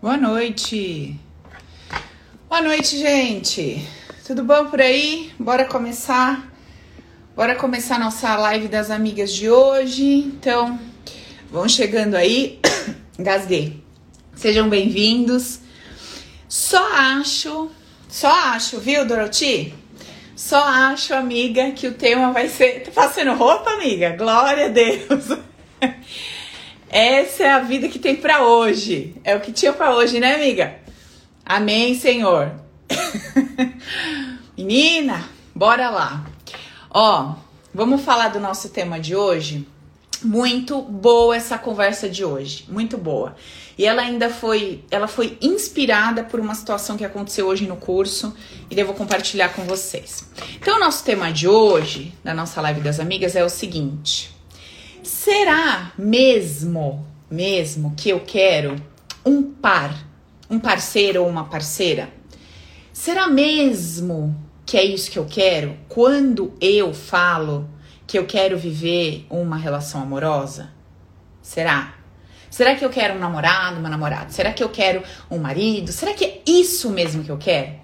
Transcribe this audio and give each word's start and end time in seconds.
Boa 0.00 0.16
noite. 0.16 1.18
Boa 2.48 2.62
noite, 2.62 2.96
gente. 2.96 3.84
Tudo 4.24 4.44
bom 4.44 4.66
por 4.66 4.80
aí? 4.80 5.32
Bora 5.36 5.64
começar. 5.64 6.48
Bora 7.34 7.56
começar 7.56 7.98
nossa 7.98 8.36
live 8.36 8.68
das 8.68 8.92
amigas 8.92 9.34
de 9.34 9.50
hoje. 9.50 10.04
Então, 10.04 10.78
vão 11.50 11.68
chegando 11.68 12.14
aí. 12.14 12.60
Gasguei. 13.18 13.82
Sejam 14.36 14.68
bem-vindos. 14.68 15.58
Só 16.48 16.92
acho, 16.92 17.68
só 18.08 18.30
acho, 18.54 18.78
viu, 18.78 19.04
Doroti? 19.04 19.74
Só 20.36 20.62
acho, 20.62 21.12
amiga, 21.12 21.72
que 21.72 21.88
o 21.88 21.94
tema 21.94 22.30
vai 22.30 22.48
ser. 22.48 22.84
Tá 22.84 22.92
passando 22.92 23.34
roupa, 23.34 23.70
amiga? 23.70 24.10
Glória 24.10 24.66
a 24.66 24.68
Deus. 24.68 25.36
Essa 26.90 27.44
é 27.44 27.50
a 27.50 27.60
vida 27.60 27.88
que 27.88 27.98
tem 27.98 28.16
para 28.16 28.46
hoje. 28.46 29.14
É 29.22 29.36
o 29.36 29.40
que 29.40 29.52
tinha 29.52 29.72
para 29.72 29.94
hoje, 29.94 30.18
né, 30.18 30.34
amiga? 30.34 30.76
Amém, 31.44 31.94
Senhor. 31.94 32.52
Menina, 34.56 35.28
bora 35.54 35.90
lá. 35.90 36.26
Ó, 36.90 37.34
vamos 37.74 38.02
falar 38.02 38.28
do 38.28 38.40
nosso 38.40 38.70
tema 38.70 38.98
de 38.98 39.14
hoje. 39.14 39.66
Muito 40.22 40.82
boa 40.82 41.36
essa 41.36 41.56
conversa 41.56 42.08
de 42.08 42.24
hoje, 42.24 42.64
muito 42.68 42.98
boa. 42.98 43.36
E 43.76 43.86
ela 43.86 44.02
ainda 44.02 44.28
foi, 44.28 44.82
ela 44.90 45.06
foi 45.06 45.38
inspirada 45.40 46.24
por 46.24 46.40
uma 46.40 46.54
situação 46.56 46.96
que 46.96 47.04
aconteceu 47.04 47.46
hoje 47.46 47.68
no 47.68 47.76
curso 47.76 48.34
e 48.68 48.74
devo 48.74 48.94
compartilhar 48.94 49.50
com 49.50 49.62
vocês. 49.62 50.28
Então, 50.56 50.76
o 50.76 50.80
nosso 50.80 51.04
tema 51.04 51.30
de 51.32 51.46
hoje, 51.46 52.12
da 52.24 52.34
nossa 52.34 52.60
live 52.60 52.80
das 52.80 52.98
amigas, 52.98 53.36
é 53.36 53.44
o 53.44 53.48
seguinte: 53.48 54.36
Será 55.30 55.92
mesmo, 55.98 57.06
mesmo 57.30 57.92
que 57.94 58.08
eu 58.08 58.20
quero 58.20 58.76
um 59.22 59.42
par, 59.42 59.94
um 60.48 60.58
parceiro 60.58 61.22
ou 61.22 61.28
uma 61.28 61.44
parceira? 61.44 62.08
Será 62.94 63.28
mesmo 63.28 64.34
que 64.64 64.78
é 64.78 64.82
isso 64.82 65.10
que 65.10 65.18
eu 65.18 65.26
quero 65.26 65.76
quando 65.86 66.54
eu 66.62 66.94
falo 66.94 67.68
que 68.06 68.18
eu 68.18 68.24
quero 68.24 68.56
viver 68.56 69.26
uma 69.28 69.58
relação 69.58 70.00
amorosa? 70.00 70.70
Será? 71.42 71.96
Será 72.48 72.74
que 72.74 72.82
eu 72.82 72.88
quero 72.88 73.12
um 73.12 73.18
namorado, 73.18 73.80
uma 73.80 73.90
namorada? 73.90 74.30
Será 74.30 74.54
que 74.54 74.64
eu 74.64 74.70
quero 74.70 75.02
um 75.30 75.36
marido? 75.36 75.92
Será 75.92 76.14
que 76.14 76.24
é 76.24 76.42
isso 76.46 76.88
mesmo 76.88 77.22
que 77.22 77.30
eu 77.30 77.36
quero? 77.36 77.74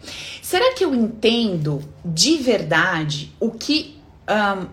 Será 0.40 0.72
que 0.72 0.82
eu 0.82 0.94
entendo 0.94 1.86
de 2.02 2.38
verdade 2.38 3.34
o 3.38 3.50
que 3.50 4.00
um, 4.30 4.66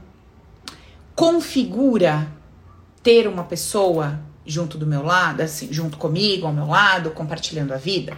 configura 1.13 2.39
ter 3.03 3.27
uma 3.27 3.44
pessoa 3.44 4.19
junto 4.45 4.77
do 4.77 4.85
meu 4.85 5.03
lado, 5.03 5.41
assim, 5.41 5.71
junto 5.71 5.97
comigo, 5.97 6.47
ao 6.47 6.53
meu 6.53 6.67
lado, 6.67 7.11
compartilhando 7.11 7.73
a 7.73 7.77
vida. 7.77 8.17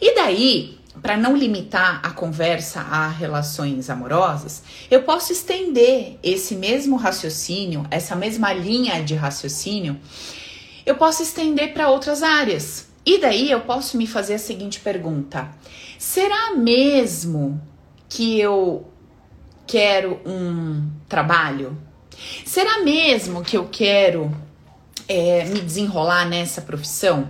E 0.00 0.14
daí, 0.14 0.78
para 1.00 1.16
não 1.16 1.36
limitar 1.36 2.00
a 2.02 2.10
conversa 2.10 2.80
a 2.80 3.08
relações 3.08 3.88
amorosas, 3.90 4.62
eu 4.90 5.02
posso 5.02 5.32
estender 5.32 6.18
esse 6.22 6.54
mesmo 6.54 6.96
raciocínio, 6.96 7.86
essa 7.90 8.14
mesma 8.14 8.52
linha 8.52 9.02
de 9.02 9.14
raciocínio, 9.14 9.98
eu 10.84 10.96
posso 10.96 11.22
estender 11.22 11.72
para 11.72 11.88
outras 11.88 12.22
áreas. 12.22 12.88
E 13.06 13.18
daí 13.18 13.50
eu 13.50 13.60
posso 13.60 13.96
me 13.96 14.06
fazer 14.06 14.34
a 14.34 14.38
seguinte 14.38 14.80
pergunta: 14.80 15.50
será 15.98 16.54
mesmo 16.54 17.60
que 18.08 18.38
eu 18.38 18.86
quero 19.66 20.20
um 20.24 20.90
trabalho? 21.08 21.76
Será 22.44 22.82
mesmo 22.82 23.42
que 23.42 23.56
eu 23.56 23.68
quero 23.68 24.34
é, 25.08 25.44
me 25.44 25.60
desenrolar 25.60 26.26
nessa 26.26 26.62
profissão? 26.62 27.28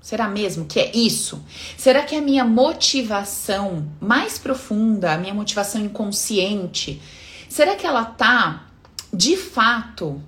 Será 0.00 0.28
mesmo 0.28 0.66
que 0.66 0.78
é 0.78 0.96
isso? 0.96 1.44
Será 1.76 2.02
que 2.02 2.14
a 2.14 2.20
minha 2.20 2.44
motivação 2.44 3.88
mais 4.00 4.38
profunda, 4.38 5.12
a 5.12 5.18
minha 5.18 5.34
motivação 5.34 5.80
inconsciente, 5.80 7.02
será 7.48 7.74
que 7.74 7.86
ela 7.86 8.04
tá 8.04 8.66
de 9.12 9.36
fato 9.36 10.22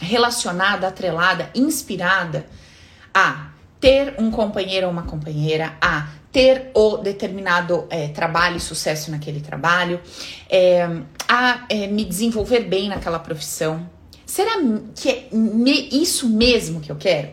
relacionada, 0.00 0.88
atrelada, 0.88 1.50
inspirada 1.54 2.46
a 3.12 3.48
ter 3.80 4.14
um 4.18 4.30
companheiro 4.30 4.86
ou 4.86 4.92
uma 4.92 5.02
companheira, 5.02 5.76
a 5.80 6.08
ter 6.32 6.70
o 6.74 6.98
determinado 6.98 7.86
é, 7.90 8.08
trabalho 8.08 8.56
e 8.56 8.60
sucesso 8.60 9.10
naquele 9.10 9.40
trabalho, 9.40 10.00
é, 10.48 10.86
a 11.26 11.64
é, 11.68 11.86
me 11.86 12.04
desenvolver 12.04 12.60
bem 12.60 12.88
naquela 12.88 13.18
profissão. 13.18 13.88
Será 14.26 14.52
que 14.94 15.08
é 15.08 15.28
me, 15.32 15.88
isso 15.90 16.28
mesmo 16.28 16.80
que 16.80 16.92
eu 16.92 16.96
quero? 16.96 17.28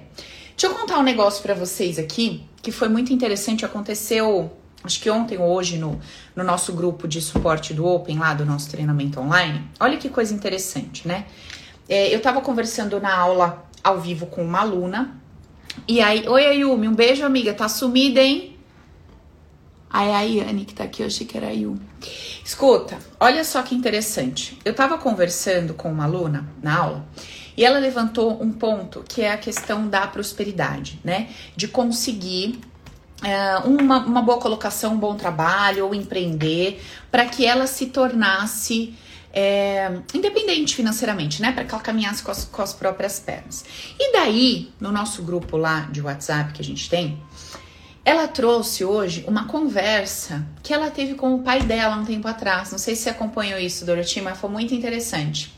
Deixa 0.58 0.68
eu 0.68 0.74
contar 0.74 0.98
um 0.98 1.04
negócio 1.04 1.44
para 1.44 1.54
vocês 1.54 2.00
aqui 2.00 2.46
que 2.62 2.72
foi 2.72 2.88
muito 2.88 3.12
interessante. 3.12 3.66
Aconteceu, 3.66 4.52
acho 4.84 5.02
que 5.02 5.10
ontem 5.10 5.38
ou 5.38 5.54
hoje, 5.54 5.78
no, 5.78 6.00
no 6.34 6.44
nosso 6.44 6.72
grupo 6.72 7.08
de 7.08 7.22
suporte 7.22 7.74
do 7.74 7.86
Open, 7.86 8.18
lá 8.18 8.34
do 8.34 8.46
nosso 8.46 8.70
treinamento 8.70 9.20
online. 9.20 9.62
Olha 9.80 9.98
que 9.98 10.08
coisa 10.08 10.34
interessante, 10.34 11.08
né? 11.08 11.26
Eu 11.88 12.20
tava 12.22 12.42
conversando 12.42 13.00
na 13.00 13.16
aula 13.16 13.68
ao 13.84 14.00
vivo 14.00 14.26
com 14.26 14.44
uma 14.44 14.62
aluna. 14.62 15.22
E 15.88 16.02
aí, 16.02 16.28
oi 16.28 16.46
Ayumi, 16.48 16.88
um 16.88 16.96
beijo, 16.96 17.24
amiga. 17.24 17.54
Tá 17.54 17.70
sumida, 17.70 18.22
hein? 18.22 18.55
Aí 19.90 20.12
a 20.12 20.22
Yane 20.22 20.66
que 20.66 20.74
tá 20.74 20.84
aqui, 20.84 21.02
eu 21.02 21.08
achei 21.08 21.26
que 21.26 21.38
era 21.38 21.54
Yu. 21.54 21.80
Escuta, 22.44 22.98
olha 23.20 23.44
só 23.44 23.62
que 23.62 23.74
interessante. 23.74 24.58
Eu 24.66 24.74
tava 24.74 24.98
conversando 24.98 25.74
com 25.74 25.92
uma 25.92 26.04
aluna 26.04 26.48
na 26.62 26.78
aula 26.78 27.06
e 27.58 27.64
ela 27.64 27.80
levantou 27.80 28.42
um 28.42 28.52
ponto 28.52 29.04
que 29.08 29.22
é 29.22 29.32
a 29.32 29.38
questão 29.38 29.88
da 29.88 30.06
prosperidade, 30.08 31.00
né? 31.04 31.30
De 31.56 31.68
conseguir 31.68 32.60
uh, 33.22 33.68
uma, 33.70 34.06
uma 34.06 34.22
boa 34.22 34.40
colocação, 34.40 34.94
um 34.94 34.98
bom 34.98 35.16
trabalho 35.16 35.86
ou 35.86 35.96
empreender 35.96 36.82
para 37.10 37.26
que 37.26 37.46
ela 37.46 37.66
se 37.66 37.88
tornasse 37.88 38.94
é, 39.36 40.00
independente 40.14 40.74
financeiramente, 40.76 41.42
né? 41.42 41.52
Para 41.52 41.66
que 41.66 41.74
ela 41.74 41.84
caminhasse 41.84 42.24
com 42.24 42.32
as, 42.32 42.46
com 42.46 42.62
as 42.62 42.74
próprias 42.74 43.20
pernas. 43.20 43.66
E 44.00 44.14
daí, 44.14 44.72
no 44.80 44.92
nosso 44.94 45.22
grupo 45.24 45.58
lá 45.58 45.82
de 45.92 46.02
WhatsApp 46.02 46.54
que 46.54 46.62
a 46.62 46.66
gente 46.66 46.90
tem, 46.90 47.22
ela 48.06 48.28
trouxe 48.28 48.86
hoje 48.86 49.26
uma 49.28 49.48
conversa 49.48 50.46
que 50.62 50.72
ela 50.72 50.92
teve 50.92 51.16
com 51.16 51.34
o 51.34 51.42
pai 51.42 51.62
dela 51.62 51.96
um 51.96 52.06
tempo 52.06 52.28
atrás. 52.28 52.72
Não 52.72 52.78
sei 52.78 52.96
se 52.96 53.02
você 53.02 53.10
acompanhou 53.10 53.60
isso, 53.60 53.84
Dorothy, 53.84 54.22
mas 54.22 54.38
foi 54.38 54.50
muito 54.52 54.76
interessante. 54.76 55.52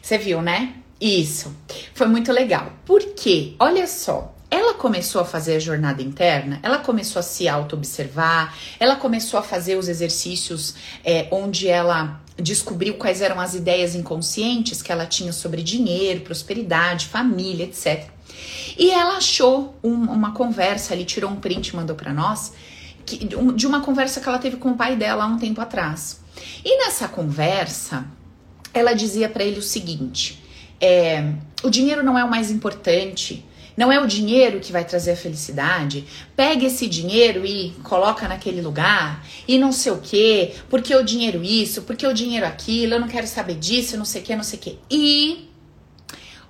Você 0.00 0.16
viu, 0.16 0.40
né? 0.40 0.74
Isso. 1.00 1.52
Foi 1.92 2.06
muito 2.06 2.30
legal. 2.30 2.72
Por 2.86 3.00
quê? 3.14 3.54
Olha 3.58 3.88
só. 3.88 4.32
Ela 4.48 4.74
começou 4.74 5.20
a 5.22 5.24
fazer 5.24 5.56
a 5.56 5.58
jornada 5.58 6.02
interna, 6.02 6.60
ela 6.62 6.76
começou 6.76 7.20
a 7.20 7.22
se 7.22 7.48
auto-observar, 7.48 8.54
ela 8.78 8.96
começou 8.96 9.40
a 9.40 9.42
fazer 9.42 9.76
os 9.76 9.88
exercícios 9.88 10.74
é, 11.02 11.26
onde 11.30 11.68
ela 11.68 12.20
descobriu 12.36 12.94
quais 12.94 13.20
eram 13.20 13.38
as 13.40 13.54
ideias 13.54 13.94
inconscientes 13.94 14.80
que 14.82 14.90
ela 14.90 15.06
tinha 15.06 15.32
sobre 15.32 15.62
dinheiro, 15.62 16.20
prosperidade, 16.20 17.06
família, 17.06 17.64
etc. 17.64 18.08
E 18.76 18.90
ela 18.90 19.16
achou 19.16 19.76
um, 19.82 19.94
uma 19.94 20.32
conversa 20.32 20.94
ali, 20.94 21.04
tirou 21.04 21.30
um 21.30 21.36
print 21.36 21.68
e 21.68 21.76
mandou 21.76 21.94
para 21.94 22.12
nós, 22.12 22.52
que, 23.04 23.24
de 23.24 23.66
uma 23.66 23.80
conversa 23.80 24.20
que 24.20 24.28
ela 24.28 24.38
teve 24.38 24.56
com 24.56 24.70
o 24.70 24.76
pai 24.76 24.96
dela 24.96 25.24
há 25.24 25.26
um 25.26 25.38
tempo 25.38 25.60
atrás. 25.60 26.20
E 26.64 26.84
nessa 26.84 27.08
conversa, 27.08 28.06
ela 28.72 28.94
dizia 28.94 29.28
para 29.28 29.44
ele 29.44 29.58
o 29.58 29.62
seguinte: 29.62 30.42
é, 30.80 31.34
o 31.62 31.70
dinheiro 31.70 32.02
não 32.02 32.18
é 32.18 32.24
o 32.24 32.30
mais 32.30 32.50
importante. 32.50 33.44
Não 33.76 33.90
é 33.90 33.98
o 34.00 34.06
dinheiro 34.06 34.60
que 34.60 34.72
vai 34.72 34.84
trazer 34.84 35.12
a 35.12 35.16
felicidade. 35.16 36.04
Pega 36.36 36.66
esse 36.66 36.86
dinheiro 36.86 37.44
e 37.44 37.70
coloca 37.82 38.28
naquele 38.28 38.60
lugar 38.60 39.24
e 39.46 39.58
não 39.58 39.72
sei 39.72 39.92
o 39.92 39.98
que, 39.98 40.52
porque 40.68 40.94
o 40.94 41.02
dinheiro 41.02 41.42
isso, 41.42 41.82
porque 41.82 42.06
o 42.06 42.12
dinheiro 42.12 42.46
aquilo, 42.46 42.94
eu 42.94 43.00
não 43.00 43.08
quero 43.08 43.26
saber 43.26 43.54
disso, 43.54 43.96
não 43.96 44.04
sei 44.04 44.22
o 44.22 44.24
que, 44.24 44.36
não 44.36 44.44
sei 44.44 44.58
o 44.58 44.62
que. 44.62 44.78
E 44.90 45.52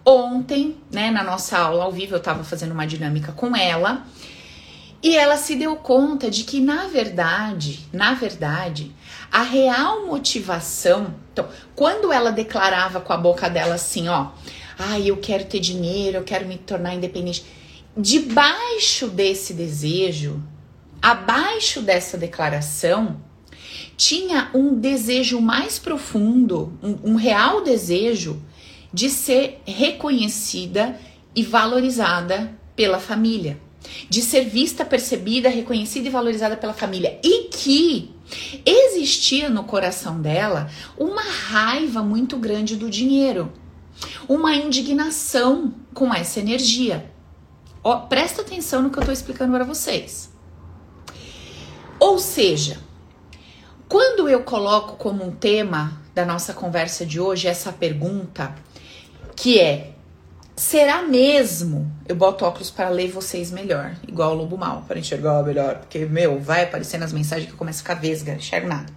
Ontem, 0.05 0.77
né, 0.91 1.13
na 1.13 1.23
nossa 1.23 1.57
aula 1.57 1.85
ao 1.85 1.93
vivo, 1.93 2.15
eu 2.15 2.19
estava 2.19 2.43
fazendo 2.43 2.73
uma 2.73 2.87
dinâmica 2.87 3.31
com 3.31 3.55
ela 3.55 4.05
e 5.01 5.17
ela 5.17 5.37
se 5.37 5.55
deu 5.55 5.77
conta 5.77 6.29
de 6.29 6.43
que, 6.43 6.61
na 6.61 6.89
verdade, 6.89 7.87
na 7.93 8.13
verdade, 8.13 8.93
a 9.31 9.43
real 9.43 10.07
motivação. 10.07 11.15
Então, 11.33 11.49
quando 11.77 12.13
ela 12.13 12.33
declarava 12.33 13.01
com 13.01 13.13
a 13.13 13.17
boca 13.17 13.49
dela 13.49 13.75
assim, 13.75 14.09
ó, 14.09 14.31
ai, 14.79 15.11
eu 15.11 15.17
quero 15.17 15.45
ter 15.45 15.61
dinheiro, 15.61 16.19
eu 16.19 16.25
quero 16.25 16.47
me 16.47 16.59
tornar 16.59 16.95
independente. 16.95 17.45
Debaixo 17.97 19.09
desse 19.09 19.53
desejo, 19.53 20.43
abaixo 21.01 21.83
dessa 21.83 22.17
declaração, 22.17 23.21
tinha 23.97 24.51
um 24.55 24.75
desejo 24.79 25.41
mais 25.41 25.79
profundo, 25.79 26.73
um, 26.83 27.13
um 27.13 27.15
real 27.15 27.63
desejo 27.63 28.43
de 28.93 29.09
ser 29.09 29.61
reconhecida 29.67 30.99
e 31.35 31.43
valorizada 31.43 32.53
pela 32.77 32.99
família, 32.99 33.59
de 34.09 34.23
ser 34.23 34.45
vista, 34.45 34.85
percebida, 34.85 35.49
reconhecida 35.49 36.09
e 36.09 36.11
valorizada 36.11 36.57
pela 36.57 36.75
família, 36.75 37.19
e 37.23 37.49
que 37.49 38.11
existia 38.65 39.49
no 39.49 39.65
coração 39.65 40.21
dela 40.21 40.71
uma 40.97 41.23
raiva 41.23 42.03
muito 42.03 42.37
grande 42.37 42.77
do 42.77 42.89
dinheiro, 42.89 43.53
uma 44.29 44.55
indignação 44.55 45.75
com 45.95 46.13
essa 46.13 46.41
energia. 46.41 47.11
Ó, 47.85 47.97
presta 48.07 48.43
atenção 48.43 48.83
no 48.83 48.91
que 48.91 48.99
eu 48.99 49.05
tô 49.05 49.13
explicando 49.13 49.53
para 49.53 49.65
vocês. 49.65 50.31
Ou 51.99 52.19
seja, 52.19 52.79
quando 53.89 54.29
eu 54.29 54.43
coloco 54.43 54.97
como 54.97 55.25
um 55.25 55.33
tema 55.33 56.01
da 56.15 56.25
nossa 56.25 56.53
conversa 56.53 57.05
de 57.05 57.21
hoje 57.21 57.49
essa 57.49 57.73
pergunta, 57.73 58.55
que 59.37 59.61
é: 59.61 59.93
será 60.57 61.03
mesmo? 61.03 61.91
Eu 62.07 62.17
boto 62.17 62.45
óculos 62.45 62.71
para 62.71 62.89
ler 62.89 63.11
vocês 63.11 63.51
melhor, 63.51 63.97
igual 64.07 64.33
o 64.33 64.35
lobo 64.35 64.57
mal, 64.57 64.85
para 64.87 64.99
enxergar 64.99 65.43
melhor, 65.43 65.79
porque, 65.79 66.07
meu, 66.07 66.41
vai 66.41 66.65
aparecer 66.65 66.99
nas 66.99 67.13
mensagens 67.13 67.47
que 67.47 67.53
eu 67.53 67.59
começo 67.59 67.79
a 67.79 67.83
ficar 67.83 67.95
vesga, 67.95 68.33
não 68.33 68.39
enxergo 68.39 68.69
nada. 68.69 68.93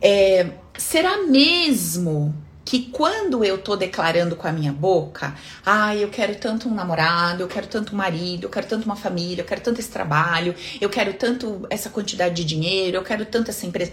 É, 0.00 0.50
será 0.78 1.26
mesmo 1.26 2.34
que 2.66 2.90
quando 2.90 3.44
eu 3.44 3.58
tô 3.58 3.76
declarando 3.76 4.34
com 4.34 4.48
a 4.48 4.52
minha 4.52 4.72
boca, 4.72 5.36
ah, 5.64 5.94
eu 5.94 6.08
quero 6.08 6.34
tanto 6.34 6.68
um 6.68 6.74
namorado, 6.74 7.44
eu 7.44 7.46
quero 7.46 7.68
tanto 7.68 7.94
um 7.94 7.96
marido, 7.96 8.42
eu 8.42 8.50
quero 8.50 8.66
tanto 8.66 8.84
uma 8.84 8.96
família, 8.96 9.42
eu 9.42 9.46
quero 9.46 9.60
tanto 9.60 9.78
esse 9.78 9.88
trabalho, 9.88 10.52
eu 10.80 10.90
quero 10.90 11.14
tanto 11.14 11.64
essa 11.70 11.88
quantidade 11.88 12.34
de 12.34 12.44
dinheiro, 12.44 12.96
eu 12.96 13.04
quero 13.04 13.24
tanto 13.24 13.50
essa 13.50 13.64
empresa. 13.64 13.92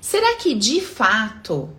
Será 0.00 0.34
que 0.34 0.52
de 0.56 0.80
fato 0.80 1.70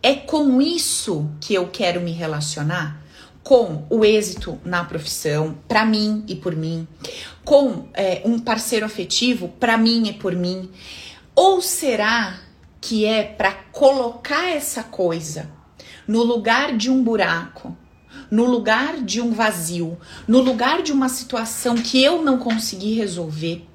é 0.00 0.14
com 0.14 0.62
isso 0.62 1.28
que 1.40 1.52
eu 1.52 1.66
quero 1.66 2.00
me 2.00 2.12
relacionar? 2.12 3.02
Com 3.42 3.84
o 3.90 4.04
êxito 4.04 4.60
na 4.64 4.84
profissão, 4.84 5.58
para 5.66 5.84
mim 5.84 6.24
e 6.28 6.36
por 6.36 6.54
mim, 6.54 6.86
com 7.44 7.88
é, 7.94 8.22
um 8.24 8.38
parceiro 8.38 8.86
afetivo, 8.86 9.48
para 9.58 9.76
mim 9.76 10.06
e 10.06 10.12
por 10.12 10.36
mim? 10.36 10.70
Ou 11.34 11.60
será 11.60 12.38
que 12.80 13.04
é 13.04 13.24
para 13.24 13.52
colocar 13.72 14.50
essa 14.50 14.84
coisa 14.84 15.53
no 16.06 16.22
lugar 16.22 16.76
de 16.76 16.90
um 16.90 17.02
buraco, 17.02 17.76
no 18.30 18.44
lugar 18.44 19.02
de 19.02 19.20
um 19.20 19.32
vazio, 19.32 19.98
no 20.26 20.40
lugar 20.40 20.82
de 20.82 20.92
uma 20.92 21.08
situação 21.08 21.74
que 21.74 22.02
eu 22.02 22.22
não 22.22 22.38
consegui 22.38 22.94
resolver? 22.94 23.66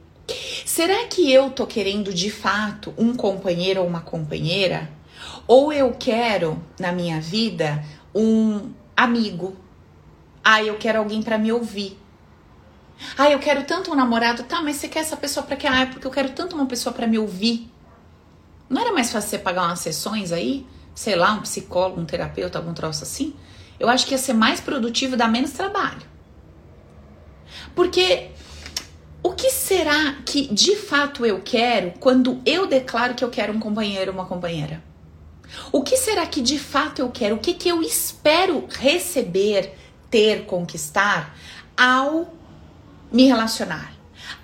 Será 0.66 1.06
que 1.08 1.32
eu 1.32 1.50
tô 1.50 1.66
querendo 1.66 2.14
de 2.14 2.30
fato 2.30 2.94
um 2.98 3.16
companheiro 3.16 3.82
ou 3.82 3.88
uma 3.88 4.02
companheira? 4.02 4.90
Ou 5.48 5.74
eu 5.74 5.96
quero 5.98 6.62
na 6.80 6.92
minha 6.92 7.20
vida 7.20 7.84
um 8.14 8.72
amigo? 8.96 9.56
Ah, 10.44 10.64
eu 10.64 10.78
quero 10.78 11.00
alguém 11.00 11.22
para 11.22 11.38
me 11.38 11.52
ouvir. 11.52 11.98
Ah, 13.18 13.30
eu 13.30 13.40
quero 13.40 13.64
tanto 13.64 13.92
um 13.92 13.96
namorado. 13.96 14.44
Tá, 14.44 14.62
mas 14.62 14.76
você 14.76 14.88
quer 14.88 15.00
essa 15.00 15.18
pessoa 15.18 15.46
para 15.46 15.56
quê? 15.56 15.68
Ah, 15.68 15.82
é 15.82 15.86
porque 15.86 16.06
eu 16.06 16.12
quero 16.12 16.30
tanto 16.30 16.56
uma 16.56 16.66
pessoa 16.66 16.94
para 16.94 17.08
me 17.08 17.18
ouvir. 17.18 17.70
Não 18.70 18.82
era 18.82 18.92
mais 18.92 19.12
fácil 19.12 19.30
você 19.30 19.40
pagar 19.40 19.64
umas 19.64 19.80
sessões 19.80 20.32
aí? 20.32 20.66
Sei 21.00 21.16
lá, 21.16 21.32
um 21.32 21.44
psicólogo, 21.44 22.02
um 22.02 22.06
terapeuta, 22.06 22.58
algum 22.60 22.74
troço 22.74 23.04
assim? 23.04 23.34
Eu 23.80 23.88
acho 23.88 24.06
que 24.06 24.14
ia 24.14 24.18
ser 24.18 24.34
mais 24.34 24.60
produtivo 24.60 25.14
e 25.14 25.18
dar 25.18 25.30
menos 25.30 25.52
trabalho. 25.52 26.02
Porque 27.74 28.32
o 29.24 29.32
que 29.32 29.50
será 29.50 30.16
que 30.26 30.54
de 30.54 30.76
fato 30.76 31.26
eu 31.26 31.40
quero 31.40 31.94
quando 32.02 32.42
eu 32.46 32.68
declaro 32.68 33.14
que 33.16 33.24
eu 33.24 33.30
quero 33.30 33.54
um 33.54 33.62
companheiro 33.62 34.12
ou 34.12 34.18
uma 34.18 34.26
companheira? 34.26 34.84
O 35.72 35.84
que 35.84 35.96
será 35.96 36.28
que 36.28 36.42
de 36.42 36.60
fato 36.60 37.00
eu 37.00 37.10
quero? 37.10 37.36
O 37.36 37.40
que, 37.40 37.54
que 37.54 37.70
eu 37.70 37.82
espero 37.82 38.68
receber, 38.70 39.74
ter, 40.10 40.44
conquistar 40.44 41.34
ao 41.78 42.34
me 43.10 43.26
relacionar, 43.26 43.94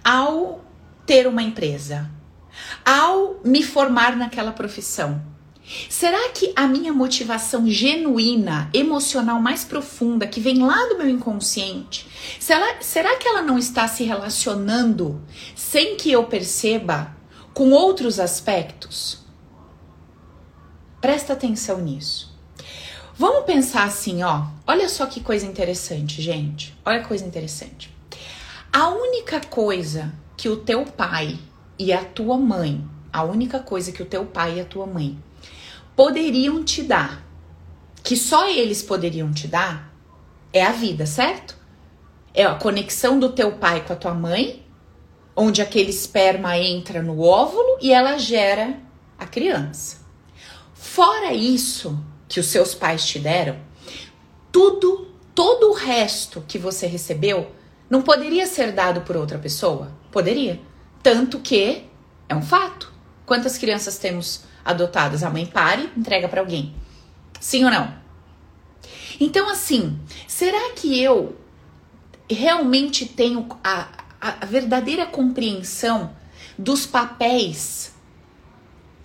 ao 0.02 0.63
ter 1.06 1.28
uma 1.28 1.44
empresa, 1.44 2.10
ao 2.86 3.42
me 3.44 3.62
formar 3.62 4.16
naquela 4.16 4.54
profissão? 4.54 5.36
Será 5.89 6.29
que 6.29 6.53
a 6.56 6.67
minha 6.67 6.94
motivação 6.94 7.67
genuína, 7.67 8.69
emocional 8.71 9.41
mais 9.41 9.63
profunda, 9.63 10.27
que 10.27 10.39
vem 10.39 10.63
lá 10.63 10.77
do 10.89 10.97
meu 10.97 11.09
inconsciente, 11.09 12.07
será, 12.39 12.81
será 12.81 13.15
que 13.17 13.27
ela 13.27 13.41
não 13.41 13.57
está 13.57 13.88
se 13.88 14.03
relacionando 14.03 15.21
sem 15.56 15.95
que 15.95 16.12
eu 16.12 16.25
perceba 16.25 17.15
com 17.53 17.71
outros 17.71 18.19
aspectos? 18.19 19.25
Presta 21.01 21.33
atenção 21.33 21.79
nisso. 21.79 22.35
Vamos 23.18 23.45
pensar 23.45 23.85
assim, 23.85 24.23
ó. 24.23 24.45
Olha 24.68 24.88
só 24.88 25.06
que 25.06 25.21
coisa 25.21 25.45
interessante, 25.45 26.21
gente. 26.21 26.77
Olha 26.85 27.00
que 27.00 27.07
coisa 27.07 27.25
interessante. 27.25 27.95
A 28.71 28.89
única 28.89 29.39
coisa 29.39 30.13
que 30.35 30.50
o 30.50 30.57
teu 30.57 30.83
pai 30.83 31.39
e 31.79 31.94
a 31.94 32.03
tua 32.03 32.38
mãe, 32.38 32.85
a 33.11 33.23
única 33.23 33.59
coisa 33.59 33.91
que 33.91 34.03
o 34.03 34.06
teu 34.06 34.25
pai 34.25 34.57
e 34.57 34.61
a 34.61 34.65
tua 34.65 34.85
mãe 34.85 35.18
poderiam 35.95 36.63
te 36.63 36.83
dar, 36.83 37.25
que 38.03 38.15
só 38.15 38.50
eles 38.50 38.83
poderiam 38.83 39.31
te 39.31 39.47
dar, 39.47 39.94
é 40.51 40.63
a 40.63 40.71
vida, 40.71 41.06
certo? 41.06 41.56
É 42.33 42.45
a 42.45 42.56
conexão 42.56 43.19
do 43.19 43.31
teu 43.31 43.53
pai 43.53 43.86
com 43.86 43.94
a 43.94 43.95
tua 43.95 44.13
mãe, 44.13 44.65
onde 45.36 45.62
aquele 45.62 45.89
esperma 45.89 46.57
entra 46.57 47.01
no 47.01 47.21
óvulo 47.21 47.77
e 47.81 47.92
ela 47.92 48.18
gera 48.18 48.80
a 49.18 49.25
criança. 49.25 50.06
Fora 50.74 51.33
isso 51.33 51.97
que 52.27 52.39
os 52.39 52.47
seus 52.47 52.74
pais 52.74 53.06
te 53.06 53.19
deram, 53.19 53.57
tudo, 54.51 55.07
todo 55.33 55.69
o 55.69 55.74
resto 55.74 56.44
que 56.47 56.57
você 56.57 56.88
recebeu 56.88 57.51
não 57.89 58.01
poderia 58.01 58.47
ser 58.47 58.71
dado 58.71 59.01
por 59.01 59.18
outra 59.18 59.38
pessoa? 59.38 59.92
Poderia. 60.12 60.59
Tanto 61.03 61.39
que 61.39 61.86
é 62.27 62.36
um 62.36 62.42
fato. 62.42 62.92
Quantas 63.25 63.57
crianças 63.57 63.97
temos 63.97 64.44
adotadas. 64.65 65.23
A 65.23 65.29
mãe 65.29 65.45
pare, 65.45 65.89
entrega 65.95 66.27
para 66.27 66.41
alguém. 66.41 66.75
Sim 67.39 67.63
ou 67.65 67.71
não? 67.71 67.94
Então, 69.19 69.50
assim, 69.50 70.00
será 70.27 70.71
que 70.73 71.00
eu 71.00 71.38
realmente 72.29 73.06
tenho 73.06 73.47
a, 73.63 73.88
a 74.19 74.45
verdadeira 74.45 75.06
compreensão 75.06 76.15
dos 76.57 76.85
papéis 76.85 77.94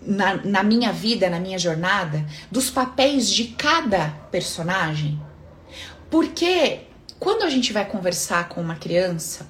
na, 0.01 0.37
na 0.37 0.63
minha 0.63 0.93
vida, 0.93 1.29
na 1.29 1.39
minha 1.39 1.59
jornada, 1.59 2.25
dos 2.51 2.71
papéis 2.71 3.29
de 3.29 3.49
cada 3.49 4.09
personagem? 4.31 5.21
Porque 6.11 6.81
quando 7.19 7.43
a 7.43 7.51
gente 7.51 7.73
vai 7.73 7.85
conversar 7.85 8.49
com 8.49 8.61
uma 8.61 8.77
criança, 8.77 9.50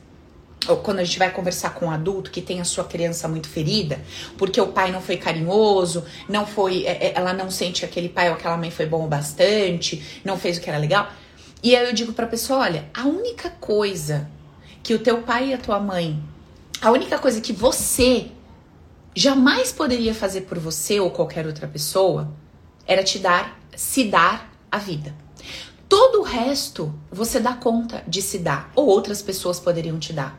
ou 0.68 0.76
quando 0.76 0.98
a 0.98 1.04
gente 1.04 1.18
vai 1.18 1.30
conversar 1.30 1.74
com 1.74 1.86
um 1.86 1.90
adulto 1.90 2.30
que 2.30 2.40
tem 2.40 2.60
a 2.60 2.64
sua 2.64 2.84
criança 2.84 3.26
muito 3.26 3.48
ferida, 3.48 4.00
porque 4.36 4.60
o 4.60 4.68
pai 4.68 4.92
não 4.92 5.00
foi 5.00 5.16
carinhoso, 5.16 6.04
não 6.28 6.46
foi, 6.46 6.84
é, 6.84 7.06
é, 7.06 7.12
ela 7.16 7.32
não 7.32 7.50
sente 7.50 7.80
que 7.80 7.86
aquele 7.86 8.08
pai 8.08 8.28
ou 8.28 8.34
aquela 8.34 8.56
mãe 8.56 8.70
foi 8.70 8.86
bom 8.86 9.04
o 9.04 9.08
bastante, 9.08 10.20
não 10.24 10.38
fez 10.38 10.58
o 10.58 10.60
que 10.60 10.68
era 10.68 10.78
legal. 10.78 11.10
E 11.62 11.74
aí 11.74 11.86
eu 11.86 11.92
digo 11.92 12.12
pra 12.12 12.26
pessoa, 12.26 12.60
olha, 12.60 12.88
a 12.94 13.06
única 13.06 13.50
coisa 13.50 14.28
que 14.82 14.94
o 14.94 14.98
teu 14.98 15.22
pai 15.22 15.48
e 15.48 15.54
a 15.54 15.58
tua 15.58 15.78
mãe, 15.78 16.22
a 16.80 16.90
única 16.90 17.18
coisa 17.18 17.40
que 17.40 17.52
você 17.52 18.30
jamais 19.14 19.72
poderia 19.72 20.14
fazer 20.14 20.42
por 20.42 20.58
você 20.58 21.00
ou 21.00 21.10
qualquer 21.10 21.46
outra 21.46 21.66
pessoa 21.66 22.32
era 22.86 23.02
te 23.02 23.18
dar, 23.18 23.58
se 23.76 24.04
dar 24.04 24.52
a 24.70 24.78
vida. 24.78 25.14
Todo 25.88 26.20
o 26.20 26.22
resto 26.22 26.94
você 27.10 27.40
dá 27.40 27.52
conta 27.52 28.04
de 28.06 28.22
se 28.22 28.38
dar, 28.38 28.70
ou 28.76 28.86
outras 28.86 29.20
pessoas 29.20 29.58
poderiam 29.58 29.98
te 29.98 30.12
dar. 30.12 30.38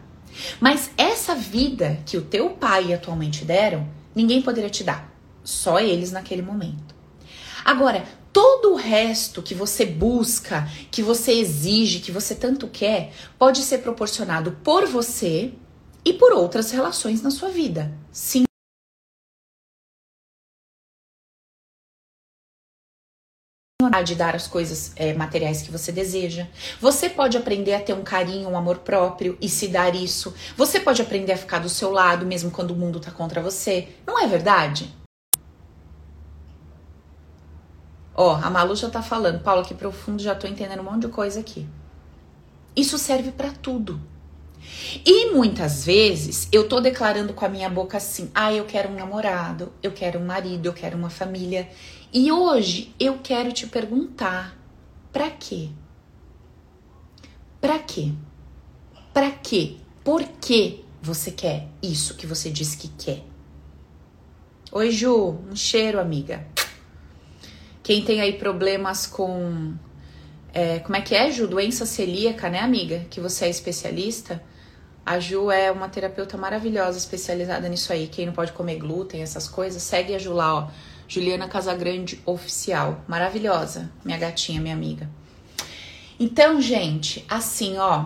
Mas 0.59 0.91
essa 0.97 1.35
vida 1.35 1.99
que 2.05 2.17
o 2.17 2.21
teu 2.21 2.51
pai 2.51 2.87
e 2.87 2.93
a 2.93 2.97
tua 2.97 3.15
mãe 3.15 3.29
te 3.29 3.45
deram, 3.45 3.87
ninguém 4.15 4.41
poderia 4.41 4.69
te 4.69 4.83
dar. 4.83 5.11
Só 5.43 5.79
eles 5.79 6.11
naquele 6.11 6.41
momento. 6.41 6.95
Agora, 7.63 8.05
todo 8.31 8.73
o 8.73 8.75
resto 8.75 9.41
que 9.41 9.53
você 9.53 9.85
busca, 9.85 10.67
que 10.89 11.01
você 11.01 11.33
exige, 11.33 11.99
que 11.99 12.11
você 12.11 12.35
tanto 12.35 12.67
quer, 12.67 13.11
pode 13.37 13.61
ser 13.61 13.79
proporcionado 13.79 14.57
por 14.63 14.85
você 14.85 15.53
e 16.03 16.13
por 16.13 16.31
outras 16.31 16.71
relações 16.71 17.21
na 17.21 17.31
sua 17.31 17.49
vida. 17.49 17.91
Sim. 18.11 18.50
De 24.01 24.15
dar 24.15 24.35
as 24.35 24.47
coisas 24.47 24.93
é, 24.95 25.13
materiais 25.13 25.61
que 25.61 25.71
você 25.71 25.91
deseja. 25.91 26.47
Você 26.79 27.09
pode 27.09 27.35
aprender 27.35 27.73
a 27.73 27.81
ter 27.81 27.93
um 27.93 28.03
carinho, 28.03 28.47
um 28.47 28.57
amor 28.57 28.77
próprio 28.77 29.37
e 29.41 29.49
se 29.49 29.67
dar 29.67 29.93
isso. 29.93 30.33
Você 30.55 30.79
pode 30.79 31.01
aprender 31.01 31.33
a 31.33 31.37
ficar 31.37 31.59
do 31.59 31.67
seu 31.67 31.91
lado 31.91 32.25
mesmo 32.25 32.49
quando 32.51 32.71
o 32.71 32.75
mundo 32.75 32.99
tá 32.99 33.11
contra 33.11 33.41
você. 33.41 33.89
Não 34.07 34.17
é 34.17 34.27
verdade? 34.27 34.93
Ó, 38.15 38.35
a 38.35 38.49
Malu 38.49 38.75
já 38.75 38.89
tá 38.89 39.01
falando, 39.01 39.41
Paula, 39.41 39.63
que 39.63 39.73
profundo, 39.73 40.21
já 40.21 40.35
tô 40.35 40.47
entendendo 40.47 40.81
um 40.81 40.83
monte 40.83 41.01
de 41.01 41.07
coisa 41.07 41.39
aqui. 41.39 41.67
Isso 42.75 42.97
serve 42.97 43.31
para 43.31 43.51
tudo. 43.51 43.99
E 45.05 45.31
muitas 45.31 45.85
vezes 45.85 46.47
eu 46.51 46.67
tô 46.67 46.79
declarando 46.79 47.33
com 47.33 47.45
a 47.45 47.49
minha 47.49 47.69
boca 47.69 47.97
assim: 47.97 48.29
ah, 48.33 48.53
eu 48.53 48.65
quero 48.65 48.89
um 48.89 48.95
namorado, 48.95 49.71
eu 49.81 49.91
quero 49.91 50.19
um 50.19 50.25
marido, 50.25 50.67
eu 50.67 50.73
quero 50.73 50.97
uma 50.97 51.09
família. 51.09 51.67
E 52.13 52.29
hoje 52.29 52.93
eu 52.99 53.19
quero 53.23 53.53
te 53.53 53.65
perguntar: 53.65 54.57
para 55.13 55.29
quê? 55.29 55.69
Para 57.61 57.79
quê? 57.79 58.11
Para 59.13 59.31
quê? 59.31 59.77
Por 60.03 60.23
que 60.23 60.83
você 61.01 61.31
quer 61.31 61.67
isso 61.81 62.15
que 62.15 62.27
você 62.27 62.49
disse 62.49 62.75
que 62.75 62.89
quer? 62.89 63.23
Oi, 64.73 64.91
Ju, 64.91 65.37
um 65.49 65.55
cheiro, 65.55 65.99
amiga. 65.99 66.45
Quem 67.81 68.03
tem 68.03 68.19
aí 68.19 68.33
problemas 68.33 69.07
com 69.07 69.73
É, 70.53 70.79
como 70.79 70.97
é 70.97 71.01
que 71.01 71.15
é, 71.15 71.31
Ju? 71.31 71.47
Doença 71.47 71.85
celíaca, 71.85 72.49
né, 72.49 72.59
amiga? 72.59 73.05
Que 73.09 73.21
você 73.21 73.45
é 73.45 73.49
especialista. 73.49 74.43
A 75.05 75.17
Ju 75.17 75.49
é 75.49 75.71
uma 75.71 75.87
terapeuta 75.87 76.37
maravilhosa, 76.37 76.97
especializada 76.97 77.69
nisso 77.69 77.93
aí. 77.93 78.07
Quem 78.07 78.25
não 78.25 78.33
pode 78.33 78.51
comer 78.51 78.75
glúten, 78.75 79.21
essas 79.21 79.47
coisas, 79.47 79.81
segue 79.81 80.13
a 80.13 80.19
Ju 80.19 80.33
lá, 80.33 80.55
ó. 80.55 80.67
Juliana 81.11 81.49
Casagrande 81.49 82.21
Oficial. 82.25 83.03
Maravilhosa, 83.05 83.91
minha 84.01 84.17
gatinha, 84.17 84.61
minha 84.61 84.73
amiga. 84.73 85.09
Então, 86.17 86.61
gente, 86.61 87.25
assim, 87.27 87.77
ó. 87.77 88.05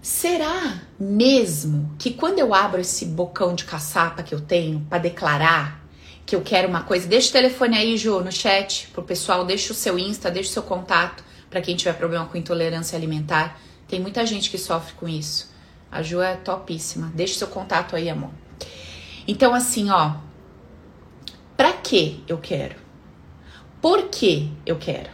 Será 0.00 0.80
mesmo 0.96 1.92
que 1.98 2.12
quando 2.12 2.38
eu 2.38 2.54
abro 2.54 2.80
esse 2.80 3.04
bocão 3.04 3.52
de 3.52 3.64
caçapa 3.64 4.22
que 4.22 4.32
eu 4.32 4.40
tenho 4.40 4.86
para 4.88 4.98
declarar 4.98 5.84
que 6.24 6.36
eu 6.36 6.40
quero 6.40 6.68
uma 6.68 6.84
coisa, 6.84 7.08
deixa 7.08 7.30
o 7.30 7.32
telefone 7.32 7.76
aí, 7.76 7.96
Ju, 7.96 8.20
no 8.20 8.30
chat 8.30 8.88
pro 8.92 9.02
pessoal, 9.02 9.44
deixa 9.44 9.72
o 9.72 9.76
seu 9.76 9.98
Insta, 9.98 10.30
deixa 10.30 10.50
o 10.50 10.52
seu 10.52 10.62
contato 10.62 11.24
para 11.50 11.60
quem 11.60 11.74
tiver 11.74 11.94
problema 11.94 12.26
com 12.26 12.38
intolerância 12.38 12.96
alimentar. 12.96 13.60
Tem 13.88 13.98
muita 13.98 14.24
gente 14.24 14.50
que 14.50 14.58
sofre 14.58 14.94
com 14.94 15.08
isso. 15.08 15.50
A 15.90 16.00
Ju 16.00 16.20
é 16.20 16.36
topíssima. 16.36 17.10
Deixa 17.12 17.34
o 17.34 17.38
seu 17.38 17.48
contato 17.48 17.96
aí, 17.96 18.08
amor. 18.08 18.45
Então, 19.26 19.54
assim, 19.54 19.90
ó. 19.90 20.16
Pra 21.56 21.72
que 21.72 22.22
eu 22.28 22.38
quero? 22.38 22.76
Por 23.80 24.08
que 24.08 24.52
eu 24.64 24.76
quero? 24.76 25.10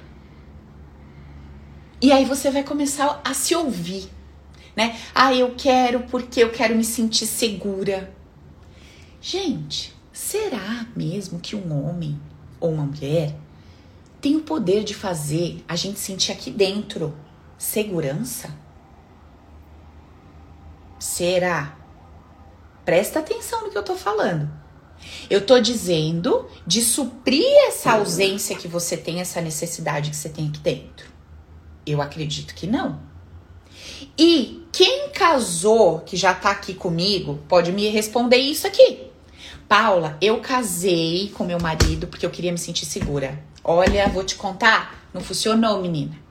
E 2.01 2.11
aí 2.11 2.25
você 2.25 2.51
vai 2.51 2.65
começar 2.65 3.21
a 3.25 3.33
se 3.33 3.55
ouvir, 3.55 4.11
né? 4.75 4.99
Ah, 5.15 5.33
eu 5.33 5.55
quero 5.57 6.01
porque 6.05 6.43
eu 6.43 6.51
quero 6.51 6.75
me 6.75 6.83
sentir 6.83 7.27
segura. 7.27 8.13
Gente, 9.21 9.95
será 10.13 10.85
mesmo 10.97 11.39
que 11.39 11.55
um 11.55 11.87
homem 11.87 12.21
ou 12.59 12.73
uma 12.73 12.85
mulher 12.85 13.37
tem 14.21 14.37
o 14.37 14.43
poder 14.43 14.83
de 14.83 14.95
fazer 14.95 15.65
a 15.69 15.77
gente 15.77 15.99
sentir 15.99 16.33
aqui 16.33 16.51
dentro 16.51 17.15
segurança? 17.57 18.51
Será? 20.99 21.77
Presta 22.85 23.21
atenção 23.21 23.63
no 23.63 23.71
que 23.71 23.79
eu 23.79 23.83
tô 23.83 23.95
falando. 23.95 24.51
Eu 25.29 25.45
tô 25.45 25.59
dizendo 25.61 26.49
de 26.67 26.81
suprir 26.83 27.45
essa 27.67 27.93
ausência 27.93 28.57
que 28.57 28.69
você 28.69 28.97
tem, 28.97 29.21
essa 29.21 29.41
necessidade 29.41 30.11
que 30.11 30.17
você 30.17 30.29
tem 30.29 30.49
aqui 30.49 30.61
dentro. 30.61 31.11
Eu 31.87 32.01
acredito 32.01 32.55
que 32.55 32.67
não. 32.67 33.01
E 34.17 34.67
quem 34.73 35.11
casou, 35.11 36.01
que 36.01 36.17
já 36.17 36.35
tá 36.35 36.51
aqui 36.51 36.75
comigo, 36.75 37.41
pode 37.49 37.73
me 37.73 37.89
responder 37.89 38.37
isso 38.37 38.67
aqui. 38.67 39.07
Paula, 39.69 40.19
eu 40.21 40.41
casei 40.41 41.31
com 41.31 41.45
meu 41.45 41.59
marido 41.61 42.07
porque 42.07 42.27
eu 42.27 42.31
queria 42.31 42.53
me 42.53 42.59
sentir 42.59 42.85
segura. 42.85 43.43
Olha, 43.65 44.09
vou 44.09 44.25
te 44.25 44.35
contar, 44.35 45.09
não 45.15 45.21
funcionou, 45.21 45.81
menina. 45.81 46.22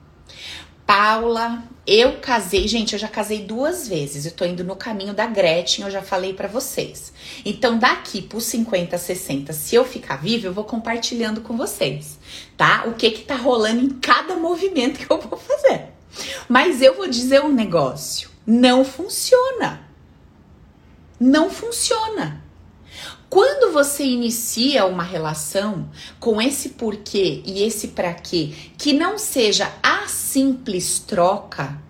Paula, 0.94 1.62
eu 1.86 2.18
casei, 2.20 2.68
gente, 2.68 2.92
eu 2.92 2.98
já 2.98 3.08
casei 3.08 3.44
duas 3.44 3.88
vezes. 3.88 4.26
Eu 4.26 4.32
tô 4.32 4.44
indo 4.44 4.62
no 4.62 4.76
caminho 4.76 5.14
da 5.14 5.26
Gretchen, 5.26 5.86
eu 5.86 5.90
já 5.90 6.02
falei 6.02 6.34
para 6.34 6.46
vocês. 6.46 7.14
Então, 7.46 7.78
daqui 7.78 8.20
por 8.20 8.42
50, 8.42 8.98
60, 8.98 9.54
se 9.54 9.74
eu 9.74 9.86
ficar 9.86 10.16
viva, 10.16 10.48
eu 10.48 10.52
vou 10.52 10.64
compartilhando 10.64 11.40
com 11.40 11.56
vocês, 11.56 12.18
tá? 12.58 12.84
O 12.86 12.92
que 12.92 13.10
que 13.10 13.22
tá 13.22 13.36
rolando 13.36 13.80
em 13.80 13.88
cada 13.88 14.36
movimento 14.36 14.98
que 14.98 15.10
eu 15.10 15.18
vou 15.18 15.38
fazer. 15.38 15.86
Mas 16.46 16.82
eu 16.82 16.94
vou 16.94 17.08
dizer 17.08 17.40
um 17.40 17.50
negócio: 17.50 18.28
não 18.46 18.84
funciona. 18.84 19.88
Não 21.18 21.48
funciona. 21.48 22.44
Quando 23.32 23.72
você 23.72 24.04
inicia 24.04 24.84
uma 24.84 25.02
relação 25.02 25.88
com 26.20 26.38
esse 26.38 26.68
porquê 26.68 27.40
e 27.46 27.62
esse 27.62 27.88
para 27.88 28.12
quê, 28.12 28.52
que 28.76 28.92
não 28.92 29.16
seja 29.16 29.72
a 29.82 30.06
simples 30.06 30.98
troca, 30.98 31.80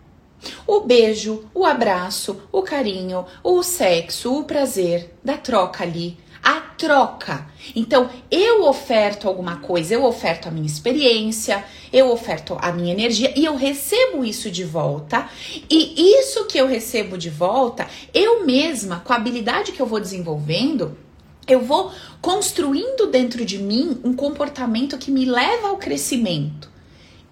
o 0.65 0.83
beijo, 0.83 1.45
o 1.53 1.67
abraço, 1.67 2.41
o 2.53 2.63
carinho, 2.63 3.27
o 3.43 3.61
sexo, 3.65 4.39
o 4.39 4.45
prazer 4.45 5.17
da 5.25 5.37
troca 5.37 5.83
ali, 5.83 6.17
a 6.41 6.61
troca. 6.61 7.45
Então, 7.75 8.09
eu 8.31 8.63
oferto 8.63 9.27
alguma 9.27 9.57
coisa, 9.57 9.95
eu 9.95 10.05
oferto 10.05 10.47
a 10.47 10.53
minha 10.53 10.65
experiência, 10.65 11.65
eu 11.93 12.13
oferto 12.13 12.57
a 12.61 12.71
minha 12.71 12.93
energia 12.93 13.33
e 13.35 13.45
eu 13.45 13.57
recebo 13.57 14.25
isso 14.25 14.49
de 14.49 14.63
volta. 14.63 15.29
E 15.69 16.21
isso 16.21 16.47
que 16.47 16.59
eu 16.59 16.69
recebo 16.69 17.19
de 17.19 17.31
volta, 17.31 17.89
eu 18.15 18.47
mesma, 18.47 19.01
com 19.01 19.13
a 19.13 19.17
habilidade 19.17 19.73
que 19.73 19.83
eu 19.83 19.87
vou 19.87 19.99
desenvolvendo, 19.99 20.97
eu 21.47 21.61
vou 21.61 21.93
construindo 22.21 23.09
dentro 23.11 23.45
de 23.45 23.59
mim 23.59 24.01
um 24.05 24.15
comportamento 24.15 24.99
que 24.99 25.11
me 25.11 25.25
leva 25.25 25.69
ao 25.69 25.77
crescimento. 25.77 26.71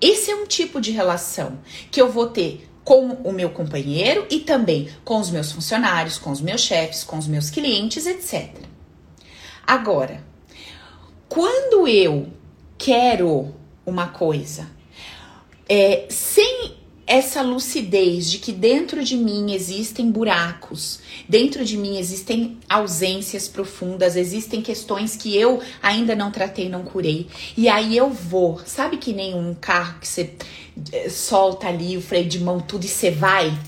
Esse 0.01 0.31
é 0.31 0.35
um 0.35 0.47
tipo 0.47 0.81
de 0.81 0.91
relação 0.91 1.59
que 1.91 2.01
eu 2.01 2.11
vou 2.11 2.29
ter 2.29 2.69
com 2.83 3.11
o 3.23 3.33
meu 3.33 3.51
companheiro 3.51 4.27
e 4.31 4.41
também 4.41 4.89
com 5.05 5.21
os 5.21 5.31
meus 5.31 5.53
funcionários, 5.53 6.19
com 6.19 6.31
os 6.31 6.41
meus 6.41 6.63
chefes, 6.63 7.05
com 7.05 7.19
os 7.19 7.27
meus 7.27 7.51
clientes, 7.51 8.07
etc. 8.07 8.51
Agora, 9.67 10.25
quando 11.29 11.87
eu 11.87 12.29
quero 12.77 13.55
uma 13.87 14.09
coisa 14.09 14.67
é, 15.69 16.07
sem 16.09 16.80
essa 17.11 17.43
lucidez 17.43 18.31
de 18.31 18.39
que 18.39 18.53
dentro 18.53 19.03
de 19.03 19.17
mim 19.17 19.53
existem 19.53 20.09
buracos, 20.13 21.01
dentro 21.29 21.65
de 21.65 21.77
mim 21.77 21.99
existem 21.99 22.57
ausências 22.69 23.49
profundas, 23.49 24.15
existem 24.15 24.63
questões 24.63 25.17
que 25.17 25.37
eu 25.37 25.61
ainda 25.83 26.15
não 26.15 26.31
tratei, 26.31 26.69
não 26.69 26.85
curei. 26.85 27.27
E 27.57 27.69
aí 27.69 27.97
eu 27.97 28.11
vou, 28.11 28.61
sabe 28.65 28.97
que 28.97 29.13
nem 29.13 29.35
um 29.35 29.57
carro 29.61 29.99
que 29.99 30.07
você 30.07 30.37
eh, 30.93 31.09
solta 31.09 31.67
ali 31.67 31.97
o 31.97 32.01
freio 32.01 32.29
de 32.29 32.39
mão, 32.39 32.61
tudo 32.61 32.85
e 32.85 32.89
você 32.89 33.11
vai? 33.11 33.59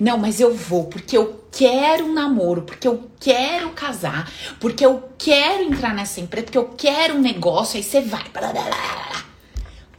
Não, 0.00 0.16
mas 0.16 0.40
eu 0.40 0.54
vou 0.54 0.84
porque 0.84 1.14
eu 1.14 1.44
quero 1.52 2.06
um 2.06 2.14
namoro, 2.14 2.62
porque 2.62 2.88
eu 2.88 3.02
quero 3.20 3.68
casar, 3.72 4.32
porque 4.58 4.82
eu 4.82 5.10
quero 5.18 5.64
entrar 5.64 5.94
nessa 5.94 6.22
empresa, 6.22 6.46
porque 6.46 6.58
eu 6.58 6.70
quero 6.74 7.16
um 7.16 7.20
negócio, 7.20 7.76
aí 7.76 7.82
você 7.82 8.00
vai. 8.00 8.24
Blá, 8.32 8.50
blá, 8.50 8.62
blá. 8.62 9.31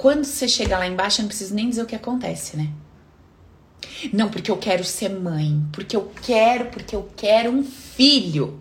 Quando 0.04 0.26
você 0.26 0.50
chega 0.50 0.78
lá 0.78 0.86
embaixo, 0.86 1.22
eu 1.22 1.24
não 1.24 1.30
preciso 1.30 1.56
nem 1.56 1.70
dizer 1.70 1.82
o 1.82 1.86
que 1.86 1.96
acontece, 1.96 2.58
né? 2.58 2.70
Não, 4.12 4.30
porque 4.30 4.52
eu 4.52 4.58
quero 4.58 4.84
ser 4.84 5.08
mãe, 5.08 5.66
porque 5.72 5.96
eu 5.96 6.12
quero, 6.22 6.66
porque 6.72 6.94
eu 6.94 7.10
quero 7.16 7.50
um 7.50 7.64
filho. 7.64 8.60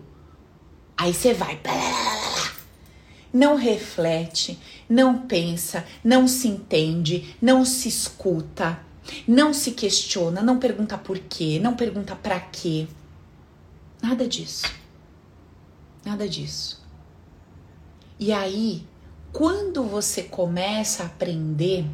Aí 0.95 1.13
você 1.13 1.33
vai, 1.33 1.59
não 3.33 3.57
reflete, 3.57 4.57
não 4.87 5.19
pensa, 5.27 5.85
não 6.01 6.29
se 6.29 6.47
entende, 6.47 7.35
não 7.41 7.65
se 7.65 7.89
escuta, 7.89 8.79
não 9.27 9.53
se 9.53 9.71
questiona, 9.71 10.41
não 10.41 10.57
pergunta 10.57 10.97
por 10.97 11.19
quê, 11.19 11.59
não 11.61 11.75
pergunta 11.75 12.15
para 12.15 12.39
quê. 12.39 12.87
Nada 14.01 14.25
disso. 14.25 14.65
Nada 16.05 16.25
disso. 16.25 16.81
E 18.17 18.31
aí 18.31 18.87
quando 19.33 19.83
você 19.83 20.23
começa 20.23 21.03
a 21.03 21.07
aprender 21.07 21.85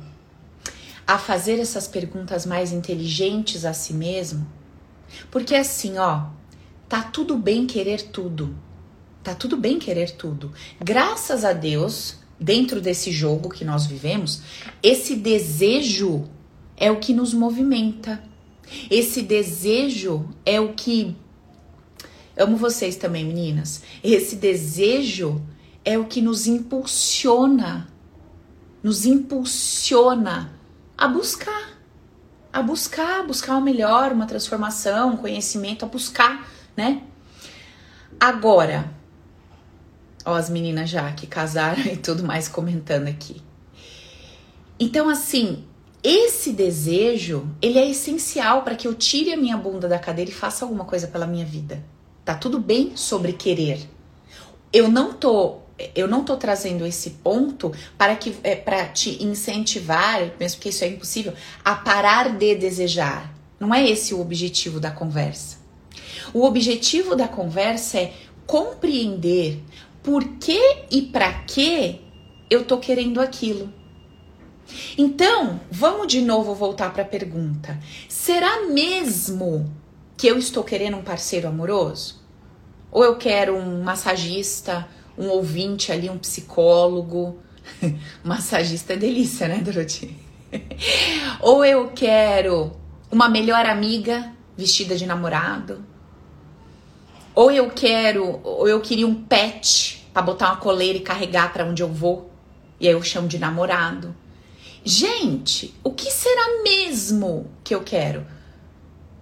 a 1.07 1.17
fazer 1.17 1.57
essas 1.57 1.87
perguntas 1.87 2.45
mais 2.45 2.71
inteligentes 2.71 3.65
a 3.65 3.73
si 3.73 3.93
mesmo, 3.93 4.45
porque 5.31 5.55
assim, 5.55 5.97
ó, 5.97 6.27
tá 6.87 7.01
tudo 7.01 7.37
bem 7.37 7.65
querer 7.65 8.01
tudo. 8.01 8.55
Tá 9.23 9.33
tudo 9.33 9.57
bem 9.57 9.79
querer 9.79 10.11
tudo. 10.11 10.53
Graças 10.79 11.43
a 11.43 11.51
Deus, 11.53 12.17
dentro 12.39 12.79
desse 12.79 13.11
jogo 13.11 13.49
que 13.49 13.65
nós 13.65 13.85
vivemos, 13.85 14.41
esse 14.83 15.15
desejo 15.15 16.29
é 16.77 16.91
o 16.91 16.99
que 16.99 17.13
nos 17.13 17.33
movimenta. 17.33 18.21
Esse 18.89 19.21
desejo 19.21 20.29
é 20.45 20.59
o 20.59 20.73
que 20.73 21.15
amo 22.37 22.55
vocês 22.55 22.95
também, 22.95 23.25
meninas. 23.25 23.81
Esse 24.03 24.35
desejo 24.35 25.41
é 25.83 25.97
o 25.97 26.05
que 26.05 26.21
nos 26.21 26.47
impulsiona, 26.47 27.87
nos 28.83 29.05
impulsiona 29.05 30.53
a 30.97 31.07
buscar, 31.07 31.79
a 32.51 32.61
buscar, 32.61 33.25
buscar 33.25 33.57
o 33.57 33.61
melhor, 33.61 34.11
uma 34.11 34.25
transformação, 34.25 35.13
um 35.13 35.17
conhecimento, 35.17 35.85
a 35.85 35.87
buscar, 35.87 36.47
né? 36.75 37.03
Agora, 38.19 38.91
ó, 40.25 40.35
as 40.35 40.49
meninas 40.49 40.89
já 40.89 41.11
que 41.13 41.25
casaram 41.25 41.81
e 41.87 41.97
tudo 41.97 42.23
mais 42.23 42.47
comentando 42.47 43.07
aqui. 43.07 43.41
Então, 44.79 45.09
assim, 45.09 45.65
esse 46.03 46.53
desejo, 46.53 47.49
ele 47.61 47.77
é 47.77 47.89
essencial 47.89 48.63
para 48.63 48.75
que 48.75 48.87
eu 48.87 48.93
tire 48.93 49.33
a 49.33 49.37
minha 49.37 49.57
bunda 49.57 49.87
da 49.87 49.99
cadeira 49.99 50.31
e 50.31 50.33
faça 50.33 50.63
alguma 50.63 50.85
coisa 50.85 51.07
pela 51.07 51.27
minha 51.27 51.45
vida. 51.45 51.83
Tá 52.23 52.35
tudo 52.35 52.59
bem 52.59 52.95
sobre 52.95 53.33
querer. 53.33 53.89
Eu 54.71 54.87
não 54.87 55.13
tô 55.13 55.59
eu 55.95 56.07
não 56.07 56.23
tô 56.23 56.35
trazendo 56.37 56.85
esse 56.85 57.11
ponto 57.11 57.71
para 57.97 58.15
que 58.15 58.35
é, 58.43 58.55
para 58.55 58.85
te 58.87 59.23
incentivar, 59.23 60.31
mesmo 60.39 60.61
que 60.61 60.69
isso 60.69 60.83
é 60.83 60.87
impossível, 60.87 61.33
a 61.63 61.75
parar 61.75 62.37
de 62.37 62.55
desejar. 62.55 63.33
Não 63.59 63.73
é 63.73 63.87
esse 63.87 64.13
o 64.13 64.21
objetivo 64.21 64.79
da 64.79 64.91
conversa. 64.91 65.57
O 66.33 66.45
objetivo 66.45 67.15
da 67.15 67.27
conversa 67.27 67.99
é 67.99 68.13
compreender 68.45 69.61
por 70.03 70.23
que 70.37 70.85
e 70.89 71.01
para 71.01 71.31
que 71.43 72.01
eu 72.49 72.63
tô 72.63 72.77
querendo 72.77 73.19
aquilo. 73.19 73.71
Então, 74.97 75.59
vamos 75.71 76.07
de 76.07 76.21
novo 76.21 76.53
voltar 76.53 76.93
para 76.93 77.03
a 77.03 77.07
pergunta: 77.07 77.79
será 78.07 78.67
mesmo 78.67 79.71
que 80.15 80.27
eu 80.27 80.37
estou 80.37 80.63
querendo 80.63 80.97
um 80.97 81.03
parceiro 81.03 81.47
amoroso? 81.47 82.19
Ou 82.91 83.03
eu 83.03 83.17
quero 83.17 83.55
um 83.55 83.83
massagista, 83.83 84.87
um 85.19 85.27
ouvinte 85.27 85.91
ali, 85.91 86.09
um 86.09 86.17
psicólogo? 86.17 87.37
massagista 88.23 88.93
é 88.93 88.97
delícia, 88.97 89.47
né, 89.47 89.57
Dorothy? 89.57 90.15
Ou 91.41 91.63
eu 91.63 91.89
quero 91.89 92.71
uma 93.11 93.29
melhor 93.29 93.65
amiga 93.65 94.31
vestida 94.57 94.95
de 94.95 95.05
namorado? 95.05 95.83
Ou 97.35 97.51
eu 97.51 97.69
quero, 97.69 98.39
ou 98.43 98.67
eu 98.67 98.81
queria 98.81 99.05
um 99.05 99.15
pet 99.15 100.07
para 100.13 100.21
botar 100.21 100.47
uma 100.47 100.57
coleira 100.57 100.97
e 100.97 101.01
carregar 101.01 101.53
para 101.53 101.65
onde 101.65 101.83
eu 101.83 101.89
vou? 101.89 102.31
E 102.79 102.87
aí 102.87 102.93
eu 102.93 103.03
chamo 103.03 103.27
de 103.27 103.37
namorado. 103.37 104.15
Gente, 104.83 105.73
o 105.83 105.91
que 105.91 106.09
será 106.09 106.63
mesmo 106.63 107.51
que 107.63 107.75
eu 107.75 107.81
quero? 107.81 108.25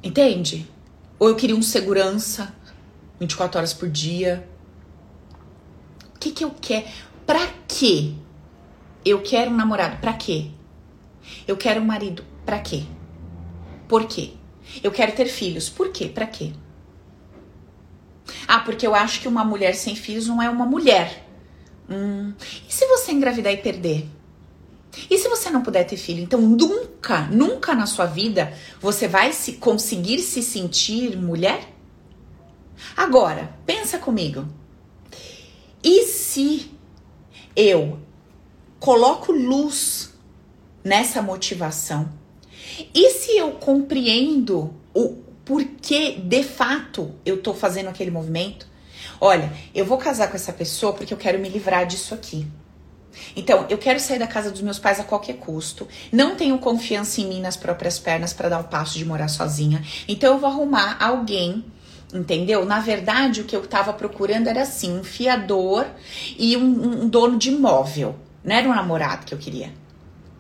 Entende? 0.02 0.70
Ou 1.20 1.28
eu 1.30 1.36
queria 1.36 1.56
um 1.56 1.62
segurança 1.62 2.54
24 3.20 3.58
horas 3.58 3.74
por 3.74 3.90
dia. 3.90 4.48
O 6.18 6.20
que 6.20 6.32
que 6.32 6.44
eu 6.44 6.52
quero? 6.60 6.88
Pra 7.28 7.48
quê? 7.68 8.14
Eu 9.06 9.22
quero 9.22 9.52
um 9.52 9.56
namorado. 9.56 9.98
Pra 9.98 10.14
quê? 10.14 10.48
Eu 11.48 11.56
quero 11.56 11.80
um 11.80 11.86
marido. 11.86 12.26
Pra 12.44 12.58
quê? 12.60 12.86
Por 13.88 14.08
quê? 14.08 14.32
Eu 14.82 14.92
quero 14.92 15.12
ter 15.12 15.28
filhos. 15.28 15.70
Por 15.70 15.90
quê? 15.90 16.10
Pra 16.10 16.26
quê? 16.26 16.54
Ah, 18.48 18.60
porque 18.60 18.88
eu 18.88 18.96
acho 18.96 19.22
que 19.22 19.28
uma 19.28 19.46
mulher 19.46 19.76
sem 19.76 19.96
filhos 19.96 20.26
não 20.26 20.42
é 20.42 20.50
uma 20.50 20.66
mulher. 20.66 21.24
Hum. 21.88 22.34
E 22.68 22.74
se 22.74 22.88
você 22.88 23.12
engravidar 23.12 23.54
e 23.54 23.58
perder? 23.58 24.10
E 25.12 25.18
se 25.20 25.30
você 25.30 25.52
não 25.52 25.62
puder 25.62 25.84
ter 25.84 25.98
filho? 25.98 26.24
Então, 26.24 26.42
nunca, 26.42 27.28
nunca 27.28 27.76
na 27.76 27.86
sua 27.86 28.08
vida 28.08 28.52
você 28.82 29.08
vai 29.08 29.34
se 29.34 29.54
conseguir 29.54 30.18
se 30.20 30.42
sentir 30.42 31.16
mulher? 31.16 31.72
Agora, 32.96 33.56
pensa 33.68 34.00
comigo. 34.00 34.48
E 35.84 36.06
se 36.06 36.72
eu 37.56 38.00
coloco 38.80 39.32
luz 39.32 40.14
nessa 40.84 41.22
motivação? 41.22 42.10
E 42.94 43.10
se 43.12 43.38
eu 43.38 43.52
compreendo 43.54 44.74
o 44.94 45.18
porquê 45.46 46.20
de 46.22 46.44
fato 46.44 47.16
eu 47.26 47.42
tô 47.42 47.54
fazendo 47.54 47.88
aquele 47.88 48.12
movimento? 48.12 48.68
Olha, 49.20 49.52
eu 49.74 49.86
vou 49.86 49.98
casar 49.98 50.30
com 50.30 50.36
essa 50.36 50.54
pessoa 50.54 50.94
porque 50.94 51.14
eu 51.14 51.18
quero 51.18 51.40
me 51.40 51.50
livrar 51.50 51.86
disso 51.86 52.14
aqui. 52.14 52.48
Então, 53.36 53.66
eu 53.70 53.78
quero 53.78 54.00
sair 54.00 54.20
da 54.20 54.28
casa 54.28 54.52
dos 54.52 54.62
meus 54.62 54.78
pais 54.78 55.00
a 55.00 55.04
qualquer 55.04 55.38
custo. 55.38 55.88
Não 56.12 56.36
tenho 56.36 56.58
confiança 56.60 57.22
em 57.22 57.28
mim 57.28 57.42
nas 57.42 57.58
próprias 57.58 57.98
pernas 57.98 58.34
para 58.34 58.50
dar 58.50 58.60
o 58.60 58.66
passo 58.66 58.98
de 58.98 59.06
morar 59.06 59.28
sozinha. 59.28 59.84
Então, 60.08 60.34
eu 60.34 60.40
vou 60.40 60.50
arrumar 60.50 60.98
alguém 61.00 61.66
Entendeu? 62.14 62.64
Na 62.64 62.80
verdade, 62.80 63.42
o 63.42 63.44
que 63.44 63.56
eu 63.56 63.64
estava 63.64 63.92
procurando 63.92 64.48
era 64.48 64.62
assim: 64.62 64.98
um 64.98 65.04
fiador 65.04 65.86
e 66.38 66.56
um, 66.56 67.04
um, 67.04 67.10
dono 67.10 67.38
de 67.38 67.50
imóvel. 67.50 68.16
Não 68.44 68.56
era 68.56 68.70
um 68.70 68.74
namorado 68.74 69.26
que 69.26 69.34
eu 69.34 69.38
queria, 69.38 69.74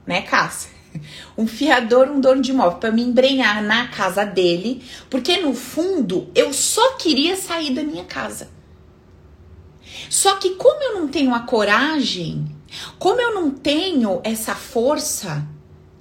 né, 0.05 0.21
Cássia? 0.21 0.77
Um 1.37 1.45
fiador, 1.45 2.09
um 2.09 2.19
dono 2.19 2.41
de 2.41 2.49
imóvel, 2.49 2.79
para 2.79 2.91
me 2.91 3.03
embrenhar 3.03 3.61
na 3.61 3.89
casa 3.89 4.25
dele, 4.25 4.83
porque 5.11 5.37
no 5.37 5.53
fundo 5.53 6.31
eu 6.33 6.51
só 6.51 6.93
queria 6.93 7.35
sair 7.35 7.75
da 7.75 7.83
minha 7.83 8.05
casa. 8.05 8.49
Só 10.09 10.37
que, 10.37 10.51
como 10.51 10.81
eu 10.81 10.99
não 10.99 11.07
tenho 11.07 11.35
a 11.35 11.41
coragem, 11.41 12.47
como 12.97 13.21
eu 13.21 13.35
não 13.35 13.51
tenho 13.51 14.21
essa 14.23 14.55
força 14.55 15.45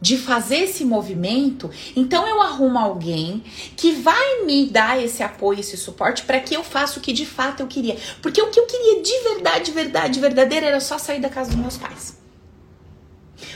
de 0.01 0.19
fazer 0.19 0.57
esse 0.57 0.85
movimento, 0.85 1.71
então 1.95 2.27
eu 2.27 2.41
arrumo 2.43 2.79
alguém 2.79 3.43
que 3.77 3.93
vai 3.93 4.45
me 4.45 4.67
dar 4.67 5.03
esse 5.03 5.23
apoio, 5.23 5.61
esse 5.61 5.77
suporte 5.77 6.25
para 6.25 6.41
que 6.41 6.55
eu 6.55 6.63
faça 6.63 6.99
o 6.99 7.03
que 7.03 7.13
de 7.13 7.25
fato 7.25 7.61
eu 7.61 7.67
queria. 7.67 7.97
Porque 8.21 8.41
o 8.41 8.51
que 8.51 8.61
eu 8.61 8.67
queria 8.67 9.03
de 9.03 9.19
verdade, 9.35 9.71
verdade, 9.71 10.21
verdadeira 10.21 10.67
era 10.67 10.81
só 10.81 10.99
sair 10.99 11.21
da 11.21 11.29
casa 11.29 11.51
dos 11.51 11.59
meus 11.59 11.77
pais. 11.77 12.17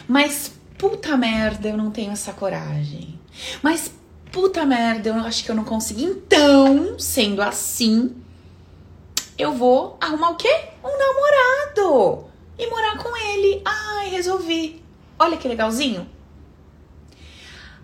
Mas 0.08 0.52
puta 0.78 1.16
merda, 1.16 1.68
eu 1.68 1.76
não 1.76 1.90
tenho 1.90 2.12
essa 2.12 2.32
coragem. 2.32 3.18
Mas 3.62 3.92
puta 4.32 4.64
merda, 4.64 5.10
eu 5.10 5.14
acho 5.16 5.44
que 5.44 5.50
eu 5.50 5.54
não 5.54 5.64
consegui. 5.64 6.04
Então, 6.04 6.98
sendo 6.98 7.42
assim, 7.42 8.16
eu 9.36 9.52
vou 9.52 9.98
arrumar 10.00 10.30
o 10.30 10.36
quê? 10.36 10.68
Um 10.82 10.98
namorado 10.98 12.24
e 12.58 12.66
morar 12.66 12.96
com 12.96 13.14
ele. 13.14 13.60
Ai, 13.64 14.08
resolvi. 14.08 14.82
Olha 15.18 15.36
que 15.36 15.46
legalzinho 15.46 16.19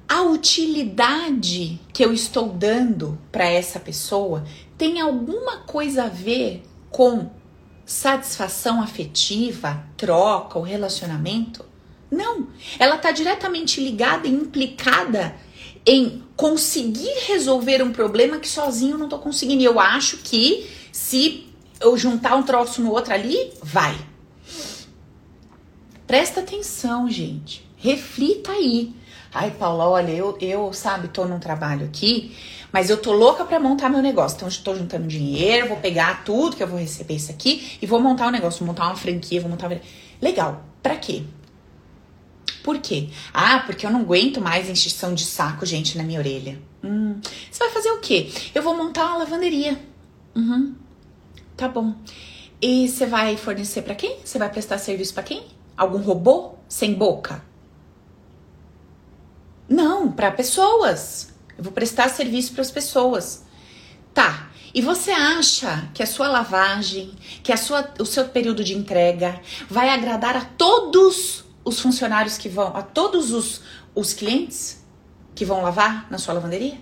a 0.08 0.22
utilidade 0.22 1.80
que 1.92 2.04
eu 2.04 2.12
estou 2.12 2.48
dando 2.48 3.18
para 3.32 3.44
essa 3.44 3.80
pessoa 3.80 4.44
tem 4.78 5.00
alguma 5.00 5.58
coisa 5.58 6.04
a 6.04 6.08
ver 6.08 6.62
com 6.90 7.30
satisfação 7.84 8.80
afetiva, 8.80 9.84
troca 9.96 10.58
ou 10.58 10.64
relacionamento? 10.64 11.64
Não, 12.10 12.48
ela 12.78 12.96
está 12.96 13.10
diretamente 13.10 13.80
ligada 13.80 14.28
e 14.28 14.32
implicada 14.32 15.34
em 15.84 16.22
conseguir 16.36 17.12
resolver 17.26 17.82
um 17.82 17.92
problema 17.92 18.38
que 18.38 18.48
sozinho 18.48 18.92
eu 18.92 18.98
não 18.98 19.06
estou 19.06 19.18
conseguindo. 19.18 19.62
E 19.62 19.64
eu 19.64 19.80
acho 19.80 20.18
que 20.18 20.68
se 20.92 21.46
eu 21.80 21.96
juntar 21.96 22.36
um 22.36 22.42
troço 22.42 22.80
no 22.80 22.90
outro 22.90 23.12
ali, 23.12 23.52
vai. 23.62 23.96
Presta 26.06 26.40
atenção, 26.40 27.10
gente. 27.10 27.66
Reflita 27.76 28.52
aí. 28.52 28.94
Ai, 29.38 29.50
Paula, 29.50 29.86
olha, 29.86 30.10
eu, 30.10 30.38
eu, 30.40 30.72
sabe, 30.72 31.08
tô 31.08 31.26
num 31.26 31.38
trabalho 31.38 31.84
aqui, 31.84 32.34
mas 32.72 32.88
eu 32.88 32.96
tô 32.96 33.12
louca 33.12 33.44
para 33.44 33.60
montar 33.60 33.90
meu 33.90 34.00
negócio. 34.00 34.36
Então, 34.36 34.48
tô 34.64 34.74
juntando 34.74 35.06
dinheiro, 35.06 35.68
vou 35.68 35.76
pegar 35.76 36.24
tudo 36.24 36.56
que 36.56 36.62
eu 36.62 36.66
vou 36.66 36.78
receber 36.78 37.16
isso 37.16 37.30
aqui 37.30 37.76
e 37.82 37.86
vou 37.86 38.00
montar 38.00 38.28
um 38.28 38.30
negócio, 38.30 38.60
vou 38.60 38.68
montar 38.68 38.86
uma 38.86 38.96
franquia, 38.96 39.38
vou 39.38 39.50
montar. 39.50 39.70
Legal. 40.22 40.64
Para 40.82 40.96
quê? 40.96 41.22
Por 42.64 42.78
quê? 42.78 43.10
Ah, 43.34 43.62
porque 43.66 43.84
eu 43.84 43.90
não 43.90 44.00
aguento 44.00 44.40
mais 44.40 44.70
encheção 44.70 45.12
de 45.12 45.26
saco, 45.26 45.66
gente, 45.66 45.98
na 45.98 46.02
minha 46.02 46.18
orelha. 46.18 46.58
Hum, 46.82 47.20
você 47.50 47.58
vai 47.58 47.70
fazer 47.70 47.90
o 47.90 48.00
quê? 48.00 48.32
Eu 48.54 48.62
vou 48.62 48.74
montar 48.74 49.04
uma 49.04 49.18
lavanderia. 49.18 49.78
Uhum. 50.34 50.74
Tá 51.58 51.68
bom. 51.68 51.94
E 52.62 52.88
você 52.88 53.04
vai 53.04 53.36
fornecer 53.36 53.82
para 53.82 53.94
quem? 53.94 54.16
Você 54.24 54.38
vai 54.38 54.48
prestar 54.48 54.78
serviço 54.78 55.12
para 55.12 55.24
quem? 55.24 55.44
Algum 55.76 55.98
robô 55.98 56.54
sem 56.66 56.94
boca? 56.94 57.44
Não, 59.68 60.10
para 60.10 60.30
pessoas. 60.30 61.34
Eu 61.56 61.64
vou 61.64 61.72
prestar 61.72 62.08
serviço 62.08 62.52
para 62.52 62.62
as 62.62 62.70
pessoas. 62.70 63.44
Tá. 64.14 64.50
E 64.74 64.82
você 64.82 65.10
acha 65.10 65.88
que 65.94 66.02
a 66.02 66.06
sua 66.06 66.28
lavagem, 66.28 67.14
que 67.42 67.52
a 67.52 67.56
sua, 67.56 67.94
o 67.98 68.04
seu 68.04 68.28
período 68.28 68.62
de 68.62 68.76
entrega 68.76 69.40
vai 69.70 69.88
agradar 69.88 70.36
a 70.36 70.44
todos 70.44 71.44
os 71.64 71.80
funcionários 71.80 72.36
que 72.36 72.48
vão, 72.48 72.76
a 72.76 72.82
todos 72.82 73.32
os, 73.32 73.62
os 73.94 74.12
clientes 74.12 74.84
que 75.34 75.44
vão 75.44 75.62
lavar 75.62 76.06
na 76.10 76.18
sua 76.18 76.34
lavanderia? 76.34 76.78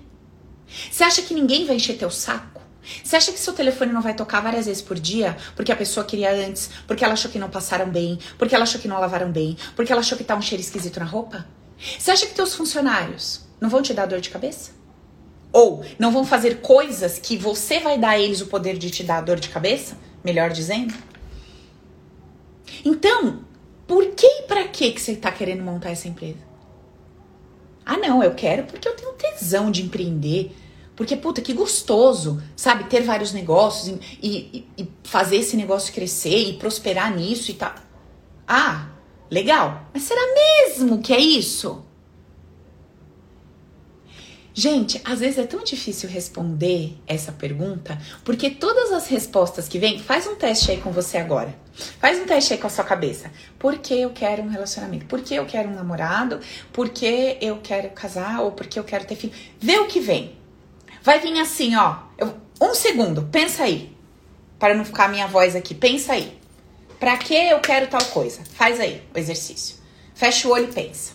Você 0.91 1.05
acha 1.05 1.23
que 1.23 1.35
ninguém 1.35 1.67
vai 1.67 1.77
encher 1.77 1.97
teu 1.97 2.11
saco? 2.11 2.61
Você 3.03 3.17
acha 3.17 3.33
que 3.33 3.39
seu 3.39 3.53
telefone 3.55 3.93
não 3.93 4.03
vai 4.03 4.15
tocar 4.15 4.41
várias 4.41 4.67
vezes 4.67 4.83
por 4.83 4.99
dia 4.99 5.37
porque 5.57 5.73
a 5.73 5.77
pessoa 5.77 6.05
queria 6.05 6.33
antes, 6.33 6.69
porque 6.87 7.05
ela 7.05 7.15
achou 7.15 7.31
que 7.31 7.39
não 7.39 7.49
passaram 7.49 7.89
bem, 7.89 8.19
porque 8.37 8.55
ela 8.55 8.65
achou 8.65 8.81
que 8.81 8.89
não 8.89 9.01
lavaram 9.01 9.31
bem, 9.31 9.57
porque 9.75 9.91
ela 9.91 10.01
achou 10.01 10.19
que 10.19 10.25
tá 10.25 10.37
um 10.37 10.43
cheiro 10.43 10.63
esquisito 10.63 11.01
na 11.01 11.07
roupa? 11.07 11.47
Você 11.99 12.11
acha 12.11 12.27
que 12.27 12.35
teus 12.35 12.55
funcionários 12.55 13.43
não 13.61 13.69
vão 13.69 13.83
te 13.83 13.93
dar 13.93 14.07
dor 14.07 14.21
de 14.21 14.31
cabeça? 14.31 14.73
Ou 15.53 15.85
não 15.99 16.11
vão 16.11 16.25
fazer 16.25 16.61
coisas 16.61 17.19
que 17.19 17.37
você 17.37 17.79
vai 17.81 17.99
dar 17.99 18.11
a 18.11 18.19
eles 18.19 18.41
o 18.41 18.47
poder 18.47 18.77
de 18.77 18.91
te 18.91 19.05
dar 19.05 19.21
dor 19.21 19.39
de 19.39 19.49
cabeça? 19.49 19.97
Melhor 20.25 20.51
dizendo? 20.51 20.95
Então, 22.85 23.45
por 23.87 24.07
que 24.15 24.27
e 24.27 24.43
pra 24.43 24.69
que 24.69 24.93
que 24.93 25.01
você 25.01 25.13
está 25.13 25.31
querendo 25.31 25.63
montar 25.63 25.91
essa 25.91 26.09
empresa? 26.09 26.39
Ah, 27.85 27.99
não, 27.99 28.23
eu 28.23 28.35
quero 28.35 28.65
porque 28.65 28.89
eu 28.89 28.97
tenho 28.97 29.13
tesão 29.13 29.71
de 29.71 29.83
empreender. 29.83 30.57
Porque, 30.97 31.17
puta, 31.17 31.41
que 31.41 31.53
gostoso, 31.53 32.43
sabe? 32.57 32.85
Ter 32.85 33.03
vários 33.03 33.33
negócios 33.33 33.99
e, 34.23 34.29
e, 34.77 34.83
e 34.83 34.89
fazer 35.03 35.37
esse 35.37 35.57
negócio 35.57 35.93
crescer 35.93 36.49
e 36.49 36.53
prosperar 36.55 37.15
nisso 37.15 37.51
e 37.51 37.55
tal. 37.55 37.75
Ah, 38.47 38.89
Legal. 39.31 39.89
Mas 39.93 40.03
será 40.05 40.21
mesmo 40.35 41.01
que 41.01 41.13
é 41.13 41.19
isso? 41.19 41.85
Gente, 44.57 45.01
às 45.05 45.19
vezes 45.19 45.39
é 45.39 45.47
tão 45.47 45.65
difícil 45.65 46.09
responder 46.09 46.97
essa 47.09 47.33
pergunta, 47.33 48.01
porque 48.23 48.49
todas 48.49 48.93
as 48.93 49.09
respostas 49.09 49.67
que 49.67 49.81
vêm, 49.81 49.99
faz 49.99 50.29
um 50.29 50.37
teste 50.37 50.71
aí 50.71 50.77
com 50.81 50.93
você 50.93 51.19
agora. 51.19 51.53
Faz 51.99 52.21
um 52.21 52.25
teste 52.25 52.53
aí 52.53 52.59
com 52.61 52.69
a 52.69 52.71
sua 52.71 52.85
cabeça. 52.85 53.33
Por 53.59 53.79
que 53.79 54.01
eu 54.01 54.11
quero 54.11 54.45
um 54.45 54.49
relacionamento? 54.49 55.07
Por 55.07 55.23
que 55.23 55.35
eu 55.35 55.45
quero 55.45 55.69
um 55.69 55.75
namorado? 55.75 56.39
Por 56.73 56.89
que 56.91 57.37
eu 57.41 57.59
quero 57.61 57.91
casar? 57.91 58.43
Ou 58.43 58.53
por 58.53 58.69
que 58.69 58.79
eu 58.79 58.85
quero 58.85 59.05
ter 59.05 59.17
filho? 59.17 59.33
Vê 59.59 59.77
o 59.79 59.89
que 59.89 59.99
vem. 59.99 60.39
Vai 61.03 61.19
vir 61.19 61.37
assim, 61.41 61.75
ó. 61.75 61.97
Eu, 62.17 62.33
um 62.61 62.77
segundo, 62.77 63.23
pensa 63.33 63.65
aí. 63.65 63.93
Para 64.57 64.73
não 64.77 64.85
ficar 64.85 65.07
a 65.07 65.09
minha 65.09 65.27
voz 65.27 65.57
aqui, 65.57 65.75
pensa 65.75 66.13
aí. 66.13 66.39
Para 67.05 67.19
que 67.19 67.35
eu 67.35 67.61
quero 67.61 67.87
tal 67.87 68.03
coisa? 68.03 68.43
Faz 68.55 68.81
aí 68.81 69.03
o 69.15 69.19
exercício. 69.19 69.77
Fecha 70.15 70.49
o 70.49 70.53
olho 70.53 70.71
e 70.71 70.73
pensa. 70.73 71.13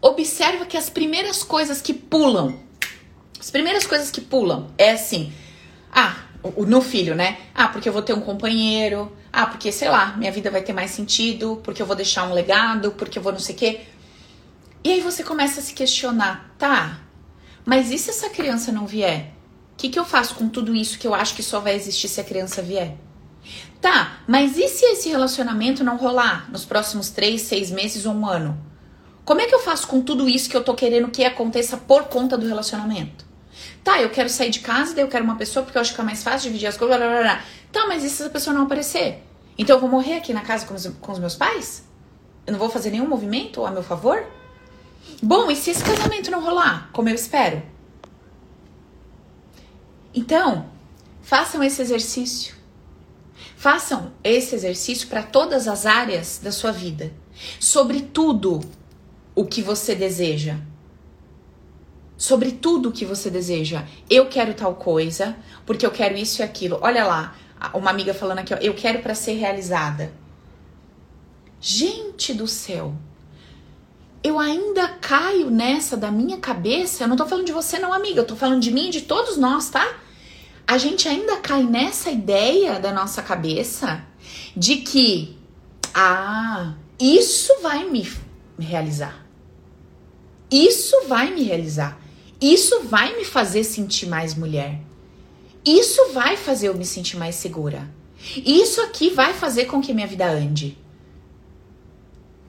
Observa 0.00 0.64
que 0.64 0.76
as 0.76 0.88
primeiras 0.88 1.42
coisas 1.42 1.82
que 1.82 1.92
pulam, 1.92 2.56
as 3.40 3.50
primeiras 3.50 3.84
coisas 3.84 4.12
que 4.12 4.20
pulam 4.20 4.70
é 4.78 4.92
assim: 4.92 5.32
ah, 5.90 6.24
no 6.56 6.80
filho, 6.80 7.16
né? 7.16 7.38
Ah, 7.52 7.66
porque 7.66 7.88
eu 7.88 7.92
vou 7.92 8.02
ter 8.02 8.12
um 8.12 8.20
companheiro. 8.20 9.10
Ah, 9.32 9.46
porque, 9.46 9.72
sei 9.72 9.88
lá, 9.88 10.14
minha 10.16 10.30
vida 10.30 10.50
vai 10.50 10.62
ter 10.62 10.72
mais 10.72 10.90
sentido. 10.90 11.60
Porque 11.64 11.80
eu 11.80 11.86
vou 11.86 11.96
deixar 11.96 12.28
um 12.28 12.32
legado. 12.32 12.92
Porque 12.92 13.18
eu 13.18 13.22
vou 13.22 13.32
não 13.32 13.40
sei 13.40 13.54
o 13.54 13.58
quê. 13.58 13.80
E 14.84 14.92
aí 14.92 15.00
você 15.00 15.22
começa 15.22 15.60
a 15.60 15.62
se 15.62 15.74
questionar, 15.74 16.54
tá? 16.58 16.98
Mas 17.64 17.90
e 17.92 17.98
se 17.98 18.10
essa 18.10 18.28
criança 18.28 18.72
não 18.72 18.84
vier? 18.84 19.32
O 19.74 19.76
que, 19.76 19.88
que 19.88 19.98
eu 19.98 20.04
faço 20.04 20.34
com 20.34 20.48
tudo 20.48 20.74
isso 20.74 20.98
que 20.98 21.06
eu 21.06 21.14
acho 21.14 21.34
que 21.34 21.42
só 21.42 21.60
vai 21.60 21.76
existir 21.76 22.08
se 22.08 22.20
a 22.20 22.24
criança 22.24 22.60
vier? 22.60 22.96
Tá, 23.80 24.20
mas 24.26 24.56
e 24.56 24.68
se 24.68 24.84
esse 24.84 25.08
relacionamento 25.08 25.82
não 25.82 25.96
rolar 25.96 26.50
nos 26.50 26.64
próximos 26.64 27.10
três, 27.10 27.42
seis 27.42 27.70
meses 27.70 28.06
ou 28.06 28.14
um 28.14 28.26
ano? 28.26 28.56
Como 29.24 29.40
é 29.40 29.46
que 29.46 29.54
eu 29.54 29.60
faço 29.60 29.86
com 29.86 30.00
tudo 30.00 30.28
isso 30.28 30.50
que 30.50 30.56
eu 30.56 30.64
tô 30.64 30.74
querendo 30.74 31.10
que 31.10 31.24
aconteça 31.24 31.76
por 31.76 32.04
conta 32.04 32.36
do 32.36 32.46
relacionamento? 32.46 33.24
Tá, 33.84 34.00
eu 34.00 34.10
quero 34.10 34.28
sair 34.28 34.50
de 34.50 34.60
casa, 34.60 34.94
daí 34.94 35.02
eu 35.02 35.08
quero 35.08 35.24
uma 35.24 35.36
pessoa 35.36 35.64
porque 35.64 35.76
eu 35.76 35.82
acho 35.82 35.94
que 35.94 36.00
é 36.00 36.04
mais 36.04 36.22
fácil 36.22 36.48
dividir 36.48 36.68
as 36.68 36.76
coisas. 36.76 36.96
Blá, 36.96 37.08
blá, 37.08 37.20
blá. 37.20 37.44
Tá, 37.72 37.86
mas 37.86 38.04
e 38.04 38.10
se 38.10 38.22
essa 38.22 38.30
pessoa 38.30 38.54
não 38.54 38.62
aparecer? 38.62 39.22
Então 39.58 39.76
eu 39.76 39.80
vou 39.80 39.88
morrer 39.88 40.16
aqui 40.16 40.32
na 40.32 40.42
casa 40.42 40.66
com 40.66 40.74
os, 40.74 40.86
com 41.00 41.12
os 41.12 41.18
meus 41.18 41.34
pais? 41.34 41.84
Eu 42.46 42.52
não 42.52 42.60
vou 42.60 42.70
fazer 42.70 42.90
nenhum 42.90 43.08
movimento 43.08 43.64
a 43.64 43.70
meu 43.70 43.82
favor? 43.82 44.24
Bom, 45.20 45.50
e 45.50 45.56
se 45.56 45.70
esse 45.70 45.82
casamento 45.82 46.30
não 46.30 46.42
rolar, 46.42 46.90
como 46.92 47.08
eu 47.08 47.14
espero? 47.14 47.62
Então, 50.14 50.66
façam 51.22 51.62
esse 51.62 51.82
exercício. 51.82 52.54
Façam 53.56 54.12
esse 54.22 54.54
exercício 54.54 55.08
para 55.08 55.22
todas 55.22 55.66
as 55.66 55.86
áreas 55.86 56.40
da 56.42 56.52
sua 56.52 56.70
vida. 56.70 57.12
Sobre 57.58 58.00
tudo 58.00 58.60
o 59.34 59.44
que 59.44 59.62
você 59.62 59.94
deseja 59.94 60.58
sobre 62.22 62.52
tudo 62.52 62.92
que 62.92 63.04
você 63.04 63.28
deseja. 63.28 63.82
Eu 64.08 64.26
quero 64.26 64.54
tal 64.54 64.76
coisa, 64.76 65.36
porque 65.66 65.84
eu 65.84 65.90
quero 65.90 66.16
isso 66.16 66.40
e 66.40 66.44
aquilo. 66.44 66.78
Olha 66.80 67.04
lá, 67.04 67.34
uma 67.74 67.90
amiga 67.90 68.14
falando 68.14 68.38
aqui, 68.38 68.54
ó, 68.54 68.58
eu 68.58 68.74
quero 68.74 69.00
para 69.00 69.12
ser 69.12 69.32
realizada. 69.32 70.12
Gente 71.60 72.32
do 72.32 72.46
céu. 72.46 72.94
Eu 74.22 74.38
ainda 74.38 74.86
caio 74.86 75.50
nessa 75.50 75.96
da 75.96 76.12
minha 76.12 76.38
cabeça. 76.38 77.02
Eu 77.02 77.08
não 77.08 77.16
tô 77.16 77.26
falando 77.26 77.46
de 77.46 77.50
você 77.50 77.80
não, 77.80 77.92
amiga, 77.92 78.20
eu 78.20 78.26
tô 78.26 78.36
falando 78.36 78.60
de 78.60 78.70
mim 78.70 78.88
de 78.88 79.00
todos 79.00 79.36
nós, 79.36 79.68
tá? 79.68 79.84
A 80.64 80.78
gente 80.78 81.08
ainda 81.08 81.38
cai 81.38 81.64
nessa 81.64 82.08
ideia 82.08 82.78
da 82.78 82.92
nossa 82.92 83.20
cabeça 83.20 84.00
de 84.56 84.76
que 84.76 85.36
ah, 85.92 86.74
isso 87.00 87.52
vai 87.60 87.82
me 87.90 88.08
realizar. 88.60 89.26
Isso 90.48 91.08
vai 91.08 91.34
me 91.34 91.42
realizar. 91.42 92.00
Isso 92.42 92.80
vai 92.82 93.16
me 93.16 93.24
fazer 93.24 93.62
sentir 93.62 94.06
mais 94.06 94.34
mulher. 94.34 94.80
Isso 95.64 96.12
vai 96.12 96.36
fazer 96.36 96.68
eu 96.68 96.74
me 96.74 96.84
sentir 96.84 97.16
mais 97.16 97.36
segura. 97.36 97.88
Isso 98.36 98.80
aqui 98.80 99.10
vai 99.10 99.32
fazer 99.32 99.66
com 99.66 99.80
que 99.80 99.94
minha 99.94 100.08
vida 100.08 100.28
ande. 100.28 100.76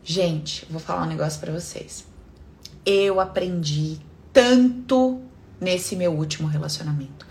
Gente, 0.03 0.65
vou 0.67 0.79
falar 0.79 1.03
um 1.03 1.09
negócio 1.09 1.39
para 1.39 1.53
vocês. 1.53 2.07
Eu 2.83 3.19
aprendi 3.19 3.99
tanto 4.33 5.21
nesse 5.61 5.95
meu 5.95 6.11
último 6.11 6.47
relacionamento. 6.47 7.27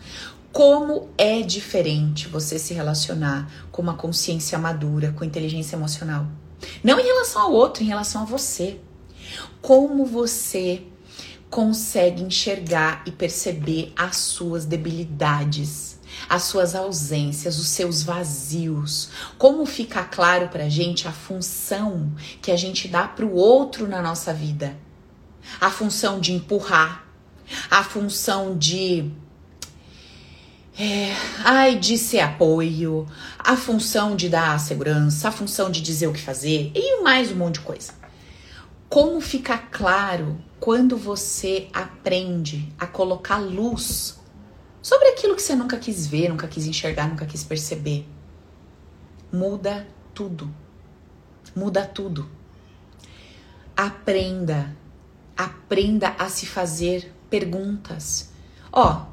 Como 0.52 1.08
é 1.18 1.40
diferente 1.40 2.28
você 2.28 2.60
se 2.60 2.74
relacionar 2.74 3.50
com 3.72 3.82
uma 3.82 3.94
consciência 3.94 4.56
madura, 4.56 5.10
com 5.10 5.24
inteligência 5.24 5.74
emocional. 5.74 6.28
Não 6.84 7.00
em 7.00 7.04
relação 7.04 7.42
ao 7.42 7.52
outro, 7.52 7.82
em 7.82 7.86
relação 7.86 8.22
a 8.22 8.24
você. 8.24 8.78
Como 9.60 10.06
você 10.06 10.86
consegue 11.52 12.22
enxergar 12.22 13.02
e 13.04 13.10
perceber 13.10 13.92
as 13.94 14.16
suas 14.16 14.64
debilidades, 14.64 16.00
as 16.26 16.44
suas 16.44 16.74
ausências, 16.74 17.58
os 17.58 17.68
seus 17.68 18.02
vazios. 18.02 19.10
Como 19.36 19.66
fica 19.66 20.02
claro 20.02 20.48
pra 20.48 20.70
gente 20.70 21.06
a 21.06 21.12
função 21.12 22.10
que 22.40 22.50
a 22.50 22.56
gente 22.56 22.88
dá 22.88 23.06
pro 23.06 23.34
outro 23.34 23.86
na 23.86 24.00
nossa 24.00 24.32
vida? 24.32 24.74
A 25.60 25.70
função 25.70 26.18
de 26.20 26.32
empurrar, 26.32 27.06
a 27.70 27.84
função 27.84 28.56
de 28.56 29.10
é, 30.78 31.14
ai, 31.44 31.76
de 31.76 31.98
ser 31.98 32.20
apoio, 32.20 33.06
a 33.38 33.58
função 33.58 34.16
de 34.16 34.30
dar 34.30 34.58
segurança, 34.58 35.28
a 35.28 35.32
função 35.32 35.70
de 35.70 35.82
dizer 35.82 36.06
o 36.06 36.14
que 36.14 36.20
fazer 36.20 36.72
e 36.74 37.02
mais 37.02 37.30
um 37.30 37.36
monte 37.36 37.56
de 37.56 37.60
coisa. 37.60 37.92
Como 38.88 39.20
fica 39.20 39.58
claro 39.58 40.42
quando 40.62 40.96
você 40.96 41.68
aprende 41.72 42.72
a 42.78 42.86
colocar 42.86 43.38
luz 43.38 44.20
sobre 44.80 45.08
aquilo 45.08 45.34
que 45.34 45.42
você 45.42 45.56
nunca 45.56 45.76
quis 45.76 46.06
ver, 46.06 46.28
nunca 46.28 46.46
quis 46.46 46.68
enxergar, 46.68 47.08
nunca 47.08 47.26
quis 47.26 47.42
perceber, 47.42 48.06
muda 49.32 49.84
tudo. 50.14 50.54
Muda 51.52 51.84
tudo. 51.84 52.30
Aprenda, 53.76 54.76
aprenda 55.36 56.14
a 56.16 56.28
se 56.28 56.46
fazer 56.46 57.12
perguntas. 57.28 58.30
Ó, 58.70 59.06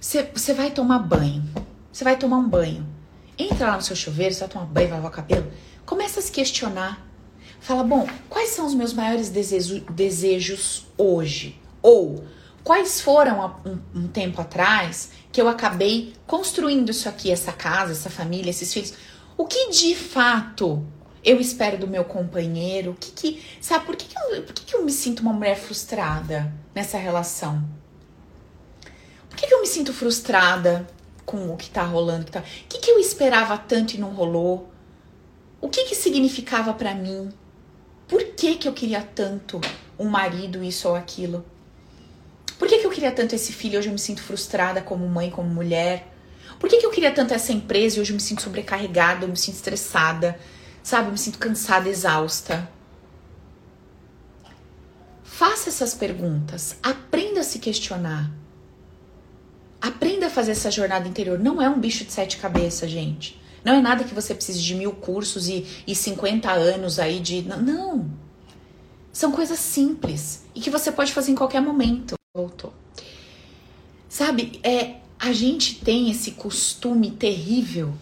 você 0.00 0.54
vai 0.54 0.70
tomar 0.70 1.00
banho, 1.00 1.46
você 1.92 2.02
vai 2.02 2.16
tomar 2.16 2.38
um 2.38 2.48
banho. 2.48 2.88
Entra 3.36 3.72
lá 3.72 3.76
no 3.76 3.82
seu 3.82 3.94
chuveiro, 3.94 4.32
você 4.32 4.40
vai 4.40 4.48
tomar 4.48 4.64
banho, 4.64 4.88
vai 4.88 4.96
lavar 4.96 5.12
o 5.12 5.14
cabelo. 5.14 5.52
Começa 5.84 6.18
a 6.18 6.22
se 6.22 6.32
questionar 6.32 7.06
Fala, 7.60 7.82
bom, 7.82 8.06
quais 8.28 8.50
são 8.50 8.66
os 8.66 8.74
meus 8.74 8.92
maiores 8.92 9.28
desejo, 9.28 9.80
desejos 9.90 10.86
hoje? 10.96 11.60
Ou 11.82 12.24
quais 12.64 13.00
foram 13.00 13.54
um, 13.64 14.00
um, 14.00 14.08
tempo 14.08 14.40
atrás 14.40 15.10
que 15.30 15.40
eu 15.40 15.48
acabei 15.48 16.14
construindo 16.26 16.90
isso 16.90 17.08
aqui, 17.08 17.30
essa 17.30 17.52
casa, 17.52 17.92
essa 17.92 18.10
família, 18.10 18.50
esses 18.50 18.72
filhos? 18.72 18.94
O 19.36 19.44
que 19.44 19.70
de 19.70 19.94
fato 19.94 20.84
eu 21.24 21.40
espero 21.40 21.78
do 21.78 21.86
meu 21.86 22.04
companheiro? 22.04 22.92
O 22.92 22.94
que 22.94 23.10
que, 23.10 23.42
sabe, 23.60 23.84
por 23.84 23.96
que, 23.96 24.06
que, 24.06 24.18
eu, 24.18 24.42
por 24.42 24.52
que, 24.52 24.64
que 24.64 24.74
eu 24.74 24.84
me 24.84 24.92
sinto 24.92 25.20
uma 25.20 25.32
mulher 25.32 25.56
frustrada 25.56 26.52
nessa 26.74 26.96
relação? 26.96 27.62
Por 29.28 29.36
que, 29.36 29.46
que 29.46 29.54
eu 29.54 29.60
me 29.60 29.66
sinto 29.66 29.92
frustrada 29.92 30.88
com 31.26 31.52
o 31.52 31.56
que 31.56 31.68
tá 31.68 31.82
rolando? 31.82 32.24
Que 32.24 32.32
tá, 32.32 32.40
o 32.40 32.68
que, 32.68 32.78
que 32.78 32.90
eu 32.90 32.98
esperava 32.98 33.58
tanto 33.58 33.94
e 33.94 33.98
não 33.98 34.10
rolou? 34.10 34.70
O 35.60 35.68
que 35.68 35.84
que 35.84 35.94
significava 35.94 36.72
para 36.72 36.94
mim? 36.94 37.28
Por 38.08 38.24
que, 38.24 38.56
que 38.56 38.66
eu 38.66 38.72
queria 38.72 39.02
tanto 39.02 39.60
um 39.98 40.08
marido, 40.08 40.64
isso 40.64 40.88
ou 40.88 40.96
aquilo? 40.96 41.44
Por 42.58 42.66
que, 42.66 42.78
que 42.78 42.86
eu 42.86 42.90
queria 42.90 43.12
tanto 43.12 43.34
esse 43.34 43.52
filho? 43.52 43.78
Hoje 43.78 43.88
eu 43.88 43.92
me 43.92 43.98
sinto 43.98 44.22
frustrada 44.22 44.80
como 44.80 45.06
mãe, 45.06 45.30
como 45.30 45.48
mulher. 45.48 46.08
Por 46.58 46.68
que, 46.68 46.78
que 46.78 46.86
eu 46.86 46.90
queria 46.90 47.12
tanto 47.12 47.34
essa 47.34 47.52
empresa 47.52 47.98
e 47.98 48.00
hoje 48.00 48.12
eu 48.12 48.14
me 48.16 48.20
sinto 48.20 48.42
sobrecarregada, 48.42 49.24
eu 49.24 49.28
me 49.28 49.36
sinto 49.36 49.54
estressada, 49.56 50.38
sabe? 50.82 51.08
Eu 51.08 51.12
me 51.12 51.18
sinto 51.18 51.38
cansada, 51.38 51.88
exausta. 51.88 52.68
Faça 55.22 55.68
essas 55.68 55.94
perguntas, 55.94 56.76
aprenda 56.82 57.40
a 57.40 57.44
se 57.44 57.60
questionar. 57.60 58.28
Aprenda 59.80 60.26
a 60.26 60.30
fazer 60.30 60.50
essa 60.50 60.70
jornada 60.70 61.06
interior. 61.06 61.38
Não 61.38 61.62
é 61.62 61.68
um 61.68 61.78
bicho 61.78 62.04
de 62.04 62.12
sete 62.12 62.38
cabeças, 62.38 62.90
gente. 62.90 63.40
Não 63.64 63.74
é 63.74 63.80
nada 63.80 64.04
que 64.04 64.14
você 64.14 64.34
precise 64.34 64.60
de 64.60 64.74
mil 64.74 64.92
cursos 64.92 65.48
e, 65.48 65.66
e 65.86 65.94
50 65.94 66.50
anos 66.50 66.98
aí 66.98 67.20
de. 67.20 67.42
Não. 67.42 68.10
São 69.12 69.32
coisas 69.32 69.58
simples 69.58 70.44
e 70.54 70.60
que 70.60 70.70
você 70.70 70.92
pode 70.92 71.12
fazer 71.12 71.32
em 71.32 71.34
qualquer 71.34 71.60
momento. 71.60 72.14
Voltou. 72.34 72.72
Sabe, 74.08 74.60
é, 74.62 74.96
a 75.18 75.32
gente 75.32 75.76
tem 75.76 76.10
esse 76.10 76.32
costume 76.32 77.10
terrível 77.10 77.92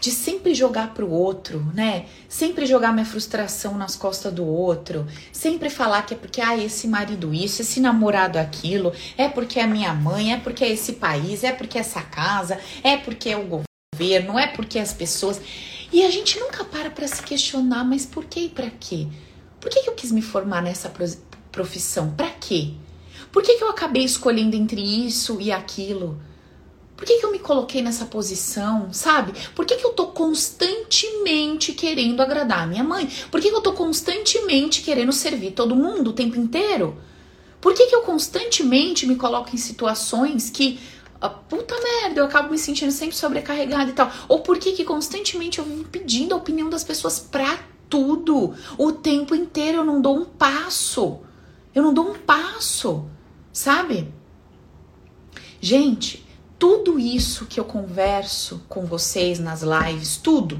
de 0.00 0.10
sempre 0.10 0.54
jogar 0.54 0.94
pro 0.94 1.10
outro, 1.10 1.60
né? 1.74 2.06
Sempre 2.28 2.64
jogar 2.64 2.92
minha 2.92 3.04
frustração 3.04 3.76
nas 3.76 3.94
costas 3.94 4.32
do 4.32 4.46
outro, 4.46 5.06
sempre 5.32 5.68
falar 5.68 6.02
que 6.02 6.14
é 6.14 6.16
porque 6.16 6.40
ah, 6.40 6.56
esse 6.56 6.88
marido 6.88 7.34
isso, 7.34 7.60
esse 7.60 7.80
namorado 7.80 8.38
aquilo, 8.38 8.92
é 9.18 9.28
porque 9.28 9.60
é 9.60 9.66
minha 9.66 9.92
mãe, 9.92 10.32
é 10.32 10.38
porque 10.38 10.64
é 10.64 10.70
esse 10.70 10.94
país, 10.94 11.44
é 11.44 11.52
porque 11.52 11.76
é 11.76 11.82
essa 11.82 12.00
casa, 12.00 12.58
é 12.82 12.96
porque 12.96 13.28
é 13.28 13.36
o 13.36 13.42
governo 13.42 13.69
governo, 14.00 14.38
é 14.38 14.46
porque 14.46 14.78
as 14.78 14.94
pessoas. 14.94 15.40
E 15.92 16.02
a 16.04 16.10
gente 16.10 16.40
nunca 16.40 16.64
para 16.64 16.90
para 16.90 17.06
se 17.06 17.22
questionar, 17.22 17.84
mas 17.84 18.06
por 18.06 18.24
que 18.24 18.40
e 18.40 18.48
para 18.48 18.70
quê? 18.70 19.06
Por 19.60 19.70
que, 19.70 19.82
que 19.82 19.90
eu 19.90 19.94
quis 19.94 20.10
me 20.10 20.22
formar 20.22 20.62
nessa 20.62 20.90
profissão? 21.52 22.12
Para 22.12 22.30
quê? 22.30 22.72
Por 23.30 23.42
que, 23.42 23.56
que 23.56 23.62
eu 23.62 23.68
acabei 23.68 24.04
escolhendo 24.04 24.56
entre 24.56 24.80
isso 24.80 25.38
e 25.40 25.52
aquilo? 25.52 26.18
Por 26.96 27.06
que, 27.06 27.18
que 27.18 27.26
eu 27.26 27.32
me 27.32 27.38
coloquei 27.38 27.82
nessa 27.82 28.04
posição, 28.06 28.92
sabe? 28.92 29.32
Por 29.54 29.64
que, 29.64 29.76
que 29.76 29.84
eu 29.84 29.92
tô 29.92 30.08
constantemente 30.08 31.72
querendo 31.72 32.20
agradar 32.20 32.62
a 32.62 32.66
minha 32.66 32.84
mãe? 32.84 33.08
Por 33.30 33.40
que, 33.40 33.50
que 33.50 33.54
eu 33.54 33.60
tô 33.60 33.72
constantemente 33.72 34.82
querendo 34.82 35.12
servir 35.12 35.52
todo 35.52 35.76
mundo 35.76 36.10
o 36.10 36.12
tempo 36.12 36.38
inteiro? 36.38 36.96
Por 37.60 37.74
que, 37.74 37.86
que 37.86 37.94
eu 37.94 38.02
constantemente 38.02 39.06
me 39.06 39.16
coloco 39.16 39.54
em 39.54 39.58
situações 39.58 40.50
que 40.50 40.78
puta 41.28 41.74
merda, 41.78 42.20
eu 42.20 42.24
acabo 42.24 42.50
me 42.50 42.58
sentindo 42.58 42.90
sempre 42.90 43.14
sobrecarregada 43.14 43.90
e 43.90 43.92
tal. 43.92 44.10
Ou 44.28 44.40
por 44.40 44.58
que 44.58 44.72
que 44.72 44.84
constantemente 44.84 45.58
eu 45.58 45.64
vivo 45.64 45.84
pedindo 45.84 46.34
a 46.34 46.38
opinião 46.38 46.70
das 46.70 46.82
pessoas 46.82 47.18
pra 47.18 47.58
tudo? 47.88 48.54
O 48.78 48.92
tempo 48.92 49.34
inteiro 49.34 49.78
eu 49.78 49.84
não 49.84 50.00
dou 50.00 50.16
um 50.16 50.24
passo. 50.24 51.20
Eu 51.74 51.82
não 51.82 51.92
dou 51.92 52.10
um 52.10 52.18
passo, 52.18 53.04
sabe? 53.52 54.12
Gente, 55.60 56.26
tudo 56.58 56.98
isso 56.98 57.46
que 57.46 57.60
eu 57.60 57.64
converso 57.64 58.62
com 58.68 58.86
vocês 58.86 59.38
nas 59.38 59.62
lives, 59.62 60.16
tudo, 60.16 60.58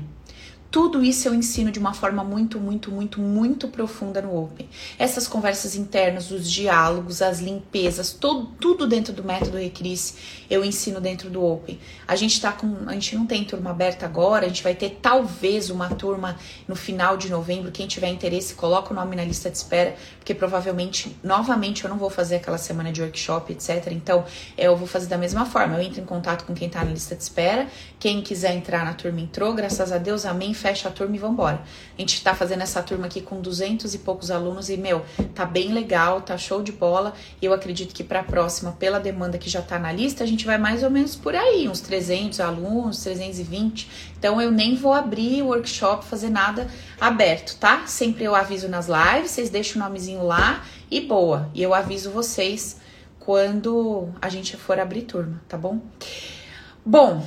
tudo 0.71 1.03
isso 1.03 1.27
eu 1.27 1.35
ensino 1.35 1.71
de 1.73 1.81
uma 1.81 1.93
forma 1.93 2.23
muito, 2.23 2.61
muito, 2.61 2.93
muito, 2.93 3.21
muito 3.21 3.67
profunda 3.67 4.23
no 4.23 4.41
Open. 4.41 4.69
Essas 4.99 5.27
conversas 5.27 5.75
internas, 5.75 6.31
os 6.31 6.49
diálogos, 6.49 7.21
as 7.21 7.41
limpezas, 7.41 8.13
todo, 8.13 8.47
tudo 8.61 8.87
dentro 8.87 9.13
do 9.13 9.25
método 9.25 9.57
Recris, 9.57 10.17
eu 10.49 10.65
ensino 10.65 11.01
dentro 11.01 11.29
do 11.29 11.45
Open. 11.45 11.79
A 12.07 12.15
gente 12.15 12.41
tá 12.41 12.53
com. 12.53 12.89
A 12.89 12.93
gente 12.93 13.17
não 13.17 13.27
tem 13.27 13.45
turma 13.45 13.71
aberta 13.71 14.07
agora, 14.07 14.47
a 14.47 14.49
gente 14.49 14.63
vai 14.63 14.75
ter 14.75 14.99
talvez 15.03 15.71
uma 15.71 15.89
turma 15.89 16.37
no 16.69 16.77
final 16.77 17.17
de 17.17 17.29
novembro. 17.29 17.73
Quem 17.73 17.89
tiver 17.89 18.09
interesse, 18.09 18.55
coloca 18.55 18.93
o 18.93 18.97
nome 18.97 19.17
na 19.17 19.25
lista 19.25 19.51
de 19.51 19.57
espera, 19.57 19.97
porque 20.19 20.35
provavelmente, 20.35 21.17
novamente, 21.23 21.83
eu 21.85 21.91
não 21.91 21.99
vou 21.99 22.11
fazer 22.11 22.37
aquela 22.37 22.59
semana 22.59 22.93
de 22.93 23.03
workshop, 23.03 23.53
etc. 23.53 23.89
Então, 23.91 24.25
eu 24.57 24.77
vou 24.77 24.87
fazer 24.87 25.09
da 25.09 25.19
mesma 25.19 25.45
forma. 25.45 25.77
Eu 25.77 25.83
entro 25.83 26.01
em 26.01 26.05
contato 26.07 26.45
com 26.45 26.55
quem 26.55 26.69
tá 26.69 26.85
na 26.85 26.93
lista 26.93 27.17
de 27.17 27.23
espera. 27.25 27.67
Quem 27.99 28.23
quiser 28.23 28.55
entrar 28.55 28.85
na 28.85 28.95
turma 28.95 29.21
entrou, 29.21 29.53
graças 29.53 29.91
a 29.91 29.99
Deus, 29.99 30.25
amém 30.25 30.55
fecha 30.61 30.89
a 30.89 30.93
turma 30.93 31.17
e 31.17 31.19
vambora. 31.19 31.63
A 31.97 32.01
gente 32.01 32.23
tá 32.23 32.35
fazendo 32.35 32.63
essa 32.63 32.83
turma 32.83 33.07
aqui 33.07 33.21
com 33.21 33.41
duzentos 33.41 33.95
e 33.95 33.99
poucos 33.99 34.31
alunos 34.31 34.69
e, 34.69 34.77
meu, 34.77 35.05
tá 35.35 35.45
bem 35.45 35.73
legal, 35.73 36.21
tá 36.21 36.37
show 36.37 36.63
de 36.63 36.71
bola. 36.71 37.15
Eu 37.41 37.53
acredito 37.53 37.95
que 37.95 38.05
pra 38.05 38.23
próxima, 38.23 38.73
pela 38.73 39.01
demanda 39.01 39.39
que 39.39 39.49
já 39.49 39.63
tá 39.63 39.79
na 39.79 39.91
lista, 39.91 40.23
a 40.23 40.27
gente 40.27 40.45
vai 40.45 40.59
mais 40.59 40.83
ou 40.83 40.91
menos 40.91 41.17
por 41.17 41.35
aí, 41.35 41.69
uns 41.69 41.81
300 41.81 42.41
alunos, 42.41 43.03
320. 43.03 43.89
Então 44.19 44.41
eu 44.41 44.51
nem 44.51 44.77
vou 44.77 44.93
abrir 44.93 45.43
o 45.43 45.47
workshop, 45.47 46.05
fazer 46.05 46.31
nada 46.31 46.69
aberto, 47.01 47.57
tá? 47.57 47.87
Sempre 47.87 48.25
eu 48.25 48.35
aviso 48.35 48.69
nas 48.69 48.87
lives, 48.87 49.31
vocês 49.31 49.51
deixam 49.51 49.81
o 49.81 49.85
nomezinho 49.85 50.23
lá 50.23 50.63
e 50.91 51.01
boa. 51.01 51.51
E 51.55 51.63
eu 51.63 51.73
aviso 51.73 52.11
vocês 52.11 52.79
quando 53.19 54.09
a 54.21 54.29
gente 54.29 54.57
for 54.57 54.79
abrir 54.79 55.03
turma, 55.03 55.41
tá 55.49 55.57
bom? 55.57 55.81
Bom, 56.85 57.25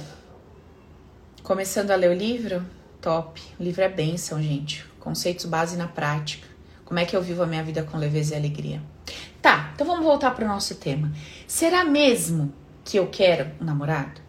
começando 1.43 1.91
a 1.91 1.95
ler 1.95 2.09
o 2.09 2.13
livro, 2.13 2.65
Top. 3.03 3.41
O 3.59 3.63
livro 3.63 3.83
é 3.83 3.89
bênção, 3.89 4.41
gente. 4.41 4.85
Conceitos 4.97 5.43
base 5.43 5.75
na 5.75 5.89
prática. 5.89 6.47
Como 6.85 6.97
é 6.97 7.05
que 7.05 7.13
eu 7.13 7.21
vivo 7.21 7.43
a 7.43 7.45
minha 7.45 7.61
vida 7.61 7.83
com 7.83 7.97
leveza 7.97 8.33
e 8.33 8.37
alegria? 8.37 8.81
Tá, 9.41 9.71
então 9.75 9.85
vamos 9.85 10.05
voltar 10.05 10.31
para 10.31 10.45
o 10.45 10.47
nosso 10.47 10.75
tema. 10.75 11.11
Será 11.45 11.83
mesmo 11.83 12.53
que 12.81 12.95
eu 12.95 13.07
quero 13.07 13.51
um 13.59 13.65
namorado? 13.65 14.21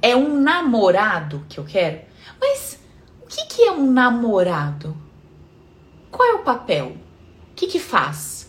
É 0.00 0.14
um 0.14 0.40
namorado 0.40 1.44
que 1.48 1.58
eu 1.58 1.64
quero? 1.64 2.02
Mas 2.40 2.78
o 3.24 3.26
que, 3.26 3.46
que 3.46 3.62
é 3.62 3.72
um 3.72 3.90
namorado? 3.90 4.96
Qual 6.12 6.28
é 6.28 6.34
o 6.34 6.44
papel? 6.44 6.96
O 7.50 7.54
que, 7.56 7.66
que 7.66 7.80
faz? 7.80 8.48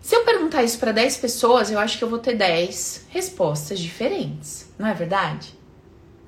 Se 0.00 0.14
eu 0.14 0.24
perguntar 0.24 0.62
isso 0.62 0.78
para 0.78 0.92
10 0.92 1.16
pessoas, 1.16 1.72
eu 1.72 1.78
acho 1.80 1.98
que 1.98 2.04
eu 2.04 2.08
vou 2.08 2.20
ter 2.20 2.36
10 2.36 3.08
respostas 3.10 3.80
diferentes, 3.80 4.72
não 4.78 4.86
é 4.86 4.94
verdade? 4.94 5.57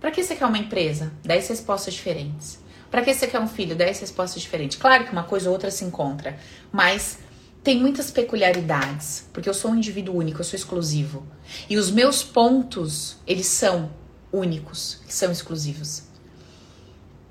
Para 0.01 0.11
que 0.11 0.25
você 0.25 0.35
quer 0.35 0.47
uma 0.47 0.59
empresa? 0.59 1.13
10 1.23 1.49
respostas 1.49 1.95
diferentes. 1.95 2.59
Para 2.91 3.03
que 3.03 3.13
você 3.13 3.27
quer 3.27 3.39
um 3.39 3.47
filho? 3.47 3.77
10 3.77 4.01
respostas 4.01 4.41
diferentes. 4.41 4.79
Claro 4.79 5.05
que 5.05 5.13
uma 5.13 5.25
coisa 5.25 5.49
ou 5.49 5.53
outra 5.53 5.71
se 5.71 5.85
encontra, 5.85 6.39
mas 6.73 7.19
tem 7.63 7.79
muitas 7.79 8.11
peculiaridades, 8.11 9.29
porque 9.33 9.49
eu 9.49 9.55
sou 9.55 9.71
um 9.71 9.77
indivíduo 9.77 10.17
único, 10.17 10.41
eu 10.41 10.45
sou 10.45 10.57
exclusivo. 10.57 11.27
E 11.69 11.77
os 11.77 11.91
meus 11.91 12.23
pontos, 12.23 13.19
eles 13.27 13.47
são 13.47 13.91
únicos, 14.33 15.01
são 15.07 15.31
exclusivos. 15.31 16.05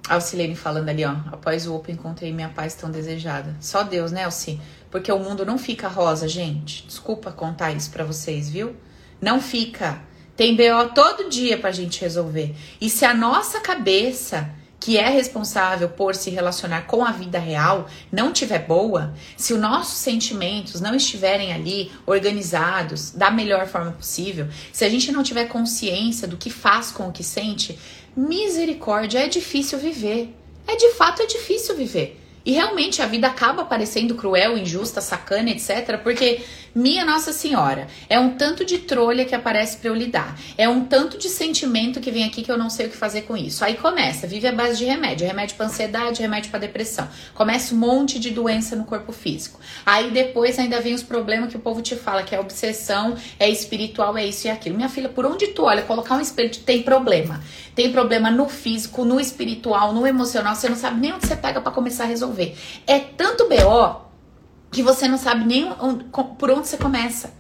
Alcilene 0.08 0.55
falando 0.55 0.89
ali, 0.89 1.03
ó, 1.03 1.15
após 1.32 1.67
o 1.67 1.75
Open 1.75 1.95
encontrei 1.95 2.32
minha 2.32 2.49
paz 2.49 2.75
tão 2.75 2.89
desejada. 2.89 3.55
Só 3.60 3.84
Deus, 3.84 4.12
né, 4.12 4.23
Alci? 4.23 4.60
Porque 4.89 5.12
o 5.12 5.19
mundo 5.19 5.45
não 5.45 5.58
fica 5.58 5.88
rosa, 5.88 6.27
gente. 6.27 6.86
Desculpa 6.86 7.32
contar 7.32 7.71
isso 7.71 7.91
para 7.91 8.03
vocês, 8.03 8.49
viu? 8.49 8.75
Não 9.21 9.41
fica. 9.41 10.01
Tem 10.39 10.56
BO 10.56 10.93
todo 10.95 11.30
dia 11.30 11.58
pra 11.58 11.69
gente 11.69 11.99
resolver. 11.99 12.56
E 12.80 12.89
se 12.89 13.04
a 13.04 13.13
nossa 13.13 13.60
cabeça, 13.60 14.49
que 14.80 14.97
é 14.97 15.10
responsável 15.10 15.89
por 15.89 16.15
se 16.15 16.30
relacionar 16.30 16.84
com 16.84 17.04
a 17.04 17.12
vida 17.12 17.38
real, 17.38 17.89
não 18.10 18.32
tiver 18.32 18.60
boa, 18.60 19.13
se 19.36 19.52
os 19.52 19.60
nossos 19.60 19.97
sentimentos 19.97 20.80
não 20.80 20.95
estiverem 20.95 21.52
ali 21.52 21.91
organizados 22.06 23.12
da 23.12 23.30
melhor 23.30 23.67
forma 23.67 23.91
possível, 23.91 24.47
se 24.71 24.86
a 24.86 24.89
gente 24.89 25.12
não 25.12 25.23
tiver 25.23 25.43
consciência 25.49 26.25
do 26.25 26.38
que 26.38 26.49
faz 26.49 26.89
com 26.89 27.10
o 27.10 27.12
que 27.12 27.21
sente, 27.21 27.78
misericórdia, 28.15 29.19
é 29.19 29.28
difícil 29.28 29.78
viver. 29.78 30.34
É 30.65 30.78
de 30.78 30.93
fato 30.93 31.21
é 31.21 31.25
difícil 31.25 31.75
viver. 31.75 32.17
E 32.45 32.54
realmente 32.54 33.02
a 33.02 33.06
vida 33.06 33.28
acaba 33.28 33.65
parecendo 33.65 34.15
cruel, 34.15 34.58
injusta, 34.58 35.02
sacana, 35.02 35.49
etc. 35.49 35.99
Porque, 36.02 36.41
minha 36.73 37.03
Nossa 37.03 37.34
Senhora, 37.34 37.88
é 38.10 38.19
um 38.19 38.36
tanto 38.36 38.63
de 38.63 38.79
trolha 38.79 39.25
que 39.25 39.34
aparece 39.34 39.77
para 39.77 39.89
eu 39.89 39.95
lidar. 39.95 40.39
É 40.58 40.67
um 40.69 40.86
tanto 40.86 41.17
de 41.17 41.29
sentimento 41.29 41.99
que 41.99 42.12
vem 42.12 42.23
aqui 42.23 42.41
que 42.41 42.51
eu 42.51 42.58
não 42.58 42.69
sei 42.69 42.88
o 42.88 42.89
que 42.89 42.97
fazer 42.97 43.23
com 43.23 43.36
isso. 43.36 43.63
Aí 43.65 43.75
começa, 43.75 44.27
vive 44.27 44.47
a 44.47 44.51
base 44.51 44.77
de 44.77 44.86
remédio. 44.86 45.25
Remédio 45.25 45.55
para 45.55 45.65
ansiedade, 45.65 46.21
remédio 46.21 46.51
para 46.51 46.60
depressão. 46.60 47.08
Começa 47.34 47.73
um 47.73 47.77
monte 47.77 48.19
de 48.19 48.29
doença 48.29 48.75
no 48.75 48.86
corpo 48.86 49.12
físico. 49.12 49.60
Aí 49.86 50.12
depois 50.12 50.60
ainda 50.60 50.79
vem 50.79 50.93
os 50.93 51.03
problemas 51.03 51.49
que 51.49 51.58
o 51.58 51.60
povo 51.60 51.82
te 51.82 51.95
fala, 51.95 52.23
que 52.23 52.36
é 52.36 52.39
obsessão, 52.39 53.15
é 53.39 53.49
espiritual, 53.49 54.17
é 54.17 54.25
isso 54.25 54.47
e 54.47 54.49
aquilo. 54.49 54.75
Minha 54.75 54.89
filha, 54.89 55.10
por 55.10 55.25
onde 55.25 55.47
tu 55.47 55.63
olha, 55.63 55.82
colocar 55.82 56.15
um 56.15 56.21
espelho 56.21 56.49
tem 56.49 56.84
problema. 56.84 57.41
Tem 57.75 57.91
problema 57.91 58.29
no 58.29 58.47
físico, 58.47 59.05
no 59.05 59.19
espiritual, 59.19 59.93
no 59.93 60.05
emocional. 60.05 60.55
Você 60.55 60.69
não 60.69 60.75
sabe 60.75 60.99
nem 60.99 61.13
onde 61.13 61.25
você 61.27 61.36
pega 61.36 61.62
para 61.62 61.71
começar 61.71 62.03
a 62.03 62.08
resolver. 62.08 62.55
É 62.86 62.99
tanto 62.99 63.47
BO 63.47 64.09
que 64.71 64.84
você 64.84 65.08
não 65.08 65.17
sabe 65.17 65.45
nem 65.45 65.71
por 66.38 66.51
onde 66.51 66.67
você 66.67 66.77
começa 66.77 67.38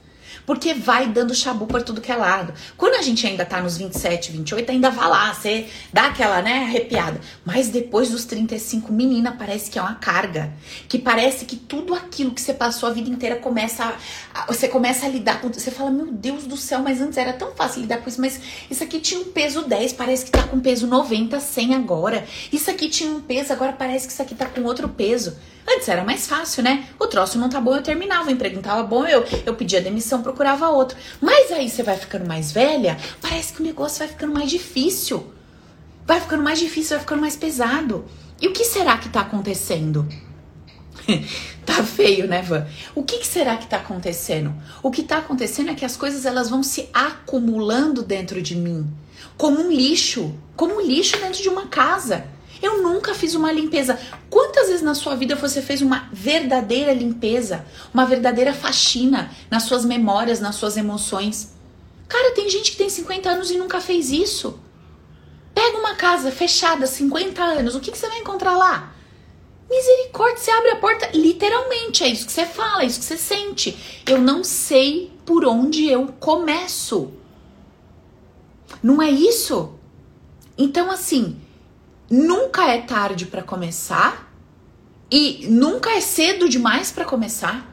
porque 0.49 0.73
vai 0.73 1.05
dando 1.05 1.35
chabu 1.35 1.67
por 1.67 1.83
tudo 1.83 2.01
que 2.01 2.11
é 2.11 2.15
lado. 2.15 2.51
Quando 2.75 2.95
a 2.95 3.03
gente 3.03 3.27
ainda 3.27 3.45
tá 3.45 3.61
nos 3.61 3.77
27, 3.77 4.31
28, 4.31 4.71
ainda 4.71 4.89
vai 4.89 5.07
lá, 5.07 5.31
você 5.31 5.67
dá 5.93 6.07
aquela, 6.07 6.41
né, 6.41 6.63
arrepiada. 6.63 7.21
Mas 7.45 7.69
depois 7.69 8.09
dos 8.09 8.25
35, 8.25 8.91
menina, 8.91 9.31
parece 9.37 9.69
que 9.69 9.77
é 9.77 9.81
uma 9.83 9.93
carga. 9.93 10.51
Que 10.87 10.97
parece 10.97 11.45
que 11.45 11.55
tudo 11.55 11.93
aquilo 11.93 12.31
que 12.31 12.41
você 12.41 12.51
passou 12.51 12.89
a 12.89 12.91
vida 12.91 13.11
inteira 13.11 13.35
começa 13.35 13.93
a, 14.33 14.47
você 14.47 14.67
começa 14.67 15.05
a 15.05 15.09
lidar 15.09 15.39
com. 15.39 15.53
Você 15.53 15.69
fala, 15.69 15.91
meu 15.91 16.07
Deus 16.07 16.45
do 16.45 16.57
céu, 16.57 16.79
mas 16.79 16.99
antes 16.99 17.19
era 17.19 17.33
tão 17.33 17.51
fácil 17.51 17.81
lidar 17.81 17.97
com 17.97 18.09
isso, 18.09 18.19
mas 18.19 18.41
isso 18.71 18.83
aqui 18.83 18.99
tinha 18.99 19.19
um 19.19 19.25
peso 19.25 19.61
10, 19.67 19.93
parece 19.93 20.25
que 20.25 20.31
tá 20.31 20.41
com 20.41 20.59
peso 20.59 20.87
90, 20.87 21.39
100 21.39 21.75
agora. 21.75 22.25
Isso 22.51 22.71
aqui 22.71 22.89
tinha 22.89 23.11
um 23.11 23.21
peso, 23.21 23.53
agora 23.53 23.71
parece 23.71 24.07
que 24.07 24.13
isso 24.13 24.21
aqui 24.23 24.33
tá 24.33 24.47
com 24.47 24.63
outro 24.63 24.89
peso. 24.89 25.37
Antes 25.71 25.87
era 25.87 26.03
mais 26.03 26.25
fácil, 26.25 26.63
né? 26.63 26.85
O 26.97 27.05
troço 27.05 27.37
não 27.37 27.47
tá 27.47 27.61
bom, 27.61 27.75
eu 27.75 27.83
terminava. 27.83 28.27
O 28.27 28.31
emprego 28.31 28.55
não 28.55 28.61
tava 28.63 28.81
bom, 28.81 29.05
eu, 29.05 29.23
eu 29.45 29.53
pedia 29.53 29.79
demissão, 29.79 30.23
procurava 30.23 30.38
outro. 30.69 30.97
Mas 31.21 31.51
aí 31.51 31.69
você 31.69 31.83
vai 31.83 31.97
ficando 31.97 32.27
mais 32.27 32.51
velha, 32.51 32.97
parece 33.21 33.53
que 33.53 33.61
o 33.61 33.65
negócio 33.65 33.99
vai 33.99 34.07
ficando 34.07 34.33
mais 34.33 34.49
difícil. 34.49 35.33
Vai 36.05 36.19
ficando 36.19 36.43
mais 36.43 36.59
difícil, 36.59 36.97
vai 36.97 36.99
ficando 36.99 37.21
mais 37.21 37.35
pesado. 37.35 38.05
E 38.41 38.47
o 38.47 38.53
que 38.53 38.63
será 38.63 38.97
que 38.97 39.09
tá 39.09 39.21
acontecendo? 39.21 40.07
tá 41.65 41.83
feio, 41.83 42.27
né, 42.27 42.41
Van? 42.41 42.65
O 42.95 43.03
que, 43.03 43.17
que, 43.17 43.27
será 43.27 43.57
que 43.57 43.67
tá 43.67 43.77
acontecendo? 43.77 44.53
O 44.81 44.91
que 44.91 45.03
tá 45.03 45.17
acontecendo 45.17 45.71
é 45.71 45.75
que 45.75 45.85
as 45.85 45.97
coisas 45.97 46.25
elas 46.25 46.49
vão 46.49 46.63
se 46.63 46.89
acumulando 46.93 48.01
dentro 48.01 48.41
de 48.41 48.55
mim, 48.55 48.87
como 49.37 49.59
um 49.59 49.71
lixo, 49.71 50.35
como 50.55 50.75
um 50.75 50.81
lixo 50.81 51.17
dentro 51.17 51.41
de 51.41 51.49
uma 51.49 51.67
casa. 51.67 52.25
Eu 52.61 52.81
nunca 52.81 53.13
fiz 53.13 53.35
uma 53.35 53.51
limpeza. 53.51 53.97
Vezes 54.69 54.83
na 54.83 54.93
sua 54.93 55.15
vida 55.15 55.35
você 55.35 55.63
fez 55.63 55.81
uma 55.81 56.07
verdadeira 56.13 56.93
limpeza, 56.93 57.65
uma 57.91 58.05
verdadeira 58.05 58.53
faxina 58.53 59.31
nas 59.49 59.63
suas 59.63 59.83
memórias, 59.83 60.39
nas 60.39 60.55
suas 60.55 60.77
emoções? 60.77 61.55
Cara, 62.07 62.35
tem 62.35 62.47
gente 62.47 62.71
que 62.71 62.77
tem 62.77 62.87
50 62.87 63.29
anos 63.29 63.49
e 63.49 63.57
nunca 63.57 63.81
fez 63.81 64.11
isso. 64.11 64.59
Pega 65.55 65.75
uma 65.75 65.95
casa 65.95 66.31
fechada, 66.31 66.85
50 66.85 67.41
anos, 67.41 67.73
o 67.73 67.79
que, 67.79 67.91
que 67.91 67.97
você 67.97 68.07
vai 68.07 68.19
encontrar 68.19 68.55
lá? 68.55 68.93
Misericórdia, 69.67 70.37
você 70.37 70.51
abre 70.51 70.69
a 70.69 70.75
porta, 70.75 71.09
literalmente, 71.15 72.03
é 72.03 72.07
isso 72.07 72.27
que 72.27 72.31
você 72.31 72.45
fala, 72.45 72.83
é 72.83 72.85
isso 72.85 72.99
que 72.99 73.05
você 73.05 73.17
sente. 73.17 74.01
Eu 74.07 74.19
não 74.19 74.43
sei 74.43 75.11
por 75.25 75.45
onde 75.45 75.87
eu 75.87 76.07
começo. 76.19 77.11
Não 78.83 79.01
é 79.01 79.09
isso? 79.09 79.73
Então, 80.55 80.91
assim, 80.91 81.41
nunca 82.09 82.71
é 82.71 82.81
tarde 82.81 83.25
para 83.25 83.41
começar 83.41 84.28
e 85.11 85.47
nunca 85.49 85.91
é 85.91 86.01
cedo 86.01 86.47
demais 86.47 86.91
para 86.91 87.05
começar. 87.05 87.67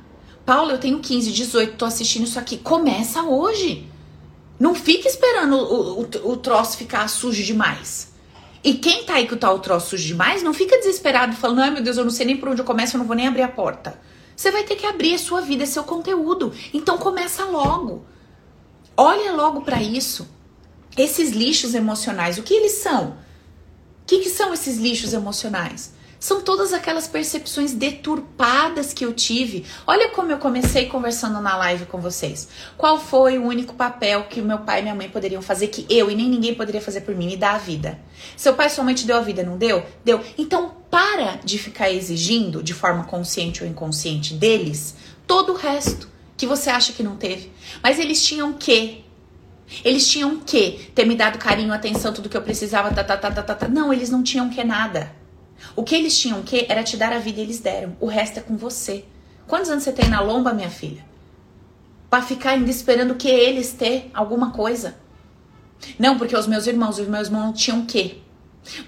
Paulo, 0.45 0.71
eu 0.71 0.79
tenho 0.79 1.01
15, 1.01 1.33
18, 1.33 1.77
tô 1.77 1.85
assistindo 1.85 2.25
isso 2.25 2.39
aqui. 2.39 2.57
Começa 2.57 3.23
hoje. 3.23 3.89
Não 4.59 4.75
fica 4.75 5.07
esperando 5.09 5.57
o, 5.57 6.01
o, 6.01 6.33
o 6.33 6.37
troço 6.37 6.79
ficar 6.79 7.09
sujo 7.09 7.43
demais. 7.43 8.13
E 8.65 8.75
quem 8.75 9.05
tá 9.05 9.15
aí 9.15 9.27
que 9.27 9.37
tá 9.37 9.53
o 9.53 9.59
troço 9.59 9.91
sujo 9.91 10.07
demais, 10.07 10.43
não 10.43 10.55
fica 10.55 10.79
desesperado 10.79 11.37
falando, 11.37 11.61
ai 11.61 11.71
meu 11.71 11.83
Deus, 11.83 11.99
eu 11.99 12.05
não 12.05 12.11
sei 12.11 12.27
nem 12.27 12.37
por 12.37 12.49
onde 12.49 12.61
eu 12.61 12.65
começo, 12.65 12.97
eu 12.97 12.99
não 12.99 13.07
vou 13.07 13.15
nem 13.15 13.27
abrir 13.27 13.43
a 13.43 13.49
porta. 13.49 14.01
Você 14.35 14.51
vai 14.51 14.65
ter 14.65 14.77
que 14.77 14.87
abrir 14.87 15.15
a 15.15 15.19
sua 15.19 15.41
vida, 15.41 15.67
seu 15.67 15.85
conteúdo. 15.85 16.53
Então 16.73 16.99
começa 16.99 17.45
logo. 17.45 18.05
Olha 18.97 19.33
logo 19.33 19.61
para 19.61 19.83
isso. 19.83 20.29
Esses 20.97 21.31
lixos 21.31 21.75
emocionais, 21.75 22.39
o 22.39 22.43
que 22.43 22.55
eles 22.55 22.73
são? 22.73 23.11
O 24.03 24.07
que, 24.07 24.21
que 24.21 24.31
são 24.31 24.55
esses 24.55 24.79
lixos 24.79 25.13
emocionais? 25.13 25.96
São 26.19 26.41
todas 26.41 26.73
aquelas 26.73 27.07
percepções 27.07 27.73
deturpadas 27.73 28.93
que 28.93 29.05
eu 29.05 29.13
tive. 29.13 29.65
Olha 29.87 30.09
como 30.11 30.33
eu 30.33 30.39
comecei 30.39 30.87
conversando 30.87 31.41
na 31.41 31.57
live 31.57 31.87
com 31.87 32.01
vocês. 32.01 32.49
Qual 32.77 32.99
foi 32.99 33.39
o 33.39 33.45
único 33.45 33.75
papel 33.75 34.25
que 34.25 34.41
meu 34.41 34.59
pai 34.59 34.81
e 34.81 34.83
minha 34.83 34.95
mãe 34.95 35.09
poderiam 35.09 35.43
fazer 35.43 35.69
que 35.69 35.87
eu 35.89 36.11
e 36.11 36.15
nem 36.15 36.29
ninguém 36.29 36.55
poderia 36.55 36.81
fazer 36.81 37.03
por 37.03 37.15
mim? 37.15 37.27
Me 37.27 37.37
dar 37.37 37.57
a 37.57 37.59
vida. 37.59 37.99
Seu 38.37 38.55
pai 38.55 38.67
e 38.67 38.71
sua 38.71 38.85
mãe 38.85 38.95
te 38.95 39.07
deu 39.07 39.17
a 39.17 39.21
vida, 39.21 39.43
não 39.43 39.59
deu? 39.59 39.85
Deu. 40.05 40.21
Então 40.39 40.73
para 40.91 41.39
de 41.45 41.59
ficar 41.59 41.91
exigindo, 41.91 42.63
de 42.63 42.73
forma 42.73 43.05
consciente 43.05 43.63
ou 43.63 43.69
inconsciente, 43.69 44.35
deles 44.35 44.95
todo 45.27 45.53
o 45.53 45.57
resto 45.57 46.09
que 46.37 46.47
você 46.47 46.71
acha 46.71 46.93
que 46.93 47.03
não 47.03 47.17
teve. 47.17 47.53
Mas 47.83 47.99
eles 47.99 48.25
tinham 48.25 48.53
que 48.53 49.05
eles 49.85 50.09
tinham 50.09 50.37
que 50.39 50.91
ter 50.95 51.05
me 51.05 51.17
dado 51.17 51.39
carinho, 51.39 51.73
atenção, 51.73 52.13
tudo 52.13 52.29
que 52.29 52.37
eu 52.37 52.43
precisava, 52.43 52.95
tá, 52.95 53.03
tá, 53.03 53.17
tá, 53.17 53.31
tá, 53.31 53.43
tá, 53.43 53.55
tá. 53.55 53.69
Não, 53.69 53.93
eles 53.93 54.11
não 54.11 54.23
tinham 54.23 54.49
que 54.49 54.63
nada. 54.63 55.13
O 55.75 55.83
que 55.83 55.95
eles 55.95 56.19
tinham 56.19 56.43
que 56.43 56.67
era 56.69 56.83
te 56.83 56.97
dar 56.97 57.13
a 57.13 57.19
vida 57.19 57.41
e 57.41 57.43
eles 57.43 57.61
deram. 57.61 57.97
O 58.01 58.07
resto 58.07 58.39
é 58.39 58.43
com 58.43 58.57
você. 58.57 59.05
Quantos 59.47 59.71
anos 59.71 59.85
você 59.85 59.93
tem 59.93 60.09
na 60.09 60.21
lomba, 60.21 60.53
minha 60.53 60.71
filha? 60.71 61.05
Para 62.11 62.23
ficar 62.23 62.51
ainda 62.51 62.71
esperando 62.71 63.15
que 63.15 63.29
eles 63.29 63.73
ter 63.73 64.11
alguma 64.15 64.51
coisa. 64.51 64.97
Não, 65.99 66.19
porque 66.19 66.37
os 66.37 66.47
meus 66.47 66.67
irmãos, 66.67 66.99
os 66.99 67.09
meus 67.09 67.29
irmãos 67.29 67.59
tinham 67.59 67.85
que. 67.85 68.23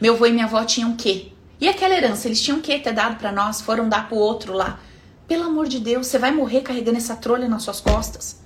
Meu 0.00 0.14
avô 0.14 0.26
e 0.26 0.32
minha 0.32 0.46
avó 0.46 0.64
tinham 0.64 0.96
que. 0.96 1.32
E 1.60 1.68
aquela 1.68 1.94
herança, 1.94 2.28
eles 2.28 2.40
tinham 2.40 2.60
que 2.60 2.78
ter 2.78 2.92
dado 2.92 3.16
para 3.18 3.32
nós, 3.32 3.60
foram 3.60 3.88
dar 3.88 4.08
pro 4.08 4.16
outro 4.16 4.52
lá. 4.52 4.80
Pelo 5.26 5.44
amor 5.44 5.68
de 5.68 5.80
Deus, 5.80 6.06
você 6.06 6.18
vai 6.18 6.30
morrer 6.30 6.62
carregando 6.62 6.96
essa 6.96 7.16
trolha 7.16 7.48
nas 7.48 7.62
suas 7.62 7.80
costas. 7.80 8.40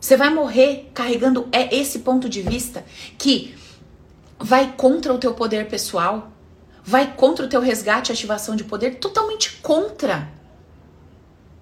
Você 0.00 0.16
vai 0.16 0.30
morrer 0.30 0.90
carregando 0.92 1.48
é 1.52 1.74
esse 1.74 2.00
ponto 2.00 2.28
de 2.28 2.42
vista 2.42 2.84
que 3.16 3.54
vai 4.38 4.72
contra 4.76 5.14
o 5.14 5.18
teu 5.18 5.32
poder 5.32 5.68
pessoal, 5.68 6.31
vai 6.84 7.14
contra 7.14 7.46
o 7.46 7.48
teu 7.48 7.60
resgate 7.60 8.10
e 8.10 8.12
ativação 8.12 8.56
de 8.56 8.64
poder, 8.64 8.96
totalmente 8.96 9.58
contra. 9.62 10.28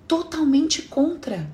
Totalmente 0.06 0.82
contra. 0.82 1.48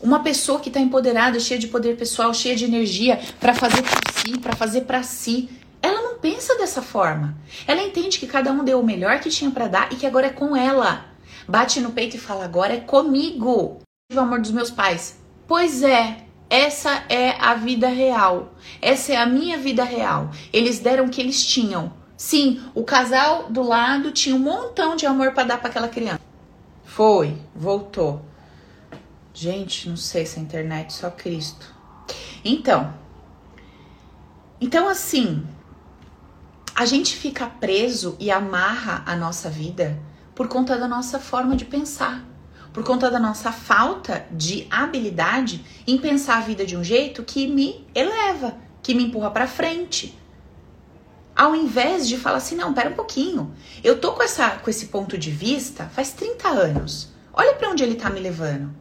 Uma 0.00 0.22
pessoa 0.22 0.60
que 0.60 0.68
está 0.68 0.80
empoderada, 0.80 1.40
cheia 1.40 1.58
de 1.58 1.68
poder 1.68 1.96
pessoal, 1.96 2.34
cheia 2.34 2.54
de 2.54 2.64
energia 2.64 3.18
para 3.40 3.54
fazer 3.54 3.82
por 3.82 4.12
si, 4.12 4.38
para 4.38 4.54
fazer 4.54 4.82
para 4.82 5.02
si, 5.02 5.48
ela 5.80 6.02
não 6.02 6.18
pensa 6.18 6.56
dessa 6.56 6.82
forma. 6.82 7.36
Ela 7.66 7.82
entende 7.82 8.18
que 8.18 8.26
cada 8.26 8.52
um 8.52 8.64
deu 8.64 8.80
o 8.80 8.84
melhor 8.84 9.20
que 9.20 9.30
tinha 9.30 9.50
para 9.50 9.68
dar 9.68 9.92
e 9.92 9.96
que 9.96 10.06
agora 10.06 10.26
é 10.26 10.30
com 10.30 10.56
ela. 10.56 11.06
Bate 11.48 11.80
no 11.80 11.92
peito 11.92 12.16
e 12.16 12.20
fala: 12.20 12.44
agora 12.44 12.74
é 12.74 12.80
comigo. 12.80 13.80
O 14.12 14.20
amor 14.20 14.40
dos 14.40 14.50
meus 14.50 14.70
pais. 14.70 15.18
Pois 15.46 15.82
é, 15.82 16.24
essa 16.48 17.04
é 17.08 17.30
a 17.40 17.54
vida 17.54 17.88
real. 17.88 18.54
Essa 18.80 19.12
é 19.12 19.16
a 19.16 19.26
minha 19.26 19.58
vida 19.58 19.84
real. 19.84 20.30
Eles 20.52 20.78
deram 20.78 21.06
o 21.06 21.10
que 21.10 21.20
eles 21.20 21.44
tinham. 21.44 21.92
Sim, 22.16 22.62
o 22.74 22.84
casal 22.84 23.50
do 23.50 23.62
lado 23.62 24.12
tinha 24.12 24.36
um 24.36 24.38
montão 24.38 24.94
de 24.94 25.04
amor 25.04 25.32
para 25.32 25.44
dar 25.44 25.58
para 25.58 25.68
aquela 25.68 25.88
criança. 25.88 26.20
Foi, 26.84 27.36
voltou. 27.54 28.24
Gente, 29.32 29.88
não 29.88 29.96
sei 29.96 30.24
se 30.24 30.38
a 30.38 30.42
internet 30.42 30.92
só 30.92 31.10
Cristo. 31.10 31.74
Então, 32.44 32.94
então 34.60 34.88
assim, 34.88 35.44
a 36.74 36.84
gente 36.84 37.16
fica 37.16 37.46
preso 37.46 38.16
e 38.20 38.30
amarra 38.30 39.02
a 39.06 39.16
nossa 39.16 39.50
vida 39.50 39.98
por 40.34 40.46
conta 40.46 40.78
da 40.78 40.86
nossa 40.86 41.18
forma 41.18 41.56
de 41.56 41.64
pensar, 41.64 42.24
por 42.72 42.84
conta 42.84 43.10
da 43.10 43.18
nossa 43.18 43.50
falta 43.50 44.26
de 44.30 44.66
habilidade 44.70 45.64
em 45.86 45.98
pensar 45.98 46.38
a 46.38 46.40
vida 46.42 46.64
de 46.64 46.76
um 46.76 46.84
jeito 46.84 47.22
que 47.24 47.46
me 47.46 47.86
eleva, 47.94 48.56
que 48.82 48.94
me 48.94 49.04
empurra 49.04 49.30
para 49.30 49.46
frente, 49.46 50.16
ao 51.36 51.54
invés 51.54 52.06
de 52.06 52.16
falar 52.16 52.36
assim, 52.36 52.54
não, 52.54 52.72
pera 52.72 52.90
um 52.90 52.94
pouquinho. 52.94 53.54
Eu 53.82 53.98
tô 53.98 54.12
com, 54.12 54.22
essa, 54.22 54.50
com 54.50 54.70
esse 54.70 54.86
ponto 54.86 55.18
de 55.18 55.30
vista 55.30 55.90
faz 55.94 56.12
30 56.12 56.48
anos. 56.48 57.08
Olha 57.32 57.54
para 57.54 57.70
onde 57.70 57.82
ele 57.82 57.96
tá 57.96 58.08
me 58.08 58.20
levando. 58.20 58.74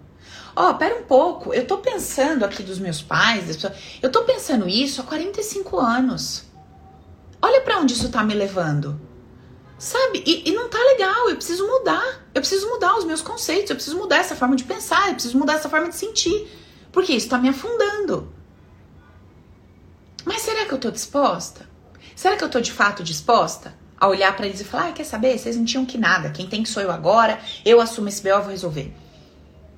Ó, 0.55 0.69
oh, 0.69 0.73
pera 0.75 0.95
um 0.95 1.03
pouco. 1.03 1.53
Eu 1.53 1.65
tô 1.65 1.79
pensando 1.79 2.45
aqui 2.45 2.61
dos 2.61 2.77
meus 2.77 3.01
pais, 3.01 3.63
eu 4.01 4.11
tô 4.11 4.21
pensando 4.21 4.69
isso 4.69 5.01
há 5.01 5.03
45 5.03 5.79
anos. 5.79 6.45
Olha 7.41 7.61
para 7.61 7.79
onde 7.79 7.93
isso 7.93 8.09
tá 8.09 8.23
me 8.23 8.33
levando. 8.33 9.01
Sabe? 9.77 10.23
E, 10.25 10.49
e, 10.49 10.53
não 10.53 10.69
tá 10.69 10.77
legal. 10.77 11.29
Eu 11.29 11.35
preciso 11.35 11.67
mudar. 11.67 12.23
Eu 12.33 12.39
preciso 12.39 12.69
mudar 12.69 12.95
os 12.95 13.03
meus 13.03 13.21
conceitos. 13.21 13.69
Eu 13.69 13.75
preciso 13.75 13.97
mudar 13.97 14.17
essa 14.17 14.35
forma 14.35 14.55
de 14.55 14.63
pensar. 14.63 15.09
Eu 15.09 15.15
preciso 15.15 15.37
mudar 15.37 15.55
essa 15.55 15.67
forma 15.67 15.89
de 15.89 15.95
sentir. 15.95 16.47
Porque 16.89 17.11
isso 17.11 17.27
tá 17.27 17.37
me 17.37 17.49
afundando. 17.49 18.31
Mas 20.23 20.41
será 20.41 20.65
que 20.65 20.73
eu 20.73 20.77
tô 20.77 20.89
disposta? 20.89 21.67
Será 22.15 22.35
que 22.35 22.43
eu 22.43 22.49
tô 22.49 22.59
de 22.59 22.71
fato 22.71 23.03
disposta 23.03 23.73
a 23.99 24.07
olhar 24.07 24.35
para 24.35 24.45
eles 24.45 24.61
e 24.61 24.63
falar: 24.63 24.89
ah, 24.89 24.91
quer 24.91 25.05
saber? 25.05 25.37
Vocês 25.37 25.55
não 25.55 25.65
tinham 25.65 25.85
que 25.85 25.97
nada. 25.97 26.29
Quem 26.29 26.47
tem 26.47 26.63
que 26.63 26.69
sou 26.69 26.83
eu 26.83 26.91
agora. 26.91 27.39
Eu 27.65 27.79
assumo 27.79 28.09
esse 28.09 28.21
BO 28.21 28.41
vou 28.41 28.51
resolver. 28.51 28.93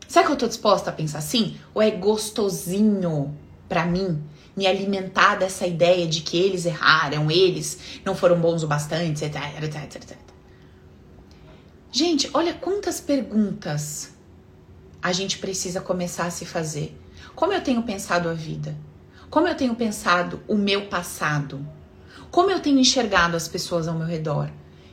Será 0.07 0.25
que 0.25 0.31
eu 0.31 0.35
tô 0.35 0.47
disposta 0.47 0.89
a 0.89 0.93
pensar 0.93 1.19
assim? 1.19 1.57
Ou 1.73 1.81
é 1.81 1.91
gostosinho 1.91 3.35
para 3.67 3.85
mim 3.85 4.23
me 4.55 4.65
alimentar 4.65 5.35
dessa 5.35 5.67
ideia 5.67 6.07
de 6.07 6.21
que 6.21 6.37
eles 6.37 6.65
erraram, 6.65 7.29
eles 7.29 7.99
não 8.05 8.15
foram 8.15 8.39
bons 8.39 8.63
o 8.63 8.67
bastante, 8.67 9.25
etc, 9.25 9.63
etc, 9.63 9.95
etc. 9.95 10.17
Gente, 11.91 12.29
olha 12.33 12.53
quantas 12.53 12.99
perguntas 13.01 14.13
a 15.01 15.11
gente 15.11 15.37
precisa 15.37 15.81
começar 15.81 16.25
a 16.25 16.31
se 16.31 16.45
fazer. 16.45 16.97
Como 17.35 17.53
eu 17.53 17.61
tenho 17.61 17.83
pensado 17.83 18.29
a 18.29 18.33
vida? 18.33 18.75
Como 19.29 19.47
eu 19.47 19.55
tenho 19.55 19.75
pensado 19.75 20.41
o 20.47 20.55
meu 20.55 20.87
passado? 20.87 21.65
Como 22.35 22.51
eu 22.51 22.59
tenho 22.59 22.79
enxergado 22.79 23.37
as 23.37 23.47
pessoas 23.47 23.87
ao 23.87 23.95
meu 23.95 24.05
redor? 24.05 24.49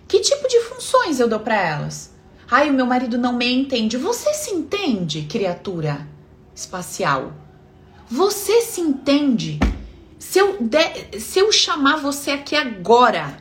Que 0.06 0.20
tipo 0.20 0.46
de 0.46 0.60
funções 0.60 1.18
eu 1.18 1.28
dou 1.28 1.40
para 1.40 1.60
elas? 1.60 2.14
Ai, 2.48 2.70
o 2.70 2.72
meu 2.72 2.86
marido 2.86 3.18
não 3.18 3.32
me 3.32 3.52
entende. 3.52 3.96
Você 3.96 4.32
se 4.32 4.54
entende, 4.54 5.22
criatura 5.22 6.06
espacial? 6.54 7.32
Você 8.08 8.60
se 8.60 8.80
entende? 8.80 9.58
Se 10.20 10.38
eu, 10.38 10.58
de, 10.60 11.18
se 11.18 11.40
eu 11.40 11.50
chamar 11.50 11.96
você 11.96 12.30
aqui 12.30 12.54
agora 12.54 13.36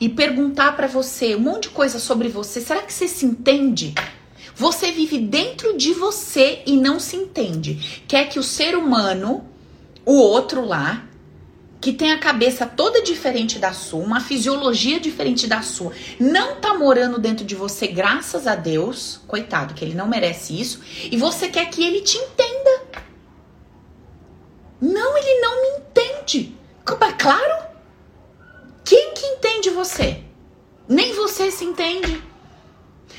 e 0.00 0.08
perguntar 0.08 0.74
para 0.74 0.86
você 0.86 1.36
um 1.36 1.40
monte 1.40 1.64
de 1.64 1.74
coisa 1.74 1.98
sobre 1.98 2.28
você, 2.28 2.58
será 2.58 2.80
que 2.80 2.90
você 2.90 3.06
se 3.06 3.26
entende? 3.26 3.92
Você 4.56 4.90
vive 4.92 5.18
dentro 5.18 5.76
de 5.76 5.92
você 5.92 6.62
e 6.64 6.74
não 6.78 6.98
se 6.98 7.16
entende. 7.16 8.02
Quer 8.08 8.30
que 8.30 8.38
o 8.38 8.42
ser 8.42 8.74
humano, 8.74 9.44
o 10.06 10.14
outro 10.14 10.64
lá, 10.64 11.06
que 11.82 11.92
tem 11.92 12.12
a 12.12 12.18
cabeça 12.18 12.64
toda 12.64 13.02
diferente 13.02 13.58
da 13.58 13.72
sua, 13.72 13.98
uma 14.04 14.20
fisiologia 14.20 15.00
diferente 15.00 15.48
da 15.48 15.62
sua, 15.62 15.92
não 16.18 16.54
tá 16.60 16.74
morando 16.74 17.18
dentro 17.18 17.44
de 17.44 17.56
você, 17.56 17.88
graças 17.88 18.46
a 18.46 18.54
Deus, 18.54 19.20
coitado, 19.26 19.74
que 19.74 19.84
ele 19.84 19.96
não 19.96 20.06
merece 20.06 20.58
isso, 20.58 20.80
e 21.10 21.16
você 21.16 21.48
quer 21.48 21.68
que 21.68 21.84
ele 21.84 22.00
te 22.00 22.16
entenda. 22.16 23.02
Não, 24.80 25.18
ele 25.18 25.40
não 25.40 25.60
me 25.60 25.78
entende. 25.80 26.56
Claro? 27.18 27.66
Quem 28.84 29.12
que 29.12 29.26
entende 29.26 29.70
você? 29.70 30.22
Nem 30.88 31.12
você 31.14 31.50
se 31.50 31.64
entende. 31.64 32.22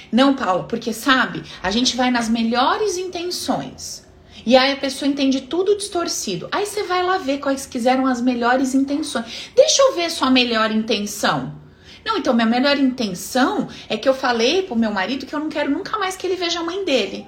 Não, 0.09 0.35
Paula, 0.35 0.63
porque 0.63 0.93
sabe, 0.93 1.43
a 1.61 1.69
gente 1.69 1.97
vai 1.97 2.09
nas 2.09 2.29
melhores 2.29 2.97
intenções 2.97 4.02
e 4.45 4.57
aí 4.57 4.73
a 4.73 4.77
pessoa 4.77 5.09
entende 5.09 5.41
tudo 5.41 5.77
distorcido. 5.77 6.47
Aí 6.51 6.65
você 6.65 6.83
vai 6.83 7.03
lá 7.03 7.17
ver 7.17 7.39
quais 7.39 7.65
quiseram 7.65 8.05
as 8.05 8.21
melhores 8.21 8.73
intenções. 8.73 9.51
Deixa 9.55 9.81
eu 9.81 9.95
ver 9.95 10.09
sua 10.09 10.29
melhor 10.29 10.71
intenção. 10.71 11.61
Não, 12.05 12.17
então 12.17 12.33
minha 12.33 12.45
melhor 12.45 12.77
intenção 12.77 13.69
é 13.87 13.95
que 13.95 14.07
eu 14.07 14.13
falei 14.13 14.63
pro 14.63 14.75
meu 14.75 14.91
marido 14.91 15.25
que 15.25 15.33
eu 15.33 15.39
não 15.39 15.49
quero 15.49 15.71
nunca 15.71 15.97
mais 15.97 16.17
que 16.17 16.27
ele 16.27 16.35
veja 16.35 16.59
a 16.59 16.63
mãe 16.63 16.83
dele. 16.83 17.25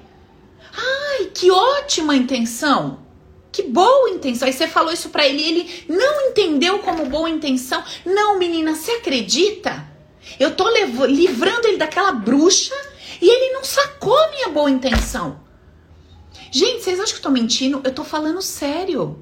Ai, 0.76 1.32
que 1.34 1.50
ótima 1.50 2.16
intenção. 2.16 3.00
Que 3.52 3.64
boa 3.64 4.10
intenção. 4.10 4.48
Aí 4.48 4.54
você 4.54 4.68
falou 4.68 4.92
isso 4.92 5.10
para 5.10 5.26
ele 5.26 5.42
ele 5.42 5.86
não 5.88 6.30
entendeu 6.30 6.80
como 6.80 7.06
boa 7.06 7.30
intenção. 7.30 7.82
Não, 8.06 8.38
menina, 8.38 8.76
você 8.76 8.92
acredita? 8.92 9.88
Eu 10.38 10.54
tô 10.54 10.68
livrando 11.06 11.68
ele 11.68 11.78
daquela 11.78 12.12
bruxa 12.12 12.76
e 13.22 13.30
ele 13.30 13.54
não 13.54 13.64
sacou 13.64 14.18
minha 14.32 14.50
boa 14.50 14.70
intenção. 14.70 15.45
Gente, 16.56 16.86
vocês 16.86 17.02
acham 17.02 17.16
que 17.16 17.20
eu 17.20 17.24
tô 17.24 17.32
mentindo? 17.32 17.82
Eu 17.84 17.94
tô 17.94 18.06
falando 18.06 18.42
sério. 18.42 19.20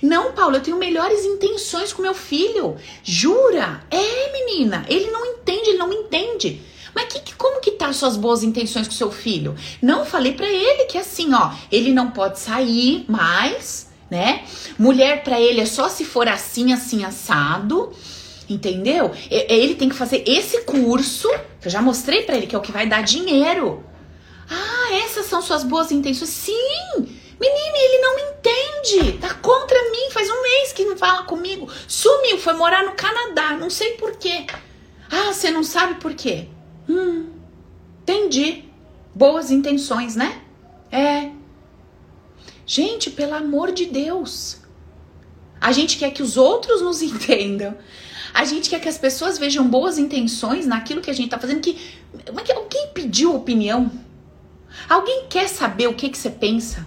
Não, 0.00 0.30
Paulo, 0.30 0.54
eu 0.54 0.60
tenho 0.60 0.76
melhores 0.76 1.24
intenções 1.24 1.92
com 1.92 2.00
meu 2.00 2.14
filho. 2.14 2.76
Jura? 3.02 3.84
É, 3.90 4.32
menina. 4.32 4.86
Ele 4.88 5.10
não 5.10 5.26
entende, 5.26 5.70
ele 5.70 5.78
não 5.78 5.92
entende. 5.92 6.62
Mas 6.94 7.12
que, 7.12 7.18
que, 7.22 7.34
como 7.34 7.60
que 7.60 7.72
tá 7.72 7.92
suas 7.92 8.16
boas 8.16 8.44
intenções 8.44 8.86
com 8.86 8.94
seu 8.94 9.10
filho? 9.10 9.56
Não, 9.82 10.06
falei 10.06 10.34
para 10.34 10.46
ele 10.46 10.84
que 10.84 10.96
assim, 10.96 11.34
ó, 11.34 11.50
ele 11.72 11.92
não 11.92 12.12
pode 12.12 12.38
sair 12.38 13.04
mais, 13.08 13.90
né? 14.08 14.44
Mulher 14.78 15.24
para 15.24 15.40
ele 15.40 15.60
é 15.60 15.66
só 15.66 15.88
se 15.88 16.04
for 16.04 16.28
assim, 16.28 16.72
assim, 16.72 17.04
assado. 17.04 17.92
Entendeu? 18.48 19.10
Ele 19.28 19.74
tem 19.74 19.88
que 19.88 19.96
fazer 19.96 20.22
esse 20.24 20.60
curso, 20.60 21.28
que 21.60 21.66
eu 21.66 21.72
já 21.72 21.82
mostrei 21.82 22.22
para 22.22 22.36
ele 22.36 22.46
que 22.46 22.54
é 22.54 22.58
o 22.58 22.62
que 22.62 22.70
vai 22.70 22.88
dar 22.88 23.02
dinheiro. 23.02 23.82
Ah, 24.50 24.94
essas 25.04 25.26
são 25.26 25.40
suas 25.42 25.64
boas 25.64 25.90
intenções? 25.90 26.30
Sim! 26.30 26.54
Menina, 26.96 27.76
ele 27.76 27.98
não 27.98 28.16
me 28.16 28.22
entende. 28.22 29.18
Tá 29.18 29.34
contra 29.34 29.90
mim. 29.90 30.10
Faz 30.10 30.28
um 30.30 30.42
mês 30.42 30.72
que 30.72 30.84
não 30.84 30.96
fala 30.96 31.24
comigo. 31.24 31.68
Sumiu, 31.88 32.38
foi 32.38 32.54
morar 32.54 32.84
no 32.84 32.92
Canadá. 32.92 33.56
Não 33.56 33.68
sei 33.70 33.92
porquê. 33.92 34.46
Ah, 35.10 35.32
você 35.32 35.50
não 35.50 35.62
sabe 35.62 36.00
por 36.00 36.14
quê? 36.14 36.48
Hum, 36.88 37.30
entendi. 38.02 38.64
Boas 39.14 39.50
intenções, 39.50 40.16
né? 40.16 40.40
É. 40.90 41.30
Gente, 42.66 43.10
pelo 43.10 43.34
amor 43.34 43.72
de 43.72 43.86
Deus. 43.86 44.60
A 45.60 45.72
gente 45.72 45.98
quer 45.98 46.10
que 46.12 46.22
os 46.22 46.36
outros 46.36 46.82
nos 46.82 47.00
entendam. 47.02 47.76
A 48.32 48.44
gente 48.44 48.68
quer 48.68 48.80
que 48.80 48.88
as 48.88 48.98
pessoas 48.98 49.38
vejam 49.38 49.68
boas 49.68 49.98
intenções 49.98 50.66
naquilo 50.66 51.00
que 51.00 51.10
a 51.10 51.14
gente 51.14 51.30
tá 51.30 51.38
fazendo. 51.38 51.60
Que, 51.60 51.74
que 51.74 52.52
alguém 52.52 52.88
pediu 52.92 53.34
opinião? 53.34 53.90
Alguém 54.88 55.26
quer 55.28 55.48
saber 55.48 55.88
o 55.88 55.94
que, 55.94 56.08
que 56.08 56.18
você 56.18 56.30
pensa? 56.30 56.86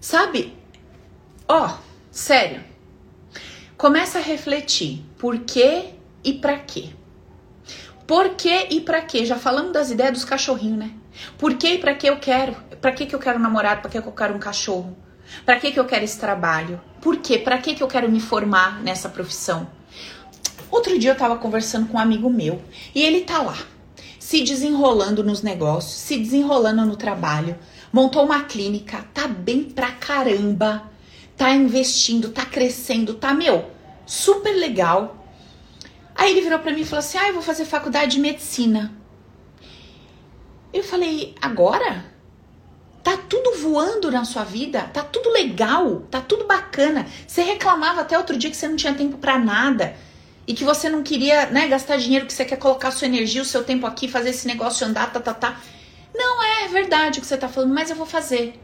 Sabe? 0.00 0.56
Ó, 1.46 1.66
oh, 1.66 1.78
sério. 2.10 2.62
Começa 3.76 4.18
a 4.18 4.22
refletir. 4.22 5.04
Por 5.18 5.38
quê 5.40 5.94
e 6.24 6.34
para 6.34 6.58
quê? 6.58 6.90
Por 8.06 8.30
quê 8.30 8.68
e 8.70 8.80
para 8.80 9.02
quê? 9.02 9.24
Já 9.24 9.36
falamos 9.36 9.72
das 9.72 9.90
ideias 9.90 10.12
dos 10.12 10.24
cachorrinhos, 10.24 10.78
né? 10.78 10.92
Por 11.36 11.54
quê 11.54 11.74
e 11.74 11.78
para 11.78 11.94
que 11.94 12.06
eu 12.06 12.18
quero? 12.18 12.54
Para 12.80 12.92
que 12.92 13.06
que 13.06 13.14
eu 13.14 13.18
quero 13.18 13.38
um 13.38 13.42
namorado? 13.42 13.82
Para 13.82 13.90
que 13.90 13.98
eu 13.98 14.12
quero 14.12 14.34
um 14.34 14.38
cachorro? 14.38 14.96
Para 15.44 15.58
que 15.58 15.72
que 15.72 15.80
eu 15.80 15.84
quero 15.84 16.04
esse 16.04 16.18
trabalho? 16.18 16.80
Por 17.00 17.18
quê? 17.18 17.38
Para 17.38 17.58
que 17.58 17.74
que 17.74 17.82
eu 17.82 17.88
quero 17.88 18.10
me 18.10 18.20
formar 18.20 18.80
nessa 18.82 19.08
profissão? 19.08 19.68
Outro 20.70 20.98
dia 20.98 21.10
eu 21.10 21.16
tava 21.16 21.36
conversando 21.36 21.86
com 21.88 21.96
um 21.96 22.00
amigo 22.00 22.30
meu 22.30 22.62
e 22.94 23.02
ele 23.02 23.22
tá 23.22 23.42
lá, 23.42 23.56
se 24.28 24.42
desenrolando 24.42 25.24
nos 25.24 25.40
negócios, 25.40 25.94
se 25.94 26.18
desenrolando 26.18 26.84
no 26.84 26.96
trabalho, 26.96 27.58
montou 27.90 28.26
uma 28.26 28.44
clínica, 28.44 29.02
tá 29.14 29.26
bem 29.26 29.64
pra 29.64 29.90
caramba, 29.92 30.82
tá 31.34 31.50
investindo, 31.52 32.28
tá 32.28 32.44
crescendo, 32.44 33.14
tá, 33.14 33.32
meu, 33.32 33.70
super 34.04 34.52
legal. 34.54 35.24
Aí 36.14 36.32
ele 36.32 36.42
virou 36.42 36.58
para 36.58 36.74
mim 36.74 36.82
e 36.82 36.84
falou 36.84 36.98
assim: 36.98 37.16
Ah, 37.16 37.28
eu 37.28 37.32
vou 37.32 37.42
fazer 37.42 37.64
faculdade 37.64 38.16
de 38.16 38.20
medicina. 38.20 38.92
Eu 40.74 40.84
falei: 40.84 41.34
Agora? 41.40 42.04
Tá 43.02 43.16
tudo 43.16 43.56
voando 43.62 44.10
na 44.10 44.26
sua 44.26 44.44
vida, 44.44 44.82
tá 44.92 45.02
tudo 45.02 45.30
legal, 45.30 46.02
tá 46.10 46.20
tudo 46.20 46.44
bacana. 46.44 47.06
Você 47.26 47.40
reclamava 47.40 48.02
até 48.02 48.18
outro 48.18 48.36
dia 48.36 48.50
que 48.50 48.56
você 48.58 48.68
não 48.68 48.76
tinha 48.76 48.92
tempo 48.92 49.16
para 49.16 49.38
nada 49.38 49.96
e 50.48 50.54
que 50.54 50.64
você 50.64 50.88
não 50.88 51.02
queria, 51.02 51.50
né, 51.50 51.68
gastar 51.68 51.98
dinheiro, 51.98 52.24
que 52.24 52.32
você 52.32 52.42
quer 52.42 52.56
colocar 52.56 52.90
sua 52.90 53.06
energia, 53.06 53.42
o 53.42 53.44
seu 53.44 53.62
tempo 53.62 53.86
aqui, 53.86 54.08
fazer 54.08 54.30
esse 54.30 54.46
negócio 54.46 54.86
andar, 54.86 55.12
tá, 55.12 55.20
tá, 55.20 55.34
tá. 55.34 55.60
Não, 56.14 56.42
é 56.42 56.68
verdade 56.68 57.18
o 57.18 57.20
que 57.20 57.28
você 57.28 57.36
tá 57.36 57.50
falando, 57.50 57.74
mas 57.74 57.90
eu 57.90 57.96
vou 57.96 58.06
fazer. 58.06 58.58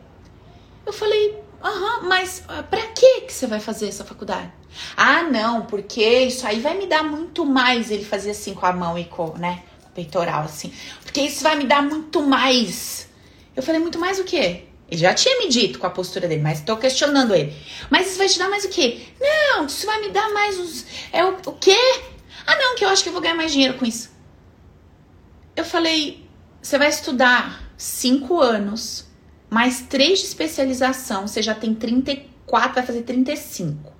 Eu 0.87 0.95
falei, 0.95 1.39
aham, 1.62 2.05
mas 2.09 2.43
uh, 2.49 2.62
pra 2.64 2.80
que 2.87 3.20
que 3.20 3.32
você 3.35 3.47
vai 3.47 3.61
fazer 3.61 3.89
essa 3.89 4.03
faculdade? 4.03 4.51
Ah, 4.97 5.24
não, 5.24 5.66
porque 5.66 6.03
isso 6.03 6.47
aí 6.47 6.59
vai 6.59 6.74
me 6.78 6.87
dar 6.87 7.05
muito 7.05 7.45
mais. 7.45 7.91
Ele 7.91 8.05
fazia 8.05 8.32
assim 8.32 8.55
com 8.55 8.64
a 8.64 8.72
mão 8.72 8.99
e 8.99 9.05
com, 9.05 9.37
né, 9.37 9.62
peitoral, 9.95 10.45
assim. 10.45 10.72
Porque 11.03 11.20
isso 11.20 11.43
vai 11.43 11.55
me 11.55 11.64
dar 11.64 11.82
muito 11.82 12.22
mais. 12.22 13.11
Eu 13.55 13.62
falei, 13.62 13.78
muito 13.78 13.99
mais 13.99 14.18
o 14.18 14.24
quê? 14.24 14.64
Ele 14.91 15.01
já 15.01 15.14
tinha 15.14 15.39
me 15.39 15.49
dito 15.49 15.78
com 15.78 15.87
a 15.87 15.91
postura 15.91 16.28
dele, 16.28 16.43
mas 16.43 16.61
tô 16.61 16.76
questionando 16.76 17.35
ele. 17.35 17.55
Mas 17.91 18.09
isso 18.09 18.18
vai 18.18 18.28
te 18.28 18.39
dar 18.39 18.49
mais 18.49 18.64
o 18.64 18.68
quê? 18.68 19.01
Não, 19.20 19.66
isso 19.66 19.87
vai 19.87 20.01
me 20.01 20.11
dar 20.11 20.30
mais 20.32 20.59
uns. 20.59 20.87
É 21.12 21.24
o, 21.24 21.37
o 21.47 21.53
quê? 21.53 21.76
Ah, 22.47 22.57
não, 22.57 22.76
que 22.76 22.85
eu 22.85 22.89
acho 22.89 23.03
que 23.03 23.09
eu 23.09 23.12
vou 23.12 23.22
ganhar 23.22 23.35
mais 23.35 23.53
dinheiro 23.53 23.74
com 23.74 23.85
isso. 23.85 24.11
Eu 25.57 25.64
falei, 25.64 26.28
você 26.61 26.78
vai 26.78 26.89
estudar 26.89 27.64
cinco 27.76 28.41
anos, 28.41 29.07
mais 29.49 29.82
três 29.82 30.20
de 30.20 30.26
especialização, 30.26 31.26
você 31.26 31.43
já 31.43 31.55
tem 31.55 31.74
34, 31.74 32.74
vai 32.74 32.85
fazer 32.85 33.03
35. 33.03 33.93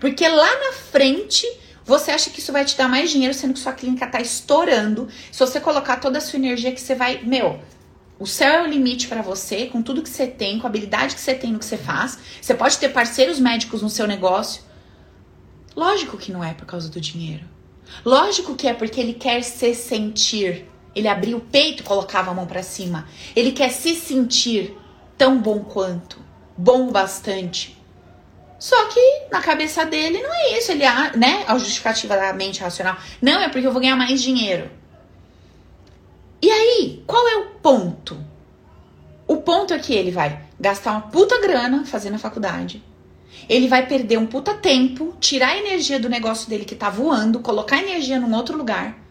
Porque 0.00 0.26
lá 0.26 0.58
na 0.60 0.72
frente 0.72 1.46
você 1.84 2.10
acha 2.10 2.30
que 2.30 2.40
isso 2.40 2.52
vai 2.52 2.64
te 2.64 2.76
dar 2.76 2.88
mais 2.88 3.10
dinheiro, 3.10 3.34
sendo 3.34 3.52
que 3.52 3.60
sua 3.60 3.72
clínica 3.72 4.06
tá 4.06 4.20
estourando. 4.20 5.08
Se 5.30 5.38
você 5.38 5.60
colocar 5.60 5.96
toda 5.96 6.18
a 6.18 6.20
sua 6.20 6.38
energia 6.38 6.72
que 6.72 6.80
você 6.80 6.94
vai, 6.94 7.20
meu, 7.22 7.60
o 8.18 8.26
céu 8.26 8.54
é 8.54 8.62
o 8.62 8.66
limite 8.66 9.08
para 9.08 9.22
você, 9.22 9.66
com 9.66 9.82
tudo 9.82 10.02
que 10.02 10.08
você 10.08 10.26
tem, 10.26 10.58
com 10.58 10.66
a 10.66 10.70
habilidade 10.70 11.14
que 11.14 11.20
você 11.20 11.34
tem 11.34 11.52
no 11.52 11.58
que 11.58 11.64
você 11.64 11.76
faz. 11.76 12.18
Você 12.40 12.54
pode 12.54 12.78
ter 12.78 12.90
parceiros 12.90 13.40
médicos 13.40 13.82
no 13.82 13.90
seu 13.90 14.06
negócio. 14.06 14.62
Lógico 15.74 16.16
que 16.16 16.32
não 16.32 16.42
é 16.42 16.54
por 16.54 16.66
causa 16.66 16.88
do 16.88 17.00
dinheiro. 17.00 17.44
Lógico 18.04 18.54
que 18.54 18.68
é 18.68 18.74
porque 18.74 19.00
ele 19.00 19.14
quer 19.14 19.42
se 19.42 19.74
sentir 19.74 20.66
ele 20.94 21.08
abria 21.08 21.36
o 21.36 21.40
peito 21.40 21.82
e 21.82 21.86
colocava 21.86 22.30
a 22.30 22.34
mão 22.34 22.46
para 22.46 22.62
cima. 22.62 23.06
Ele 23.34 23.52
quer 23.52 23.70
se 23.70 23.94
sentir 23.94 24.78
tão 25.18 25.38
bom 25.38 25.60
quanto, 25.60 26.18
bom 26.56 26.90
bastante. 26.90 27.76
Só 28.58 28.86
que 28.86 29.26
na 29.30 29.42
cabeça 29.42 29.84
dele 29.84 30.22
não 30.22 30.32
é 30.32 30.58
isso, 30.58 30.70
ele, 30.70 30.84
né, 31.16 31.44
a 31.46 31.58
justificativa 31.58 32.16
da 32.16 32.32
mente 32.32 32.60
racional. 32.60 32.96
Não, 33.20 33.40
é 33.40 33.48
porque 33.48 33.66
eu 33.66 33.72
vou 33.72 33.80
ganhar 33.80 33.96
mais 33.96 34.22
dinheiro. 34.22 34.70
E 36.44 36.50
aí, 36.50 37.02
qual 37.06 37.26
é 37.26 37.36
o 37.36 37.46
ponto? 37.62 38.18
O 39.26 39.38
ponto 39.38 39.72
é 39.72 39.78
que 39.78 39.94
ele 39.94 40.10
vai 40.10 40.42
gastar 40.60 40.92
uma 40.92 41.00
puta 41.00 41.40
grana 41.40 41.86
fazendo 41.86 42.16
a 42.16 42.18
faculdade. 42.18 42.82
Ele 43.48 43.66
vai 43.66 43.86
perder 43.86 44.18
um 44.18 44.26
puta 44.26 44.52
tempo, 44.52 45.14
tirar 45.18 45.52
a 45.52 45.58
energia 45.58 45.98
do 45.98 46.08
negócio 46.08 46.48
dele 46.48 46.66
que 46.66 46.74
tá 46.74 46.90
voando, 46.90 47.40
colocar 47.40 47.78
energia 47.78 48.20
num 48.20 48.34
outro 48.34 48.58
lugar 48.58 49.04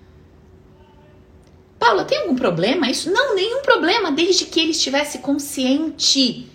Paula, 1.84 2.05
tem 2.05 2.19
algum 2.19 2.36
problema 2.36 2.89
isso? 2.89 3.11
Não, 3.11 3.36
nenhum 3.36 3.61
problema, 3.61 4.09
desde 4.09 4.45
que 4.45 4.57
ele 4.57 4.71
estivesse 4.71 5.17
consciente 5.17 6.49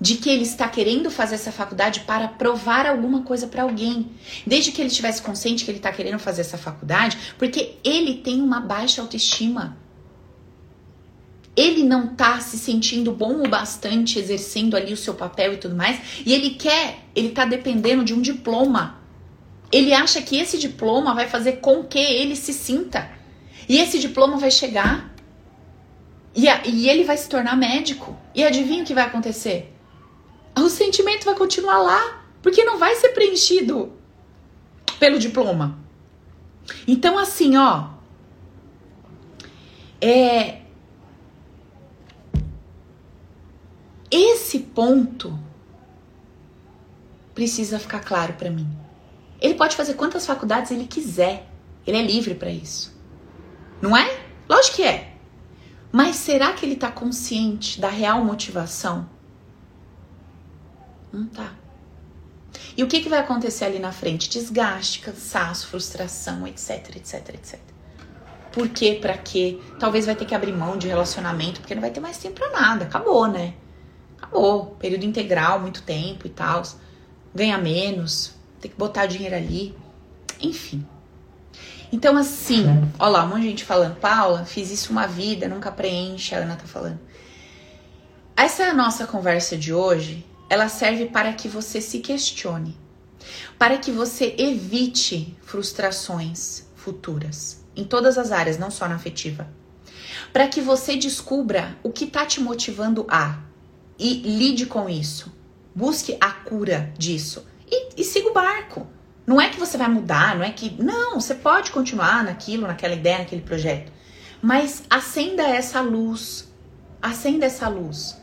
de 0.00 0.16
que 0.16 0.28
ele 0.28 0.42
está 0.42 0.68
querendo 0.68 1.12
fazer 1.12 1.36
essa 1.36 1.52
faculdade 1.52 2.00
para 2.00 2.26
provar 2.26 2.84
alguma 2.84 3.22
coisa 3.22 3.46
para 3.46 3.62
alguém. 3.62 4.10
Desde 4.44 4.72
que 4.72 4.80
ele 4.82 4.88
estivesse 4.88 5.22
consciente 5.22 5.64
que 5.64 5.70
ele 5.70 5.78
está 5.78 5.92
querendo 5.92 6.18
fazer 6.18 6.40
essa 6.40 6.58
faculdade, 6.58 7.16
porque 7.38 7.76
ele 7.84 8.14
tem 8.14 8.42
uma 8.42 8.58
baixa 8.58 9.00
autoestima. 9.00 9.83
Ele 11.56 11.84
não 11.84 12.12
está 12.12 12.40
se 12.40 12.58
sentindo 12.58 13.12
bom 13.12 13.42
o 13.44 13.48
bastante 13.48 14.18
exercendo 14.18 14.76
ali 14.76 14.92
o 14.92 14.96
seu 14.96 15.14
papel 15.14 15.52
e 15.52 15.56
tudo 15.56 15.76
mais, 15.76 16.22
e 16.26 16.32
ele 16.32 16.50
quer, 16.50 17.04
ele 17.14 17.28
está 17.28 17.44
dependendo 17.44 18.04
de 18.04 18.12
um 18.12 18.20
diploma. 18.20 19.00
Ele 19.70 19.92
acha 19.92 20.20
que 20.20 20.36
esse 20.36 20.58
diploma 20.58 21.14
vai 21.14 21.28
fazer 21.28 21.54
com 21.54 21.84
que 21.84 21.98
ele 21.98 22.36
se 22.36 22.52
sinta 22.52 23.10
e 23.68 23.78
esse 23.78 23.98
diploma 23.98 24.36
vai 24.36 24.50
chegar 24.50 25.14
e, 26.34 26.48
a, 26.48 26.62
e 26.66 26.88
ele 26.88 27.04
vai 27.04 27.16
se 27.16 27.28
tornar 27.28 27.56
médico. 27.56 28.16
E 28.34 28.44
adivinha 28.44 28.82
o 28.82 28.86
que 28.86 28.94
vai 28.94 29.04
acontecer? 29.04 29.72
O 30.56 30.68
sentimento 30.68 31.24
vai 31.24 31.34
continuar 31.34 31.78
lá, 31.78 32.24
porque 32.42 32.64
não 32.64 32.78
vai 32.78 32.94
ser 32.96 33.10
preenchido 33.10 33.92
pelo 34.98 35.18
diploma. 35.18 35.78
Então, 36.86 37.18
assim, 37.18 37.56
ó. 37.56 37.88
É. 40.00 40.62
Esse 44.16 44.60
ponto 44.60 45.36
precisa 47.34 47.80
ficar 47.80 47.98
claro 47.98 48.34
para 48.34 48.48
mim. 48.48 48.68
Ele 49.40 49.54
pode 49.54 49.74
fazer 49.74 49.94
quantas 49.94 50.24
faculdades 50.24 50.70
ele 50.70 50.86
quiser. 50.86 51.48
Ele 51.84 51.96
é 51.96 52.02
livre 52.02 52.36
para 52.36 52.48
isso. 52.48 52.96
Não 53.82 53.96
é? 53.96 54.24
Lógico 54.48 54.76
que 54.76 54.84
é. 54.84 55.16
Mas 55.90 56.14
será 56.14 56.52
que 56.52 56.64
ele 56.64 56.74
está 56.74 56.92
consciente 56.92 57.80
da 57.80 57.88
real 57.88 58.24
motivação? 58.24 59.10
Não 61.12 61.26
tá. 61.26 61.52
E 62.76 62.84
o 62.84 62.86
que, 62.86 63.00
que 63.00 63.08
vai 63.08 63.18
acontecer 63.18 63.64
ali 63.64 63.80
na 63.80 63.90
frente? 63.90 64.30
Desgaste, 64.30 65.00
cansaço, 65.00 65.66
frustração, 65.66 66.46
etc, 66.46 66.94
etc, 66.94 67.30
etc. 67.30 67.58
Por 68.52 68.68
quê? 68.68 68.96
Pra 69.02 69.18
quê? 69.18 69.58
Talvez 69.80 70.06
vai 70.06 70.14
ter 70.14 70.24
que 70.24 70.36
abrir 70.36 70.52
mão 70.52 70.78
de 70.78 70.86
relacionamento, 70.86 71.60
porque 71.60 71.74
não 71.74 71.82
vai 71.82 71.90
ter 71.90 71.98
mais 71.98 72.16
tempo 72.16 72.38
pra 72.38 72.50
nada. 72.50 72.84
Acabou, 72.84 73.26
né? 73.26 73.54
Acabou. 74.24 74.76
Período 74.78 75.04
integral, 75.04 75.60
muito 75.60 75.82
tempo 75.82 76.26
e 76.26 76.30
tal. 76.30 76.62
Ganha 77.34 77.58
menos, 77.58 78.34
tem 78.60 78.70
que 78.70 78.76
botar 78.76 79.06
dinheiro 79.06 79.36
ali. 79.36 79.76
Enfim. 80.40 80.86
Então, 81.92 82.16
assim, 82.16 82.66
ó 82.98 83.08
lá, 83.08 83.24
um 83.24 83.28
monte 83.28 83.42
de 83.42 83.48
gente 83.50 83.64
falando, 83.64 83.96
Paula, 83.96 84.44
fiz 84.44 84.70
isso 84.70 84.90
uma 84.90 85.06
vida, 85.06 85.48
nunca 85.48 85.70
preenche, 85.70 86.34
a 86.34 86.38
Ana 86.38 86.56
tá 86.56 86.66
falando. 86.66 86.98
Essa 88.36 88.64
é 88.64 88.70
a 88.70 88.74
nossa 88.74 89.06
conversa 89.06 89.56
de 89.56 89.72
hoje, 89.72 90.26
ela 90.50 90.68
serve 90.68 91.06
para 91.06 91.32
que 91.32 91.46
você 91.46 91.80
se 91.80 92.00
questione, 92.00 92.76
para 93.56 93.78
que 93.78 93.92
você 93.92 94.34
evite 94.36 95.36
frustrações 95.42 96.64
futuras, 96.74 97.64
em 97.76 97.84
todas 97.84 98.18
as 98.18 98.32
áreas, 98.32 98.58
não 98.58 98.72
só 98.72 98.88
na 98.88 98.96
afetiva. 98.96 99.46
Para 100.32 100.48
que 100.48 100.60
você 100.60 100.96
descubra 100.96 101.78
o 101.82 101.90
que 101.90 102.06
tá 102.06 102.26
te 102.26 102.40
motivando 102.40 103.06
a 103.08 103.38
e 103.98 104.14
lide 104.14 104.66
com 104.66 104.88
isso. 104.88 105.32
Busque 105.74 106.16
a 106.20 106.30
cura 106.30 106.92
disso. 106.96 107.46
E, 107.70 108.00
e 108.00 108.04
siga 108.04 108.28
o 108.28 108.32
barco. 108.32 108.86
Não 109.26 109.40
é 109.40 109.48
que 109.48 109.58
você 109.58 109.78
vai 109.78 109.88
mudar, 109.88 110.36
não 110.36 110.44
é 110.44 110.50
que. 110.50 110.80
Não, 110.82 111.20
você 111.20 111.34
pode 111.34 111.70
continuar 111.70 112.22
naquilo, 112.22 112.66
naquela 112.66 112.94
ideia, 112.94 113.18
naquele 113.18 113.42
projeto. 113.42 113.90
Mas 114.42 114.82
acenda 114.90 115.42
essa 115.42 115.80
luz. 115.80 116.52
Acenda 117.00 117.46
essa 117.46 117.68
luz. 117.68 118.18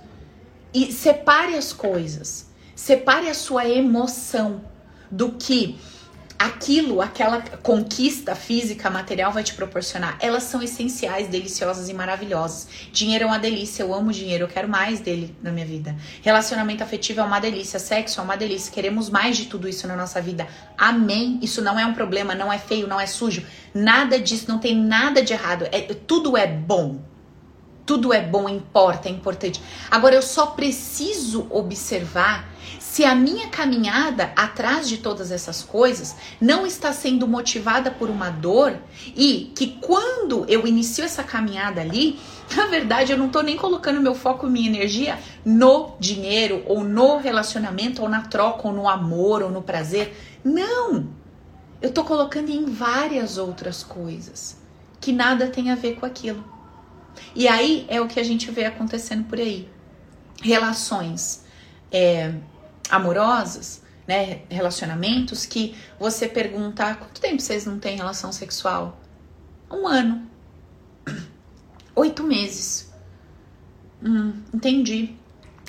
E 0.73 0.91
separe 0.91 1.55
as 1.55 1.73
coisas. 1.73 2.49
Separe 2.75 3.29
a 3.29 3.33
sua 3.33 3.67
emoção 3.67 4.63
do 5.09 5.33
que 5.33 5.77
aquilo, 6.41 7.01
aquela 7.01 7.39
conquista 7.61 8.33
física, 8.33 8.89
material 8.89 9.31
vai 9.31 9.43
te 9.43 9.53
proporcionar, 9.53 10.17
elas 10.19 10.43
são 10.43 10.61
essenciais, 10.61 11.27
deliciosas 11.27 11.87
e 11.87 11.93
maravilhosas. 11.93 12.67
Dinheiro 12.91 13.25
é 13.25 13.27
uma 13.27 13.37
delícia, 13.37 13.83
eu 13.83 13.93
amo 13.93 14.11
dinheiro, 14.11 14.45
eu 14.45 14.47
quero 14.47 14.67
mais 14.67 14.99
dele 14.99 15.35
na 15.41 15.51
minha 15.51 15.65
vida. 15.65 15.95
Relacionamento 16.23 16.83
afetivo 16.83 17.19
é 17.19 17.23
uma 17.23 17.39
delícia, 17.39 17.77
sexo 17.77 18.19
é 18.19 18.23
uma 18.23 18.35
delícia, 18.35 18.71
queremos 18.71 19.07
mais 19.07 19.37
de 19.37 19.45
tudo 19.45 19.69
isso 19.69 19.87
na 19.87 19.95
nossa 19.95 20.19
vida. 20.19 20.47
Amém. 20.75 21.37
Isso 21.43 21.61
não 21.61 21.77
é 21.77 21.85
um 21.85 21.93
problema, 21.93 22.33
não 22.33 22.51
é 22.51 22.57
feio, 22.57 22.87
não 22.87 22.99
é 22.99 23.05
sujo. 23.05 23.45
Nada 23.71 24.19
disso, 24.19 24.45
não 24.49 24.57
tem 24.57 24.75
nada 24.75 25.21
de 25.21 25.33
errado. 25.33 25.67
É, 25.71 25.81
tudo 25.93 26.35
é 26.35 26.47
bom. 26.47 26.99
Tudo 27.85 28.13
é 28.13 28.21
bom, 28.21 28.49
importa, 28.49 29.09
é 29.09 29.11
importante. 29.11 29.61
Agora 29.91 30.15
eu 30.15 30.21
só 30.21 30.47
preciso 30.47 31.45
observar 31.51 32.49
se 32.91 33.05
a 33.05 33.15
minha 33.15 33.47
caminhada 33.47 34.33
atrás 34.35 34.89
de 34.89 34.97
todas 34.97 35.31
essas 35.31 35.63
coisas 35.63 36.13
não 36.41 36.67
está 36.67 36.91
sendo 36.91 37.25
motivada 37.25 37.89
por 37.89 38.09
uma 38.09 38.29
dor 38.29 38.77
e 39.15 39.49
que 39.55 39.77
quando 39.79 40.43
eu 40.49 40.67
inicio 40.67 41.05
essa 41.05 41.23
caminhada 41.23 41.79
ali, 41.79 42.19
na 42.53 42.65
verdade 42.65 43.13
eu 43.13 43.17
não 43.17 43.27
estou 43.27 43.43
nem 43.43 43.55
colocando 43.55 44.01
meu 44.01 44.13
foco 44.13 44.45
minha 44.45 44.67
energia 44.67 45.17
no 45.45 45.95
dinheiro 46.01 46.65
ou 46.67 46.83
no 46.83 47.15
relacionamento 47.15 48.01
ou 48.01 48.09
na 48.09 48.23
troca 48.23 48.67
ou 48.67 48.73
no 48.73 48.89
amor 48.89 49.41
ou 49.41 49.49
no 49.49 49.61
prazer. 49.61 50.13
Não! 50.43 51.07
Eu 51.81 51.87
estou 51.87 52.03
colocando 52.03 52.49
em 52.49 52.65
várias 52.65 53.37
outras 53.37 53.83
coisas 53.83 54.57
que 54.99 55.13
nada 55.13 55.47
tem 55.47 55.71
a 55.71 55.75
ver 55.75 55.95
com 55.95 56.05
aquilo. 56.05 56.43
E 57.33 57.47
aí 57.47 57.85
é 57.87 58.01
o 58.01 58.07
que 58.09 58.19
a 58.19 58.23
gente 58.23 58.51
vê 58.51 58.65
acontecendo 58.65 59.23
por 59.29 59.39
aí. 59.39 59.69
Relações 60.43 61.45
é, 61.89 62.33
amorosos, 62.91 63.81
né, 64.07 64.41
relacionamentos, 64.49 65.45
que 65.45 65.75
você 65.97 66.27
pergunta 66.27 66.93
quanto 66.95 67.21
tempo 67.21 67.41
vocês 67.41 67.65
não 67.65 67.79
têm 67.79 67.95
relação 67.95 68.31
sexual? 68.31 68.99
Um 69.71 69.87
ano. 69.87 70.27
Oito 71.95 72.23
meses. 72.23 72.91
Hum, 74.03 74.33
entendi. 74.53 75.15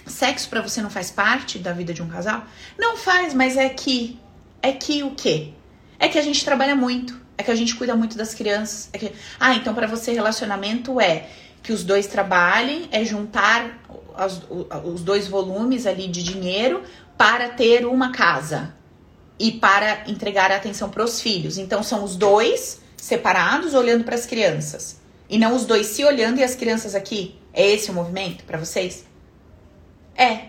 Sexo 0.06 0.48
para 0.48 0.60
você 0.60 0.82
não 0.82 0.90
faz 0.90 1.10
parte 1.10 1.58
da 1.58 1.72
vida 1.72 1.94
de 1.94 2.02
um 2.02 2.08
casal? 2.08 2.44
Não 2.76 2.96
faz, 2.96 3.32
mas 3.32 3.56
é 3.56 3.68
que. 3.68 4.18
É 4.60 4.72
que 4.72 5.02
o 5.02 5.12
quê? 5.14 5.52
É 5.98 6.08
que 6.08 6.18
a 6.18 6.22
gente 6.22 6.44
trabalha 6.44 6.74
muito. 6.74 7.20
É 7.38 7.42
que 7.42 7.50
a 7.50 7.54
gente 7.54 7.74
cuida 7.76 7.94
muito 7.94 8.16
das 8.16 8.34
crianças. 8.34 8.88
É 8.92 8.98
que, 8.98 9.12
ah, 9.38 9.54
então 9.54 9.74
para 9.74 9.86
você 9.86 10.12
relacionamento 10.12 11.00
é 11.00 11.28
que 11.62 11.72
os 11.72 11.84
dois 11.84 12.06
trabalhem, 12.08 12.88
é 12.90 13.04
juntar 13.04 13.78
os 14.84 15.02
dois 15.02 15.26
volumes 15.26 15.86
ali 15.86 16.08
de 16.08 16.22
dinheiro 16.22 16.82
para 17.16 17.48
ter 17.48 17.86
uma 17.86 18.12
casa 18.12 18.74
e 19.38 19.52
para 19.52 20.08
entregar 20.08 20.50
a 20.50 20.56
atenção 20.56 20.88
para 20.88 21.04
os 21.04 21.20
filhos. 21.20 21.58
Então 21.58 21.82
são 21.82 22.04
os 22.04 22.16
dois 22.16 22.80
separados 22.96 23.74
olhando 23.74 24.04
para 24.04 24.14
as 24.14 24.26
crianças 24.26 25.00
e 25.28 25.38
não 25.38 25.56
os 25.56 25.64
dois 25.64 25.86
se 25.88 26.04
olhando 26.04 26.38
e 26.38 26.44
as 26.44 26.54
crianças 26.54 26.94
aqui. 26.94 27.38
É 27.52 27.66
esse 27.66 27.90
o 27.90 27.94
movimento 27.94 28.44
para 28.44 28.58
vocês? 28.58 29.04
É. 30.14 30.48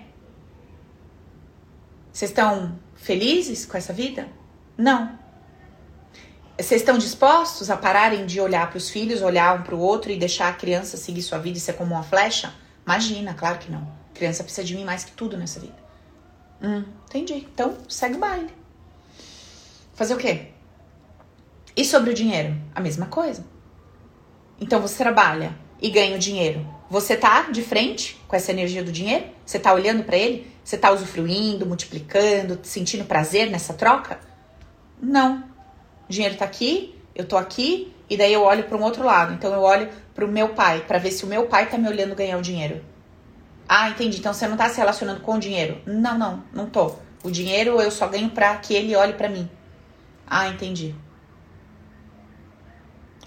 Vocês 2.11 2.31
estão 2.31 2.77
felizes 2.95 3.65
com 3.65 3.77
essa 3.77 3.91
vida? 3.91 4.27
Não. 4.77 5.17
Vocês 6.59 6.81
estão 6.81 6.97
dispostos 6.97 7.69
a 7.69 7.77
pararem 7.77 8.25
de 8.25 8.39
olhar 8.39 8.69
para 8.69 8.77
os 8.77 8.89
filhos, 8.89 9.21
olhar 9.21 9.59
um 9.59 9.63
para 9.63 9.73
o 9.73 9.79
outro 9.79 10.11
e 10.11 10.17
deixar 10.17 10.49
a 10.49 10.53
criança 10.53 10.97
seguir 10.97 11.23
sua 11.23 11.39
vida 11.39 11.57
e 11.57 11.61
ser 11.61 11.73
como 11.73 11.95
uma 11.95 12.03
flecha? 12.03 12.53
Imagina, 12.85 13.33
claro 13.33 13.57
que 13.57 13.71
não. 13.71 13.81
A 13.81 14.15
criança 14.15 14.43
precisa 14.43 14.65
de 14.65 14.75
mim 14.75 14.85
mais 14.85 15.03
que 15.03 15.11
tudo 15.13 15.35
nessa 15.35 15.59
vida. 15.59 15.82
Hum, 16.63 16.85
entendi. 17.05 17.47
Então, 17.53 17.77
segue 17.89 18.15
o 18.15 18.19
baile. 18.19 18.49
Fazer 19.93 20.13
o 20.13 20.17
quê? 20.17 20.47
E 21.75 21.83
sobre 21.83 22.11
o 22.11 22.13
dinheiro? 22.13 22.55
A 22.73 22.79
mesma 22.79 23.07
coisa. 23.07 23.45
Então 24.59 24.79
você 24.79 24.97
trabalha 24.97 25.55
e 25.81 25.89
ganha 25.89 26.15
o 26.15 26.19
dinheiro. 26.19 26.65
Você 26.89 27.17
tá 27.17 27.49
de 27.51 27.61
frente 27.61 28.19
com 28.27 28.35
essa 28.35 28.51
energia 28.51 28.83
do 28.83 28.91
dinheiro? 28.91 29.25
Você 29.45 29.59
tá 29.59 29.73
olhando 29.73 30.03
para 30.03 30.15
ele? 30.15 30.47
Você 30.63 30.77
tá 30.77 30.91
usufruindo, 30.91 31.65
multiplicando, 31.65 32.59
sentindo 32.63 33.03
prazer 33.03 33.49
nessa 33.49 33.73
troca? 33.73 34.19
Não. 35.01 35.43
O 36.07 36.11
dinheiro 36.11 36.37
tá 36.37 36.45
aqui, 36.45 36.95
eu 37.13 37.25
tô 37.25 37.35
aqui, 37.35 37.93
e 38.09 38.15
daí 38.15 38.31
eu 38.31 38.43
olho 38.43 38.63
para 38.63 38.77
um 38.77 38.83
outro 38.83 39.03
lado. 39.03 39.33
Então 39.33 39.53
eu 39.53 39.61
olho 39.61 39.89
para 40.13 40.23
o 40.23 40.27
meu 40.27 40.49
pai, 40.49 40.85
para 40.87 40.99
ver 40.99 41.11
se 41.11 41.25
o 41.25 41.27
meu 41.27 41.47
pai 41.47 41.69
tá 41.69 41.77
me 41.77 41.87
olhando 41.87 42.15
ganhar 42.15 42.37
o 42.37 42.41
dinheiro. 42.41 42.81
Ah, 43.67 43.89
entendi. 43.89 44.19
Então 44.19 44.33
você 44.33 44.47
não 44.47 44.57
tá 44.57 44.69
se 44.69 44.77
relacionando 44.77 45.21
com 45.21 45.35
o 45.35 45.39
dinheiro. 45.39 45.81
Não, 45.85 46.17
não, 46.17 46.43
não 46.53 46.69
tô. 46.69 46.95
O 47.23 47.31
dinheiro 47.31 47.81
eu 47.81 47.89
só 47.89 48.07
ganho 48.07 48.29
pra 48.29 48.57
que 48.57 48.73
ele 48.73 48.95
olhe 48.95 49.13
para 49.13 49.29
mim. 49.29 49.49
Ah, 50.27 50.49
entendi. 50.49 50.95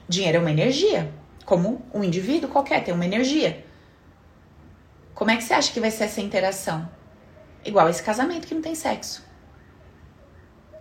Dinheiro 0.08 0.38
é 0.38 0.40
uma 0.40 0.50
energia. 0.50 1.12
Como 1.44 1.84
um 1.92 2.04
indivíduo 2.04 2.50
qualquer 2.50 2.84
tem 2.84 2.92
uma 2.92 3.04
energia. 3.04 3.64
Como 5.14 5.30
é 5.30 5.36
que 5.36 5.44
você 5.44 5.54
acha 5.54 5.72
que 5.72 5.80
vai 5.80 5.90
ser 5.90 6.04
essa 6.04 6.20
interação? 6.20 6.88
Igual 7.64 7.88
esse 7.88 8.02
casamento 8.02 8.46
que 8.46 8.54
não 8.54 8.62
tem 8.62 8.74
sexo. 8.74 9.24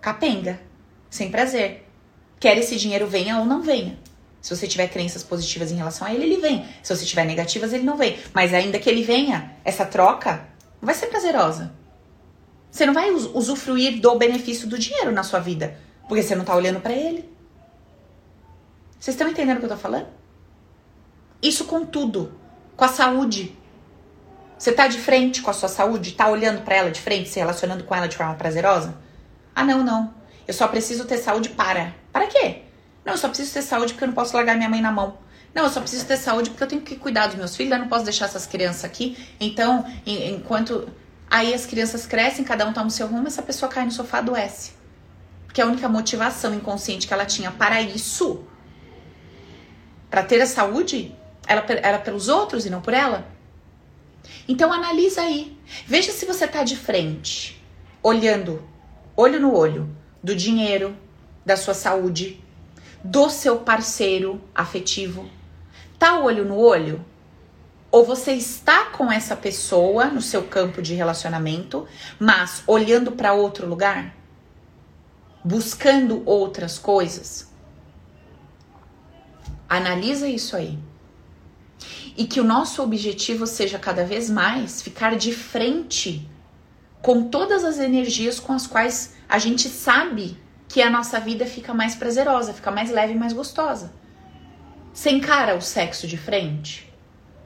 Capenga. 0.01 0.59
Sem 1.09 1.31
prazer. 1.31 1.87
Quer 2.39 2.57
esse 2.57 2.75
dinheiro 2.75 3.07
venha 3.07 3.39
ou 3.39 3.45
não 3.45 3.61
venha. 3.61 3.97
Se 4.45 4.55
você 4.55 4.67
tiver 4.67 4.87
crenças 4.89 5.23
positivas 5.23 5.71
em 5.71 5.75
relação 5.75 6.05
a 6.05 6.13
ele, 6.13 6.25
ele 6.25 6.37
vem. 6.37 6.63
Se 6.83 6.95
você 6.95 7.03
tiver 7.03 7.25
negativas, 7.25 7.73
ele 7.73 7.83
não 7.83 7.97
vem. 7.97 8.19
Mas 8.31 8.53
ainda 8.53 8.77
que 8.77 8.87
ele 8.87 9.01
venha, 9.01 9.55
essa 9.63 9.87
troca 9.87 10.47
não 10.79 10.85
vai 10.85 10.93
ser 10.93 11.07
prazerosa. 11.07 11.73
Você 12.69 12.85
não 12.85 12.93
vai 12.93 13.09
usufruir 13.09 13.99
do 13.99 14.15
benefício 14.19 14.67
do 14.67 14.77
dinheiro 14.77 15.11
na 15.11 15.23
sua 15.23 15.39
vida, 15.39 15.79
porque 16.07 16.21
você 16.21 16.35
não 16.35 16.45
tá 16.45 16.55
olhando 16.55 16.79
para 16.79 16.93
ele. 16.93 17.27
Vocês 18.99 19.15
estão 19.15 19.27
entendendo 19.27 19.57
o 19.57 19.59
que 19.61 19.65
eu 19.65 19.69
tô 19.69 19.77
falando? 19.77 20.09
Isso 21.41 21.65
com 21.65 21.83
tudo, 21.83 22.31
com 22.77 22.85
a 22.85 22.89
saúde. 22.89 23.57
Você 24.59 24.71
tá 24.71 24.87
de 24.87 24.99
frente 24.99 25.41
com 25.41 25.49
a 25.49 25.53
sua 25.53 25.69
saúde, 25.69 26.11
tá 26.11 26.29
olhando 26.29 26.61
para 26.61 26.75
ela 26.75 26.91
de 26.91 27.01
frente, 27.01 27.29
se 27.29 27.39
relacionando 27.39 27.83
com 27.83 27.95
ela 27.95 28.07
de 28.07 28.15
forma 28.15 28.35
prazerosa? 28.35 28.95
Ah, 29.55 29.63
não, 29.63 29.83
não. 29.83 30.13
Eu 30.47 30.53
só 30.53 30.67
preciso 30.67 31.05
ter 31.05 31.17
saúde 31.17 31.49
para. 31.49 31.95
Para 32.13 32.27
quê? 32.27 32.64
Não, 33.05 33.13
eu 33.13 33.17
só 33.17 33.27
preciso 33.27 33.53
ter 33.53 33.61
saúde 33.61 33.93
porque 33.93 34.03
eu 34.03 34.07
não 34.07 34.15
posso 34.15 34.35
largar 34.35 34.57
minha 34.57 34.67
mãe 34.67 34.81
na 34.81 34.91
mão. 34.91 35.17
Não, 35.53 35.63
eu 35.63 35.69
só 35.69 35.79
preciso 35.79 36.05
ter 36.05 36.17
saúde 36.17 36.49
porque 36.49 36.63
eu 36.63 36.67
tenho 36.67 36.81
que 36.81 36.95
cuidar 36.95 37.27
dos 37.27 37.35
meus 37.35 37.55
filhos, 37.55 37.71
eu 37.71 37.79
não 37.79 37.87
posso 37.87 38.03
deixar 38.03 38.25
essas 38.25 38.45
crianças 38.47 38.83
aqui. 38.83 39.15
Então, 39.39 39.85
enquanto. 40.05 40.89
Aí 41.29 41.53
as 41.53 41.65
crianças 41.65 42.05
crescem, 42.05 42.43
cada 42.43 42.67
um 42.67 42.73
toma 42.73 42.87
o 42.87 42.91
seu 42.91 43.07
rumo, 43.07 43.27
essa 43.27 43.41
pessoa 43.41 43.69
cai 43.69 43.85
no 43.85 43.91
sofá 43.91 44.17
adoece. 44.17 44.73
Porque 45.45 45.61
a 45.61 45.65
única 45.65 45.87
motivação 45.87 46.53
inconsciente 46.53 47.07
que 47.07 47.13
ela 47.13 47.25
tinha 47.25 47.51
para 47.51 47.81
isso, 47.81 48.43
para 50.09 50.21
ter 50.23 50.41
a 50.41 50.45
saúde, 50.45 51.15
era, 51.47 51.63
era 51.81 51.99
pelos 51.99 52.27
outros 52.27 52.65
e 52.65 52.69
não 52.69 52.81
por 52.81 52.93
ela. 52.93 53.25
Então 54.47 54.71
analisa 54.71 55.21
aí. 55.21 55.57
Veja 55.87 56.11
se 56.11 56.25
você 56.25 56.47
tá 56.47 56.63
de 56.63 56.75
frente, 56.75 57.63
olhando, 58.03 58.67
olho 59.15 59.39
no 59.39 59.55
olho, 59.55 59.95
do 60.23 60.35
dinheiro, 60.35 60.95
da 61.45 61.55
sua 61.55 61.73
saúde, 61.73 62.43
do 63.05 63.29
seu 63.29 63.59
parceiro 63.59 64.41
afetivo? 64.53 65.29
Tá 65.99 66.19
olho 66.19 66.43
no 66.43 66.57
olho? 66.57 67.05
Ou 67.91 68.03
você 68.03 68.31
está 68.33 68.85
com 68.85 69.11
essa 69.11 69.35
pessoa 69.35 70.05
no 70.05 70.21
seu 70.21 70.43
campo 70.43 70.81
de 70.81 70.95
relacionamento, 70.95 71.87
mas 72.19 72.63
olhando 72.65 73.11
para 73.11 73.31
outro 73.31 73.67
lugar? 73.67 74.15
Buscando 75.43 76.23
outras 76.25 76.79
coisas? 76.79 77.47
Analisa 79.69 80.27
isso 80.27 80.55
aí. 80.55 80.79
E 82.17 82.25
que 82.25 82.39
o 82.39 82.43
nosso 82.43 82.81
objetivo 82.81 83.45
seja 83.45 83.77
cada 83.77 84.03
vez 84.03 84.31
mais 84.31 84.81
ficar 84.81 85.15
de 85.15 85.31
frente 85.31 86.27
com 87.03 87.29
todas 87.29 87.63
as 87.63 87.77
energias 87.77 88.39
com 88.39 88.51
as 88.51 88.65
quais 88.65 89.13
a 89.29 89.37
gente 89.37 89.69
sabe 89.69 90.43
que 90.67 90.81
a 90.81 90.89
nossa 90.89 91.19
vida 91.19 91.45
fica 91.45 91.73
mais 91.73 91.95
prazerosa, 91.95 92.53
fica 92.53 92.71
mais 92.71 92.89
leve 92.89 93.13
e 93.13 93.17
mais 93.17 93.33
gostosa. 93.33 93.91
Você 94.93 95.11
encara 95.11 95.55
o 95.55 95.61
sexo 95.61 96.07
de 96.07 96.17
frente 96.17 96.91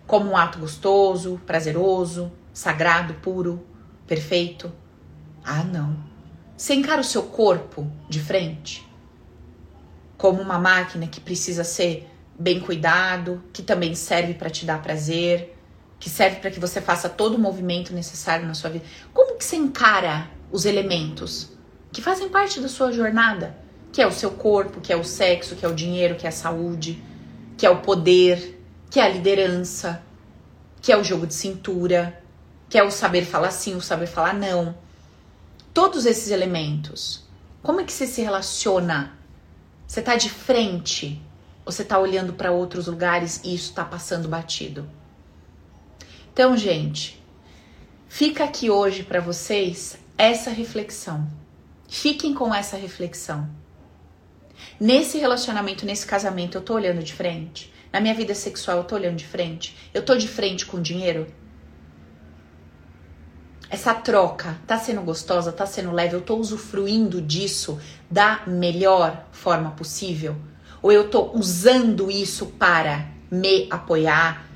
como 0.05 0.31
um 0.31 0.37
ato 0.37 0.59
gostoso, 0.59 1.39
prazeroso, 1.45 2.31
sagrado, 2.53 3.15
puro, 3.15 3.65
perfeito? 4.07 4.71
Ah, 5.43 5.63
não. 5.63 5.97
Você 6.57 6.73
encara 6.73 7.01
o 7.01 7.03
seu 7.03 7.23
corpo 7.23 7.89
de 8.09 8.19
frente 8.19 8.87
como 10.17 10.41
uma 10.41 10.59
máquina 10.59 11.07
que 11.07 11.21
precisa 11.21 11.63
ser 11.63 12.09
bem 12.37 12.59
cuidado, 12.59 13.41
que 13.53 13.61
também 13.61 13.95
serve 13.95 14.33
para 14.33 14.49
te 14.49 14.65
dar 14.65 14.81
prazer, 14.81 15.57
que 15.99 16.09
serve 16.09 16.37
para 16.37 16.51
que 16.51 16.59
você 16.59 16.81
faça 16.81 17.07
todo 17.07 17.35
o 17.35 17.39
movimento 17.39 17.93
necessário 17.93 18.45
na 18.45 18.53
sua 18.53 18.69
vida. 18.69 18.85
Como 19.13 19.37
que 19.37 19.45
você 19.45 19.55
encara 19.55 20.29
os 20.51 20.65
elementos 20.65 21.51
que 21.91 22.01
fazem 22.01 22.29
parte 22.29 22.59
da 22.59 22.67
sua 22.67 22.91
jornada? 22.91 23.55
Que 23.91 24.01
é 24.01 24.07
o 24.07 24.11
seu 24.11 24.31
corpo, 24.31 24.81
que 24.81 24.93
é 24.93 24.95
o 24.95 25.03
sexo, 25.03 25.55
que 25.55 25.65
é 25.65 25.67
o 25.67 25.73
dinheiro, 25.73 26.15
que 26.15 26.25
é 26.25 26.29
a 26.29 26.33
saúde, 26.33 27.01
que 27.57 27.65
é 27.65 27.69
o 27.69 27.81
poder, 27.81 28.61
que 28.89 28.99
é 28.99 29.03
a 29.03 29.09
liderança, 29.09 30.01
que 30.81 30.91
é 30.91 30.97
o 30.97 31.03
jogo 31.03 31.27
de 31.27 31.33
cintura, 31.33 32.21
que 32.69 32.77
é 32.77 32.83
o 32.83 32.91
saber 32.91 33.25
falar 33.25 33.51
sim, 33.51 33.75
o 33.75 33.81
saber 33.81 34.07
falar 34.07 34.33
não. 34.33 34.75
Todos 35.73 36.05
esses 36.05 36.29
elementos. 36.29 37.27
Como 37.63 37.81
é 37.81 37.83
que 37.83 37.91
você 37.91 38.05
se 38.05 38.21
relaciona? 38.21 39.17
Você 39.87 40.01
tá 40.01 40.15
de 40.15 40.29
frente 40.29 41.21
ou 41.65 41.71
você 41.71 41.83
tá 41.83 41.97
olhando 41.97 42.33
para 42.33 42.51
outros 42.51 42.87
lugares 42.87 43.41
e 43.43 43.53
isso 43.55 43.73
tá 43.73 43.83
passando 43.83 44.27
batido? 44.27 44.87
Então, 46.31 46.55
gente, 46.55 47.21
fica 48.07 48.43
aqui 48.43 48.69
hoje 48.69 49.03
para 49.03 49.19
vocês 49.19 49.97
essa 50.17 50.51
reflexão. 50.51 51.38
Fiquem 51.89 52.35
com 52.35 52.53
essa 52.53 52.77
reflexão. 52.77 53.49
Nesse 54.79 55.17
relacionamento, 55.17 55.87
nesse 55.87 56.05
casamento, 56.05 56.55
eu 56.55 56.61
tô 56.61 56.75
olhando 56.75 57.01
de 57.01 57.13
frente? 57.13 57.73
Na 57.91 57.99
minha 57.99 58.13
vida 58.13 58.35
sexual, 58.35 58.77
eu 58.77 58.83
tô 58.83 58.93
olhando 58.93 59.15
de 59.15 59.25
frente? 59.25 59.75
Eu 59.91 60.05
tô 60.05 60.15
de 60.15 60.27
frente 60.27 60.67
com 60.67 60.79
dinheiro? 60.79 61.25
Essa 63.71 63.95
troca 63.95 64.59
tá 64.67 64.77
sendo 64.77 65.01
gostosa, 65.01 65.51
tá 65.51 65.65
sendo 65.65 65.91
leve, 65.91 66.15
eu 66.15 66.21
tô 66.21 66.37
usufruindo 66.37 67.19
disso 67.21 67.79
da 68.09 68.43
melhor 68.45 69.25
forma 69.31 69.71
possível? 69.71 70.35
Ou 70.83 70.91
eu 70.91 71.09
tô 71.09 71.31
usando 71.31 72.11
isso 72.11 72.45
para 72.45 73.09
me 73.31 73.67
apoiar, 73.69 74.47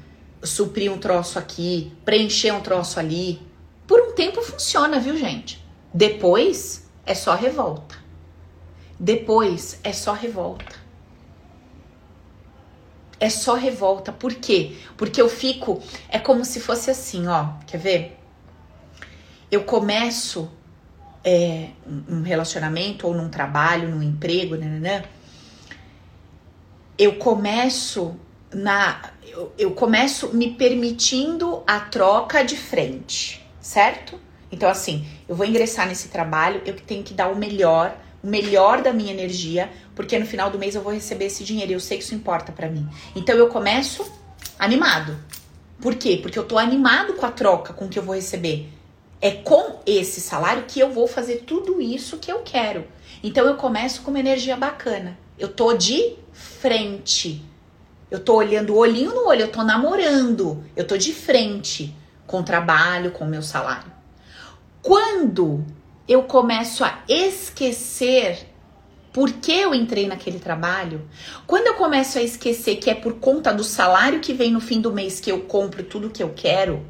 suprir 0.44 0.92
um 0.92 1.00
troço 1.00 1.40
aqui, 1.40 1.92
preencher 2.06 2.52
um 2.52 2.62
troço 2.62 3.00
ali. 3.00 3.42
Por 3.88 4.00
um 4.00 4.14
tempo 4.14 4.40
funciona, 4.42 5.00
viu, 5.00 5.18
gente? 5.18 5.64
Depois 5.92 6.83
é 7.06 7.14
só 7.14 7.36
revolta. 7.36 7.96
Depois 9.00 9.80
é 9.84 9.92
só 9.92 10.14
revolta. 10.14 10.76
É 13.20 13.30
só 13.30 13.56
revolta. 13.56 14.12
Por 14.12 14.36
quê? 14.36 14.76
Porque 14.98 15.22
eu 15.22 15.30
fico. 15.30 15.82
É 16.10 16.20
como 16.20 16.44
se 16.46 16.60
fosse 16.60 16.92
assim, 16.92 17.28
ó. 17.28 17.54
Quer 17.66 17.78
ver? 17.78 18.20
Eu 19.52 19.64
começo 19.64 20.50
é, 21.24 21.70
um 22.10 22.22
relacionamento 22.22 23.08
ou 23.08 23.14
num 23.14 23.30
trabalho, 23.30 23.90
num 23.90 24.04
emprego, 24.04 24.56
né, 24.56 24.68
né, 24.68 24.80
né? 24.80 25.06
Eu 26.98 27.16
começo 27.16 28.16
na 28.54 29.12
eu, 29.26 29.52
eu 29.58 29.72
começo 29.72 30.34
me 30.34 30.52
permitindo 30.52 31.64
a 31.66 31.80
troca 31.80 32.44
de 32.44 32.56
frente, 32.56 33.44
certo? 33.60 34.20
Então, 34.54 34.70
assim, 34.70 35.04
eu 35.28 35.36
vou 35.36 35.48
ingressar 35.48 35.88
nesse 35.88 36.10
trabalho, 36.10 36.62
eu 36.64 36.76
tenho 36.76 37.04
que 37.04 37.12
dar 37.12 37.28
o 37.28 37.36
melhor, 37.36 37.98
o 38.24 38.28
melhor 38.28 38.84
da 38.84 38.94
minha 38.94 39.12
energia, 39.12 39.68
porque 39.96 40.18
no 40.20 40.28
final 40.28 40.52
do 40.52 40.60
mês 40.60 40.76
eu 40.76 40.82
vou 40.84 40.94
receber 40.94 41.26
esse 41.26 41.44
dinheiro 41.44 41.72
e 41.72 41.74
eu 41.74 41.80
sei 41.80 41.98
que 41.98 42.04
isso 42.04 42.14
importa 42.14 42.52
para 42.52 42.70
mim. 42.70 42.88
Então, 43.16 43.36
eu 43.36 43.48
começo 43.48 44.06
animado. 44.60 45.18
Por 45.82 45.96
quê? 45.96 46.20
Porque 46.22 46.38
eu 46.38 46.44
tô 46.44 46.60
animado 46.60 47.14
com 47.14 47.26
a 47.26 47.32
troca, 47.32 47.74
com 47.74 47.86
o 47.86 47.90
que 47.90 47.98
eu 47.98 48.04
vou 48.04 48.14
receber. 48.14 48.70
É 49.20 49.32
com 49.32 49.80
esse 49.88 50.22
salário 50.22 50.66
que 50.68 50.80
eu 50.80 50.92
vou 50.92 51.08
fazer 51.08 51.44
tudo 51.48 51.82
isso 51.82 52.20
que 52.20 52.32
eu 52.32 52.42
quero. 52.42 52.86
Então, 53.24 53.46
eu 53.48 53.56
começo 53.56 54.04
com 54.04 54.12
uma 54.12 54.20
energia 54.20 54.56
bacana. 54.56 55.18
Eu 55.40 55.48
tô 55.48 55.74
de 55.74 56.16
frente 56.32 57.44
eu 58.14 58.20
tô 58.20 58.36
olhando 58.36 58.78
olhinho 58.78 59.10
no 59.10 59.28
olho, 59.28 59.42
eu 59.42 59.52
tô 59.52 59.64
namorando, 59.64 60.64
eu 60.76 60.86
tô 60.86 60.96
de 60.96 61.12
frente 61.12 61.92
com 62.28 62.42
o 62.42 62.44
trabalho, 62.44 63.10
com 63.10 63.26
o 63.26 63.28
meu 63.28 63.42
salário. 63.42 63.93
Quando 64.84 65.64
eu 66.10 66.24
começo 66.24 66.84
a 66.84 67.00
esquecer 67.08 68.50
por 69.14 69.32
que 69.32 69.54
eu 69.54 69.74
entrei 69.74 70.08
naquele 70.08 70.40
trabalho, 70.40 71.08
quando 71.48 71.68
eu 71.68 71.76
começo 71.76 72.18
a 72.18 72.22
esquecer 72.22 72.76
que 72.76 72.90
é 72.90 72.94
por 72.94 73.14
conta 73.14 73.54
do 73.54 73.64
salário 73.64 74.20
que 74.20 74.34
vem 74.34 74.52
no 74.52 74.60
fim 74.60 74.82
do 74.82 74.92
mês 74.92 75.22
que 75.22 75.32
eu 75.32 75.44
compro 75.44 75.84
tudo 75.84 76.10
que 76.10 76.22
eu 76.22 76.34
quero, 76.36 76.86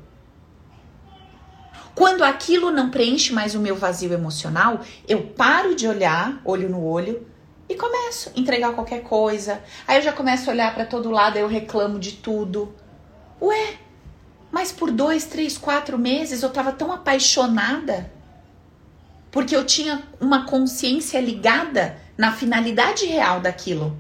quando 1.94 2.24
aquilo 2.24 2.72
não 2.72 2.90
preenche 2.90 3.32
mais 3.32 3.54
o 3.54 3.60
meu 3.60 3.76
vazio 3.76 4.12
emocional, 4.12 4.80
eu 5.08 5.28
paro 5.28 5.76
de 5.76 5.88
olhar 5.88 6.42
olho 6.44 6.68
no 6.68 6.84
olho 6.84 7.28
e 7.70 7.76
começo 7.76 8.32
a 8.36 8.40
entregar 8.40 8.74
qualquer 8.74 9.04
coisa. 9.04 9.62
Aí 9.88 9.98
eu 9.98 10.02
já 10.02 10.12
começo 10.12 10.50
a 10.50 10.54
olhar 10.54 10.74
para 10.74 10.88
todo 10.88 11.12
lado, 11.12 11.38
eu 11.38 11.48
reclamo 11.48 12.00
de 12.00 12.14
tudo. 12.14 12.74
Ué, 13.40 13.78
mas 14.54 14.72
por 14.72 14.92
dois, 14.92 15.26
três, 15.26 15.58
quatro 15.58 15.98
meses 15.98 16.44
eu 16.44 16.50
tava 16.52 16.72
tão 16.72 16.92
apaixonada 16.92 18.12
porque 19.32 19.56
eu 19.56 19.66
tinha 19.66 20.04
uma 20.22 20.46
consciência 20.46 21.20
ligada 21.20 21.98
na 22.16 22.32
finalidade 22.32 23.08
real 23.08 23.40
daquilo. 23.40 23.98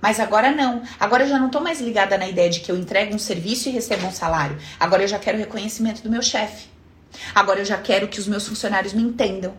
Mas 0.00 0.20
agora 0.20 0.52
não. 0.52 0.84
Agora 1.00 1.24
eu 1.24 1.28
já 1.28 1.36
não 1.36 1.50
tô 1.50 1.60
mais 1.60 1.80
ligada 1.80 2.16
na 2.16 2.28
ideia 2.28 2.48
de 2.48 2.60
que 2.60 2.70
eu 2.70 2.76
entrego 2.76 3.12
um 3.12 3.18
serviço 3.18 3.68
e 3.68 3.72
recebo 3.72 4.06
um 4.06 4.12
salário. 4.12 4.56
Agora 4.78 5.02
eu 5.02 5.08
já 5.08 5.18
quero 5.18 5.36
reconhecimento 5.36 6.00
do 6.00 6.08
meu 6.10 6.22
chefe. 6.22 6.68
Agora 7.34 7.58
eu 7.58 7.64
já 7.64 7.76
quero 7.76 8.06
que 8.06 8.20
os 8.20 8.28
meus 8.28 8.46
funcionários 8.46 8.92
me 8.92 9.02
entendam. 9.02 9.52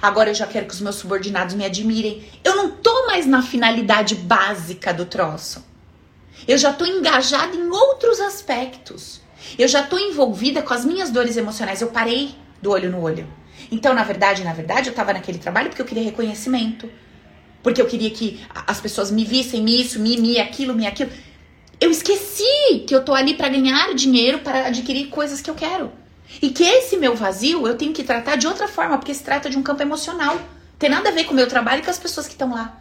Agora 0.00 0.30
eu 0.30 0.34
já 0.34 0.46
quero 0.46 0.64
que 0.64 0.72
os 0.72 0.80
meus 0.80 0.96
subordinados 0.96 1.54
me 1.54 1.66
admirem. 1.66 2.26
Eu 2.42 2.56
não 2.56 2.70
tô 2.70 3.06
mais 3.06 3.26
na 3.26 3.42
finalidade 3.42 4.14
básica 4.14 4.94
do 4.94 5.04
troço. 5.04 5.62
Eu 6.48 6.56
já 6.56 6.72
tô 6.72 6.86
engajada 6.86 7.54
em 7.54 7.68
outros 7.68 8.20
aspectos. 8.20 9.25
Eu 9.58 9.68
já 9.68 9.82
tô 9.82 9.98
envolvida 9.98 10.62
com 10.62 10.74
as 10.74 10.84
minhas 10.84 11.10
dores 11.10 11.36
emocionais. 11.36 11.80
Eu 11.80 11.88
parei 11.88 12.34
do 12.60 12.70
olho 12.70 12.90
no 12.90 13.00
olho. 13.00 13.26
Então, 13.70 13.94
na 13.94 14.04
verdade, 14.04 14.44
na 14.44 14.52
verdade, 14.52 14.88
eu 14.88 14.94
tava 14.94 15.12
naquele 15.12 15.38
trabalho 15.38 15.68
porque 15.68 15.82
eu 15.82 15.86
queria 15.86 16.02
reconhecimento. 16.02 16.90
Porque 17.62 17.80
eu 17.80 17.86
queria 17.86 18.10
que 18.10 18.40
as 18.66 18.80
pessoas 18.80 19.10
me 19.10 19.24
vissem 19.24 19.68
isso, 19.68 19.98
me, 19.98 20.16
me 20.16 20.38
aquilo, 20.38 20.74
me 20.74 20.86
aquilo. 20.86 21.10
Eu 21.80 21.90
esqueci 21.90 22.84
que 22.86 22.94
eu 22.94 23.04
tô 23.04 23.14
ali 23.14 23.34
para 23.34 23.48
ganhar 23.48 23.94
dinheiro, 23.94 24.38
para 24.38 24.68
adquirir 24.68 25.08
coisas 25.08 25.40
que 25.40 25.50
eu 25.50 25.54
quero. 25.54 25.92
E 26.40 26.50
que 26.50 26.64
esse 26.64 26.96
meu 26.96 27.14
vazio 27.14 27.66
eu 27.66 27.76
tenho 27.76 27.92
que 27.92 28.04
tratar 28.04 28.36
de 28.36 28.46
outra 28.46 28.68
forma, 28.68 28.98
porque 28.98 29.14
se 29.14 29.22
trata 29.22 29.50
de 29.50 29.58
um 29.58 29.62
campo 29.62 29.82
emocional. 29.82 30.40
Tem 30.78 30.90
nada 30.90 31.08
a 31.08 31.12
ver 31.12 31.24
com 31.24 31.32
o 31.32 31.36
meu 31.36 31.48
trabalho 31.48 31.80
e 31.80 31.84
com 31.84 31.90
as 31.90 31.98
pessoas 31.98 32.26
que 32.26 32.32
estão 32.32 32.52
lá. 32.52 32.80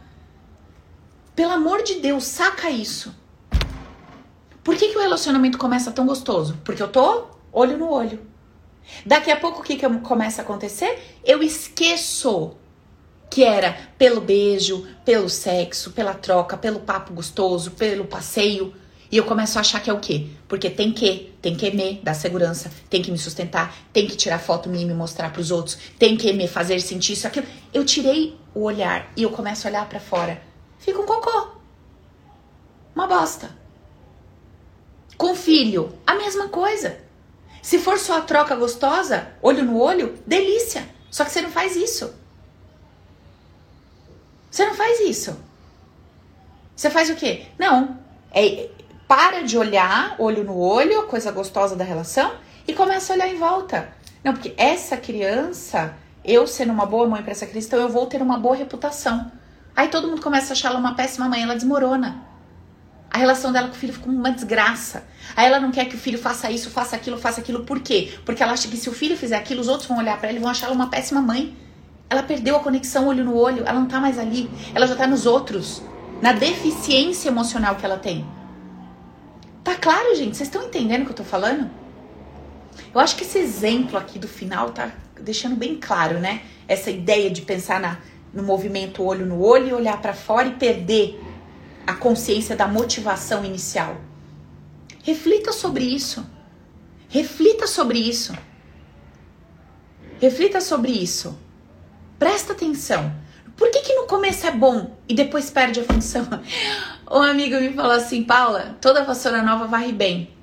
Pelo 1.36 1.51
amor 1.51 1.84
de 1.84 1.95
Deus, 1.95 2.24
saca 2.26 2.70
isso. 2.70 3.13
Por 4.66 4.76
que, 4.76 4.88
que 4.88 4.97
o 4.97 5.01
relacionamento 5.01 5.59
começa 5.59 5.91
tão 5.91 6.07
gostoso? 6.07 6.57
Porque 6.66 6.82
eu 6.82 6.88
tô 6.88 7.28
olho 7.53 7.78
no 7.78 7.88
olho. 7.88 8.20
Daqui 9.05 9.30
a 9.30 9.38
pouco 9.38 9.59
o 9.59 9.63
que, 9.63 9.76
que 9.76 9.88
começa 9.99 10.41
a 10.41 10.43
acontecer? 10.43 11.20
Eu 11.24 11.43
esqueço 11.43 12.55
que 13.30 13.43
era 13.43 13.78
pelo 13.95 14.20
beijo, 14.22 14.88
pelo 15.05 15.30
sexo, 15.30 15.91
pela 15.91 16.16
troca, 16.16 16.57
pelo 16.57 16.80
papo 16.80 17.13
gostoso, 17.13 17.72
pelo 17.72 18.05
passeio. 18.05 18.74
E 19.11 19.18
eu 19.18 19.24
começo 19.24 19.55
a 19.59 19.61
achar 19.61 19.80
que 19.84 19.89
é 19.91 19.93
o 19.93 19.99
quê? 19.99 20.30
Porque 20.47 20.68
tem 20.68 20.91
que, 20.91 21.32
tem 21.43 21.55
que 21.55 21.70
me 21.70 22.01
dar 22.01 22.16
segurança, 22.16 22.72
tem 22.89 23.03
que 23.03 23.11
me 23.11 23.20
sustentar, 23.20 23.72
tem 23.93 24.07
que 24.07 24.18
tirar 24.18 24.39
foto 24.39 24.68
minha 24.68 24.84
e 24.84 24.88
me 24.88 24.95
mostrar 24.95 25.32
para 25.32 25.41
os 25.41 25.51
outros, 25.51 25.78
tem 25.99 26.18
que 26.18 26.34
me 26.34 26.47
fazer 26.47 26.80
sentir 26.80 27.13
isso, 27.13 27.28
aquilo. 27.28 27.45
Eu 27.72 27.86
tirei 27.86 28.36
o 28.55 28.61
olhar 28.61 29.11
e 29.16 29.22
eu 29.22 29.30
começo 29.30 29.68
a 29.68 29.70
olhar 29.70 29.88
para 29.88 29.99
fora. 29.99 30.41
Fica 30.80 30.99
um 30.99 31.05
cocô. 31.05 31.49
Uma 32.95 33.05
bosta. 33.05 33.63
Com 35.18 35.36
filho, 35.36 35.93
a 36.05 36.16
mesma 36.16 36.49
coisa. 36.49 36.97
Se 37.61 37.80
for 37.80 37.97
só 37.97 38.20
a 38.20 38.22
troca 38.22 38.55
gostosa, 38.55 39.30
olho 39.41 39.63
no 39.63 39.80
olho, 39.80 40.18
delícia. 40.26 40.88
Só 41.09 41.26
que 41.26 41.32
você 41.32 41.41
não 41.41 41.49
faz 41.49 41.76
isso. 41.76 42.13
Você 44.51 44.66
não 44.66 44.76
faz 44.76 44.99
isso. 44.99 45.38
Você 46.76 46.89
faz 46.89 47.09
o 47.09 47.16
quê? 47.16 47.47
Não. 47.57 47.97
É, 48.32 48.70
para 49.07 49.41
de 49.41 49.57
olhar 49.57 50.16
olho 50.20 50.43
no 50.43 50.57
olho, 50.57 51.07
coisa 51.07 51.32
gostosa 51.32 51.76
da 51.76 51.84
relação, 51.84 52.34
e 52.68 52.74
começa 52.74 53.13
a 53.13 53.16
olhar 53.16 53.28
em 53.28 53.38
volta. 53.38 53.89
Não, 54.24 54.34
porque 54.34 54.53
essa 54.57 54.97
criança, 54.97 55.95
eu 56.24 56.47
sendo 56.47 56.74
uma 56.74 56.86
boa 56.86 57.07
mãe 57.07 57.22
para 57.22 57.32
essa 57.32 57.45
então 57.45 57.80
eu 57.80 57.89
vou 57.89 58.07
ter 58.07 58.22
uma 58.22 58.38
boa 58.38 58.55
reputação. 58.55 59.32
Aí 59.76 59.88
todo 59.89 60.07
mundo 60.07 60.22
começa 60.22 60.51
a 60.51 60.53
achar 60.53 60.70
ela 60.70 60.80
uma 60.80 60.95
péssima 60.95 61.28
mãe, 61.28 61.43
ela 61.43 61.55
desmorona. 61.55 62.24
A 63.10 63.18
relação 63.18 63.51
dela 63.51 63.68
com 63.68 63.76
o 63.76 63.78
filho 63.78 63.93
fica 63.93 64.10
uma 64.10 64.32
desgraça. 64.32 65.06
Aí 65.36 65.45
ela 65.45 65.60
não 65.60 65.72
quer 65.72 65.86
que 65.86 65.95
o 65.95 65.97
filho 65.97 66.18
faça 66.18 66.51
isso, 66.51 66.70
faça 66.70 66.95
aquilo, 66.95 67.18
faça 67.18 67.39
aquilo. 67.39 67.64
Por 67.64 67.80
quê? 67.80 68.14
Porque 68.26 68.43
ela 68.43 68.53
acha 68.53 68.68
que 68.68 68.76
se 68.78 68.89
o 68.89 68.93
filho 68.93 69.16
fizer 69.16 69.38
aquilo, 69.38 69.62
os 69.62 69.68
outros 69.68 69.88
vão 69.88 69.97
olhar 69.97 70.18
para 70.18 70.30
ela 70.30 70.38
e 70.38 70.41
vão 70.41 70.49
achar 70.49 70.68
ela 70.68 70.76
uma 70.76 70.89
péssima 70.89 71.22
mãe. 71.22 71.56
Ela 72.10 72.24
perdeu 72.24 72.56
a 72.56 72.60
conexão 72.60 73.08
olho 73.08 73.24
no 73.24 73.36
olho, 73.36 73.64
ela 73.66 73.80
não 73.80 73.88
tá 73.88 73.99
mais 73.99 74.20
ali. 74.20 74.49
Ela 74.74 74.86
já 74.86 74.95
tá 74.95 75.08
nos 75.08 75.26
outros, 75.26 75.82
na 76.22 76.34
deficiência 76.34 77.30
emocional 77.30 77.76
que 77.76 77.86
ela 77.86 77.97
tem. 77.97 78.26
Tá 79.64 79.76
claro, 79.76 80.14
gente? 80.16 80.38
Vocês 80.38 80.47
estão 80.47 80.64
entendendo 80.64 81.01
o 81.01 81.06
que 81.06 81.12
eu 81.12 81.16
tô 81.16 81.24
falando? 81.24 81.70
Eu 82.93 82.99
acho 82.99 83.16
que 83.16 83.24
esse 83.24 83.39
exemplo 83.39 83.97
aqui 83.97 84.20
do 84.20 84.28
final 84.28 84.70
tá 84.70 84.91
deixando 85.20 85.56
bem 85.56 85.78
claro, 85.78 86.20
né? 86.20 86.41
Essa 86.68 86.91
ideia 86.91 87.32
de 87.32 87.41
pensar 87.41 87.80
na, 87.80 87.97
no 88.34 88.43
movimento 88.43 89.01
olho 89.01 89.26
no 89.26 89.41
olho 89.41 89.68
e 89.70 89.74
olhar 89.74 89.99
para 90.01 90.14
fora 90.14 90.47
e 90.47 90.51
perder 90.51 91.20
a 91.86 91.94
consciência 91.94 92.56
da 92.56 92.68
motivação 92.68 93.44
inicial. 93.46 93.98
Reflita 95.04 95.52
sobre 95.52 95.84
isso. 95.84 96.26
Reflita 97.08 97.68
sobre 97.68 98.00
isso. 98.00 98.34
Reflita 100.20 100.60
sobre 100.60 100.92
isso. 100.92 101.38
Presta 102.18 102.54
atenção. 102.54 103.14
Por 103.56 103.70
que, 103.72 103.82
que 103.82 103.96
no 103.96 104.08
começo 104.08 104.46
é 104.46 104.52
bom 104.52 104.98
e 105.08 105.14
depois 105.14 105.50
perde 105.50 105.80
a 105.80 105.84
função? 105.84 106.26
Um 107.10 107.22
amigo 107.22 107.56
me 107.58 107.72
falou 107.72 107.92
assim, 107.92 108.24
Paula, 108.24 108.78
toda 108.82 109.04
vassoura 109.04 109.44
nova 109.44 109.68
varre 109.68 109.92
bem. 109.92 110.36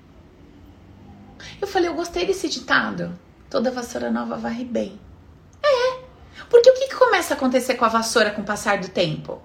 Eu 1.60 1.66
falei, 1.66 1.88
eu 1.88 1.94
gostei 1.94 2.24
desse 2.24 2.48
ditado. 2.48 3.18
Toda 3.50 3.72
vassoura 3.72 4.12
nova 4.12 4.36
varre 4.36 4.64
bem. 4.64 4.98
É. 5.60 5.98
Porque 6.48 6.70
o 6.70 6.74
que, 6.74 6.86
que 6.86 6.94
começa 6.94 7.34
a 7.34 7.36
acontecer 7.36 7.74
com 7.74 7.84
a 7.84 7.88
vassoura 7.88 8.30
com 8.30 8.42
o 8.42 8.44
passar 8.44 8.78
do 8.78 8.88
tempo? 8.88 9.42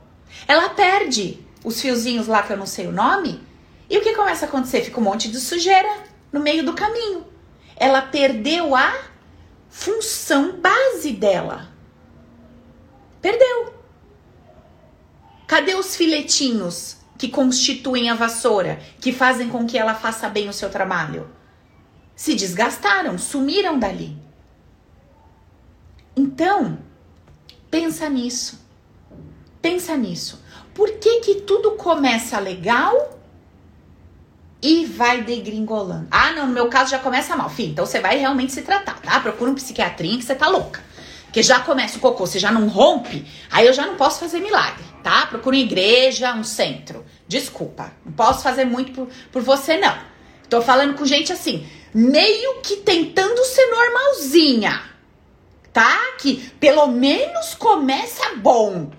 Ela 0.47 0.69
perde 0.69 1.43
os 1.63 1.81
fiozinhos 1.81 2.27
lá 2.27 2.43
que 2.43 2.53
eu 2.53 2.57
não 2.57 2.65
sei 2.65 2.87
o 2.87 2.91
nome. 2.91 3.45
E 3.89 3.97
o 3.97 4.01
que 4.01 4.15
começa 4.15 4.45
a 4.45 4.47
acontecer? 4.47 4.83
Fica 4.83 4.99
um 4.99 5.03
monte 5.03 5.29
de 5.29 5.39
sujeira 5.39 6.03
no 6.31 6.39
meio 6.39 6.65
do 6.65 6.73
caminho. 6.73 7.25
Ela 7.75 8.01
perdeu 8.01 8.75
a 8.75 8.93
função 9.69 10.59
base 10.59 11.11
dela. 11.11 11.69
Perdeu. 13.21 13.73
Cadê 15.47 15.75
os 15.75 15.95
filetinhos 15.95 16.97
que 17.17 17.29
constituem 17.29 18.09
a 18.09 18.15
vassoura, 18.15 18.79
que 18.99 19.11
fazem 19.11 19.49
com 19.49 19.65
que 19.65 19.77
ela 19.77 19.95
faça 19.95 20.29
bem 20.29 20.49
o 20.49 20.53
seu 20.53 20.69
trabalho? 20.69 21.29
Se 22.15 22.35
desgastaram, 22.35 23.17
sumiram 23.17 23.79
dali. 23.79 24.17
Então, 26.15 26.79
pensa 27.69 28.09
nisso. 28.09 28.59
Pensa 29.61 29.95
nisso. 29.95 30.43
Por 30.77 30.91
que 30.91 31.21
que 31.21 31.35
tudo 31.41 31.71
começa 31.71 32.37
legal 32.37 33.19
e 34.61 34.85
vai 34.85 35.23
degringolando? 35.23 36.07
Ah, 36.11 36.33
não, 36.33 36.45
no 36.45 36.53
meu 36.53 36.69
caso 36.69 36.91
já 36.91 36.99
começa 36.99 37.35
mal. 37.35 37.49
Fim, 37.49 37.69
então 37.69 37.83
você 37.83 37.99
vai 37.99 38.19
realmente 38.19 38.53
se 38.53 38.61
tratar, 38.61 39.01
tá? 39.01 39.19
Procura 39.19 39.49
um 39.49 39.55
psiquiatrinho 39.55 40.19
que 40.19 40.23
você 40.23 40.35
tá 40.35 40.47
louca. 40.47 40.79
Porque 41.25 41.41
já 41.41 41.61
começa 41.61 41.97
o 41.97 41.99
cocô, 41.99 42.27
você 42.27 42.37
já 42.37 42.51
não 42.51 42.67
rompe, 42.67 43.25
aí 43.49 43.65
eu 43.65 43.73
já 43.73 43.87
não 43.87 43.95
posso 43.95 44.19
fazer 44.19 44.39
milagre, 44.39 44.83
tá? 45.01 45.25
Procura 45.25 45.55
uma 45.55 45.63
igreja, 45.63 46.35
um 46.35 46.43
centro. 46.43 47.03
Desculpa, 47.27 47.91
não 48.05 48.13
posso 48.13 48.43
fazer 48.43 48.65
muito 48.65 48.91
por, 48.91 49.07
por 49.31 49.41
você, 49.41 49.79
não. 49.79 49.97
Tô 50.47 50.61
falando 50.61 50.93
com 50.93 51.07
gente 51.07 51.33
assim, 51.33 51.67
meio 51.91 52.61
que 52.61 52.75
tentando 52.77 53.43
ser 53.45 53.65
normalzinha, 53.65 54.79
tá? 55.73 56.13
Que 56.19 56.51
pelo 56.59 56.85
menos 56.85 57.55
começa 57.55 58.35
bom. 58.35 58.91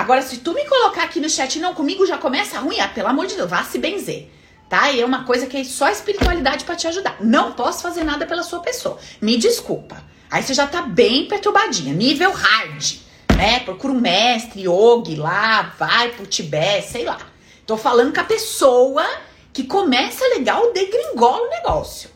Agora, 0.00 0.22
se 0.22 0.38
tu 0.38 0.54
me 0.54 0.64
colocar 0.64 1.02
aqui 1.02 1.20
no 1.20 1.28
chat, 1.28 1.58
não, 1.58 1.74
comigo 1.74 2.06
já 2.06 2.16
começa 2.16 2.58
ruim, 2.58 2.80
ah, 2.80 2.88
pelo 2.88 3.08
amor 3.08 3.26
de 3.26 3.36
Deus, 3.36 3.50
vá 3.50 3.62
se 3.64 3.76
benzer. 3.76 4.30
Tá? 4.66 4.90
E 4.90 4.98
é 4.98 5.04
uma 5.04 5.24
coisa 5.24 5.46
que 5.46 5.58
é 5.58 5.62
só 5.62 5.84
a 5.84 5.92
espiritualidade 5.92 6.64
para 6.64 6.74
te 6.74 6.86
ajudar. 6.86 7.18
Não 7.20 7.52
posso 7.52 7.82
fazer 7.82 8.02
nada 8.02 8.24
pela 8.24 8.42
sua 8.42 8.60
pessoa. 8.60 8.98
Me 9.20 9.36
desculpa. 9.36 10.02
Aí 10.30 10.42
você 10.42 10.54
já 10.54 10.66
tá 10.66 10.80
bem 10.80 11.28
perturbadinha, 11.28 11.92
nível 11.92 12.32
hard, 12.32 12.94
né? 13.36 13.60
Procura 13.60 13.92
um 13.92 14.00
mestre, 14.00 14.62
yogi 14.62 15.16
lá, 15.16 15.74
vai 15.78 16.08
pro 16.12 16.24
Tibete, 16.24 16.88
sei 16.88 17.04
lá. 17.04 17.18
Tô 17.66 17.76
falando 17.76 18.14
com 18.14 18.20
a 18.20 18.24
pessoa 18.24 19.04
que 19.52 19.64
começa 19.64 20.26
legal, 20.28 20.72
degringola 20.72 21.46
o 21.46 21.50
negócio. 21.50 22.08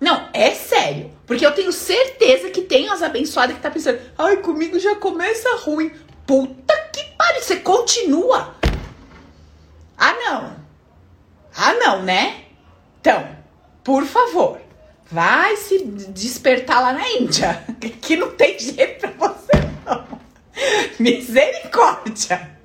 Não, 0.00 0.30
é 0.32 0.52
sério. 0.52 1.10
Porque 1.26 1.44
eu 1.44 1.52
tenho 1.52 1.72
certeza 1.72 2.48
que 2.48 2.62
tem 2.62 2.88
as 2.88 3.02
abençoadas 3.02 3.54
que 3.54 3.60
tá 3.60 3.70
pensando, 3.70 4.00
ai, 4.16 4.38
comigo 4.38 4.78
já 4.78 4.96
começa 4.96 5.56
ruim. 5.56 5.92
Puta 6.26 6.57
você 7.42 7.56
continua. 7.56 8.54
Ah, 9.96 10.12
não. 10.12 10.56
Ah, 11.56 11.74
não, 11.74 12.02
né? 12.02 12.44
Então, 13.00 13.28
por 13.82 14.04
favor, 14.04 14.60
Vai 15.10 15.56
se 15.56 15.78
despertar 15.84 16.82
lá 16.82 16.92
na 16.92 17.08
Índia, 17.12 17.64
que 18.02 18.14
não 18.14 18.30
tem 18.32 18.58
jeito 18.58 19.08
pra 19.08 19.28
você 19.28 19.52
não. 19.86 20.20
Misericórdia. 20.98 22.58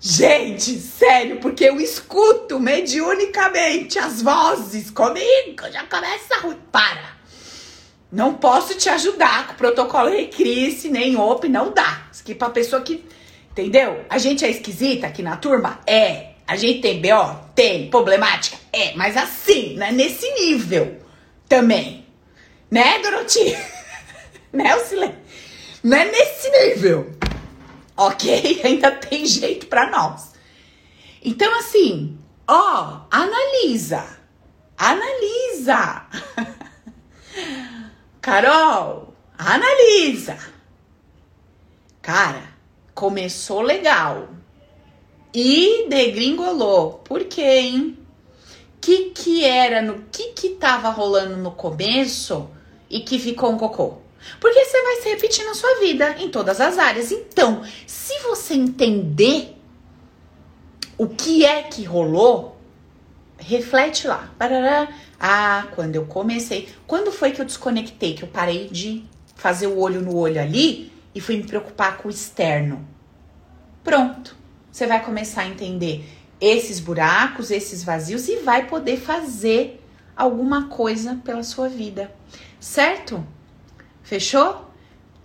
Gente, 0.00 0.78
sério, 0.78 1.38
porque 1.38 1.64
eu 1.64 1.80
escuto 1.80 2.58
mediunicamente 2.58 3.98
as 3.98 4.20
vozes 4.20 4.90
comigo, 4.90 5.70
já 5.70 5.84
começa 5.84 6.34
a 6.34 6.40
ruim. 6.40 6.58
Para. 6.72 7.18
Não 8.10 8.34
posso 8.34 8.74
te 8.74 8.88
ajudar 8.88 9.46
com 9.46 9.52
o 9.52 9.56
protocolo 9.56 10.10
Recrisse, 10.10 10.88
nem 10.88 11.16
OP, 11.16 11.48
não 11.48 11.72
dá. 11.72 12.08
Isso 12.10 12.22
aqui 12.22 12.34
pra 12.34 12.50
pessoa 12.50 12.82
que. 12.82 13.04
Entendeu? 13.58 14.04
A 14.08 14.18
gente 14.18 14.44
é 14.44 14.50
esquisita 14.50 15.08
aqui 15.08 15.20
na 15.20 15.36
turma? 15.36 15.80
É. 15.84 16.34
A 16.46 16.54
gente 16.54 16.80
tem 16.80 17.02
BO? 17.02 17.50
Tem. 17.56 17.90
Problemática? 17.90 18.56
É. 18.72 18.94
Mas 18.94 19.16
assim, 19.16 19.74
né? 19.74 19.90
Nesse 19.90 20.30
nível 20.34 21.02
também. 21.48 22.06
Né, 22.70 23.00
Doroti? 23.00 23.58
né, 24.54 24.76
Ocilene? 24.76 25.16
Não 25.82 25.96
é 25.96 26.04
nesse 26.04 26.48
nível. 26.50 27.10
Ok? 27.96 28.60
Ainda 28.62 28.92
tem 28.92 29.26
jeito 29.26 29.66
para 29.66 29.90
nós. 29.90 30.34
Então, 31.20 31.52
assim, 31.58 32.16
ó, 32.46 33.00
analisa. 33.10 34.06
Analisa. 34.76 36.06
Carol, 38.22 39.12
analisa. 39.36 40.38
Cara, 42.00 42.47
começou 42.98 43.62
legal. 43.62 44.28
E 45.32 45.86
degringolou. 45.88 46.94
Por 47.04 47.24
quê, 47.26 47.60
hein? 47.60 47.98
que 48.80 49.10
que 49.10 49.44
era, 49.44 49.80
no 49.80 50.02
que 50.10 50.32
que 50.32 50.50
tava 50.50 50.88
rolando 50.88 51.36
no 51.36 51.52
começo 51.52 52.48
e 52.90 53.00
que 53.00 53.18
ficou 53.18 53.50
um 53.52 53.58
cocô. 53.58 53.98
Porque 54.40 54.64
você 54.64 54.82
vai 54.82 54.96
se 54.96 55.08
repetir 55.10 55.44
na 55.44 55.54
sua 55.54 55.78
vida, 55.78 56.16
em 56.18 56.28
todas 56.28 56.60
as 56.60 56.76
áreas. 56.76 57.12
Então, 57.12 57.62
se 57.86 58.18
você 58.20 58.54
entender 58.54 59.56
o 60.96 61.06
que 61.06 61.44
é 61.44 61.62
que 61.62 61.84
rolou, 61.84 62.56
reflete 63.36 64.08
lá. 64.08 64.32
Ah, 65.20 65.68
quando 65.74 65.94
eu 65.94 66.06
comecei. 66.06 66.68
Quando 66.86 67.12
foi 67.12 67.30
que 67.30 67.40
eu 67.40 67.44
desconectei? 67.44 68.14
Que 68.14 68.24
eu 68.24 68.28
parei 68.28 68.68
de 68.68 69.04
fazer 69.36 69.68
o 69.68 69.78
olho 69.78 70.00
no 70.00 70.16
olho 70.16 70.40
ali 70.40 70.97
e 71.14 71.20
fui 71.20 71.36
me 71.36 71.44
preocupar 71.44 71.98
com 71.98 72.08
o 72.08 72.10
externo. 72.10 72.86
Pronto. 73.82 74.36
Você 74.70 74.86
vai 74.86 75.04
começar 75.04 75.42
a 75.42 75.48
entender 75.48 76.04
esses 76.40 76.78
buracos, 76.78 77.50
esses 77.50 77.82
vazios 77.82 78.28
e 78.28 78.36
vai 78.36 78.66
poder 78.66 78.98
fazer 78.98 79.82
alguma 80.16 80.68
coisa 80.68 81.20
pela 81.24 81.42
sua 81.42 81.68
vida, 81.68 82.14
certo? 82.60 83.26
Fechou? 84.02 84.70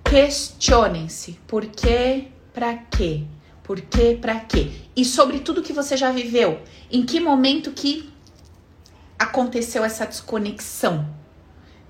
Questionem-se. 0.03 1.33
Por 1.47 1.65
quê? 1.65 2.27
Pra 2.53 2.75
quê? 2.75 3.23
Por 3.63 3.79
quê? 3.81 4.17
Pra 4.19 4.39
quê? 4.39 4.71
E 4.95 5.05
sobre 5.05 5.39
tudo 5.39 5.63
que 5.63 5.73
você 5.73 5.95
já 5.95 6.11
viveu, 6.11 6.61
em 6.91 7.05
que 7.05 7.19
momento 7.19 7.71
que 7.71 8.11
aconteceu 9.17 9.83
essa 9.83 10.05
desconexão? 10.05 11.07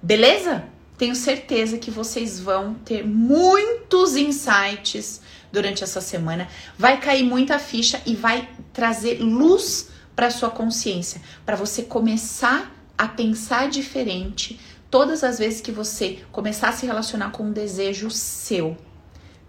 Beleza? 0.01 0.65
Tenho 0.97 1.15
certeza 1.15 1.77
que 1.77 1.89
vocês 1.89 2.39
vão 2.39 2.75
ter 2.75 3.05
muitos 3.05 4.15
insights 4.15 5.21
durante 5.51 5.83
essa 5.83 6.01
semana. 6.01 6.47
Vai 6.77 6.99
cair 6.99 7.23
muita 7.23 7.59
ficha 7.59 8.01
e 8.05 8.15
vai 8.15 8.49
trazer 8.71 9.19
luz 9.19 9.89
para 10.15 10.29
sua 10.29 10.49
consciência, 10.49 11.21
para 11.45 11.55
você 11.55 11.83
começar 11.83 12.71
a 12.97 13.07
pensar 13.07 13.69
diferente 13.69 14.59
todas 14.89 15.23
as 15.23 15.39
vezes 15.39 15.59
que 15.59 15.71
você 15.71 16.19
começar 16.31 16.69
a 16.69 16.73
se 16.73 16.85
relacionar 16.85 17.31
com 17.31 17.45
um 17.45 17.51
desejo 17.51 18.11
seu. 18.11 18.77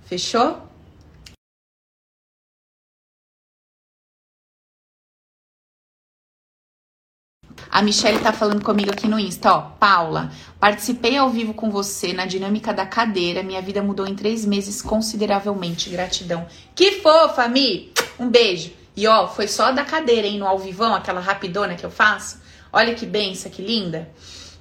Fechou? 0.07 0.74
A 7.75 7.83
Michelle 7.83 8.21
tá 8.21 8.33
falando 8.33 8.63
comigo 8.63 8.93
aqui 8.93 9.09
no 9.09 9.19
Insta, 9.19 9.53
ó. 9.53 9.61
Paula, 9.63 10.31
participei 10.61 11.17
ao 11.17 11.29
vivo 11.29 11.53
com 11.53 11.73
você 11.73 12.13
na 12.13 12.25
dinâmica 12.25 12.73
da 12.73 12.87
cadeira. 12.87 13.43
Minha 13.43 13.61
vida 13.61 13.83
mudou 13.83 14.07
em 14.07 14.15
três 14.15 14.47
meses 14.47 14.81
consideravelmente. 14.81 15.91
Gratidão. 15.91 16.47
Que 16.73 17.01
fofa, 17.01 17.49
Mi! 17.49 17.93
Um 18.17 18.31
beijo. 18.31 18.73
E 18.97 19.09
ó, 19.09 19.27
foi 19.27 19.49
só 19.49 19.73
da 19.73 19.85
cadeira, 19.85 20.25
hein? 20.25 20.39
No 20.39 20.47
ao 20.47 20.57
vivão, 20.57 20.95
aquela 20.95 21.19
rapidona 21.19 21.75
que 21.75 21.85
eu 21.85 21.91
faço. 21.91 22.41
Olha 22.73 22.95
que 22.95 23.05
benção, 23.05 23.51
que 23.51 23.61
linda. 23.61 24.09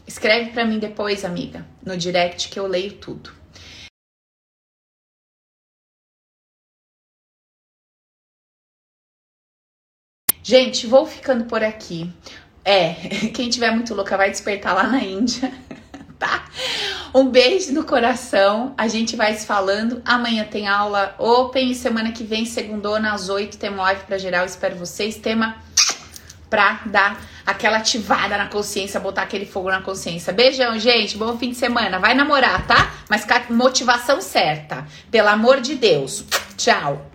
Escreve 0.07 0.49
para 0.49 0.65
mim 0.65 0.79
depois, 0.79 1.23
amiga, 1.23 1.63
no 1.85 1.95
direct 1.95 2.49
que 2.49 2.59
eu 2.59 2.65
leio 2.65 2.93
tudo. 2.93 3.29
Gente, 10.41 10.87
vou 10.87 11.05
ficando 11.05 11.45
por 11.45 11.63
aqui. 11.63 12.11
É, 12.65 12.93
quem 13.33 13.49
tiver 13.49 13.71
muito 13.71 13.93
louca 13.93 14.17
vai 14.17 14.29
despertar 14.29 14.73
lá 14.75 14.83
na 14.83 14.99
Índia, 14.99 15.51
tá? 16.17 16.45
Um 17.13 17.27
beijo 17.27 17.71
no 17.73 17.83
coração. 17.83 18.73
A 18.77 18.87
gente 18.87 19.15
vai 19.15 19.35
se 19.35 19.45
falando. 19.45 20.01
Amanhã 20.05 20.45
tem 20.45 20.67
aula 20.67 21.15
open 21.19 21.71
e 21.71 21.75
semana 21.75 22.11
que 22.11 22.23
vem, 22.23 22.45
segundona 22.45 23.13
às 23.13 23.29
8, 23.29 23.57
tem 23.57 23.69
live 23.69 24.03
para 24.05 24.17
geral. 24.17 24.45
Espero 24.45 24.75
vocês. 24.75 25.15
Tema 25.17 25.57
pra 26.49 26.81
dar 26.85 27.19
aquela 27.45 27.77
ativada 27.77 28.37
na 28.37 28.47
consciência, 28.47 28.99
botar 28.99 29.23
aquele 29.23 29.45
fogo 29.45 29.69
na 29.69 29.81
consciência. 29.81 30.31
Beijão, 30.31 30.77
gente. 30.79 31.17
Bom 31.17 31.37
fim 31.37 31.49
de 31.49 31.55
semana. 31.55 31.99
Vai 31.99 32.13
namorar, 32.13 32.65
tá? 32.67 32.91
Mas 33.09 33.25
com 33.25 33.33
a 33.33 33.41
motivação 33.49 34.21
certa. 34.21 34.85
Pelo 35.09 35.29
amor 35.29 35.61
de 35.61 35.75
Deus. 35.75 36.23
Tchau. 36.57 37.12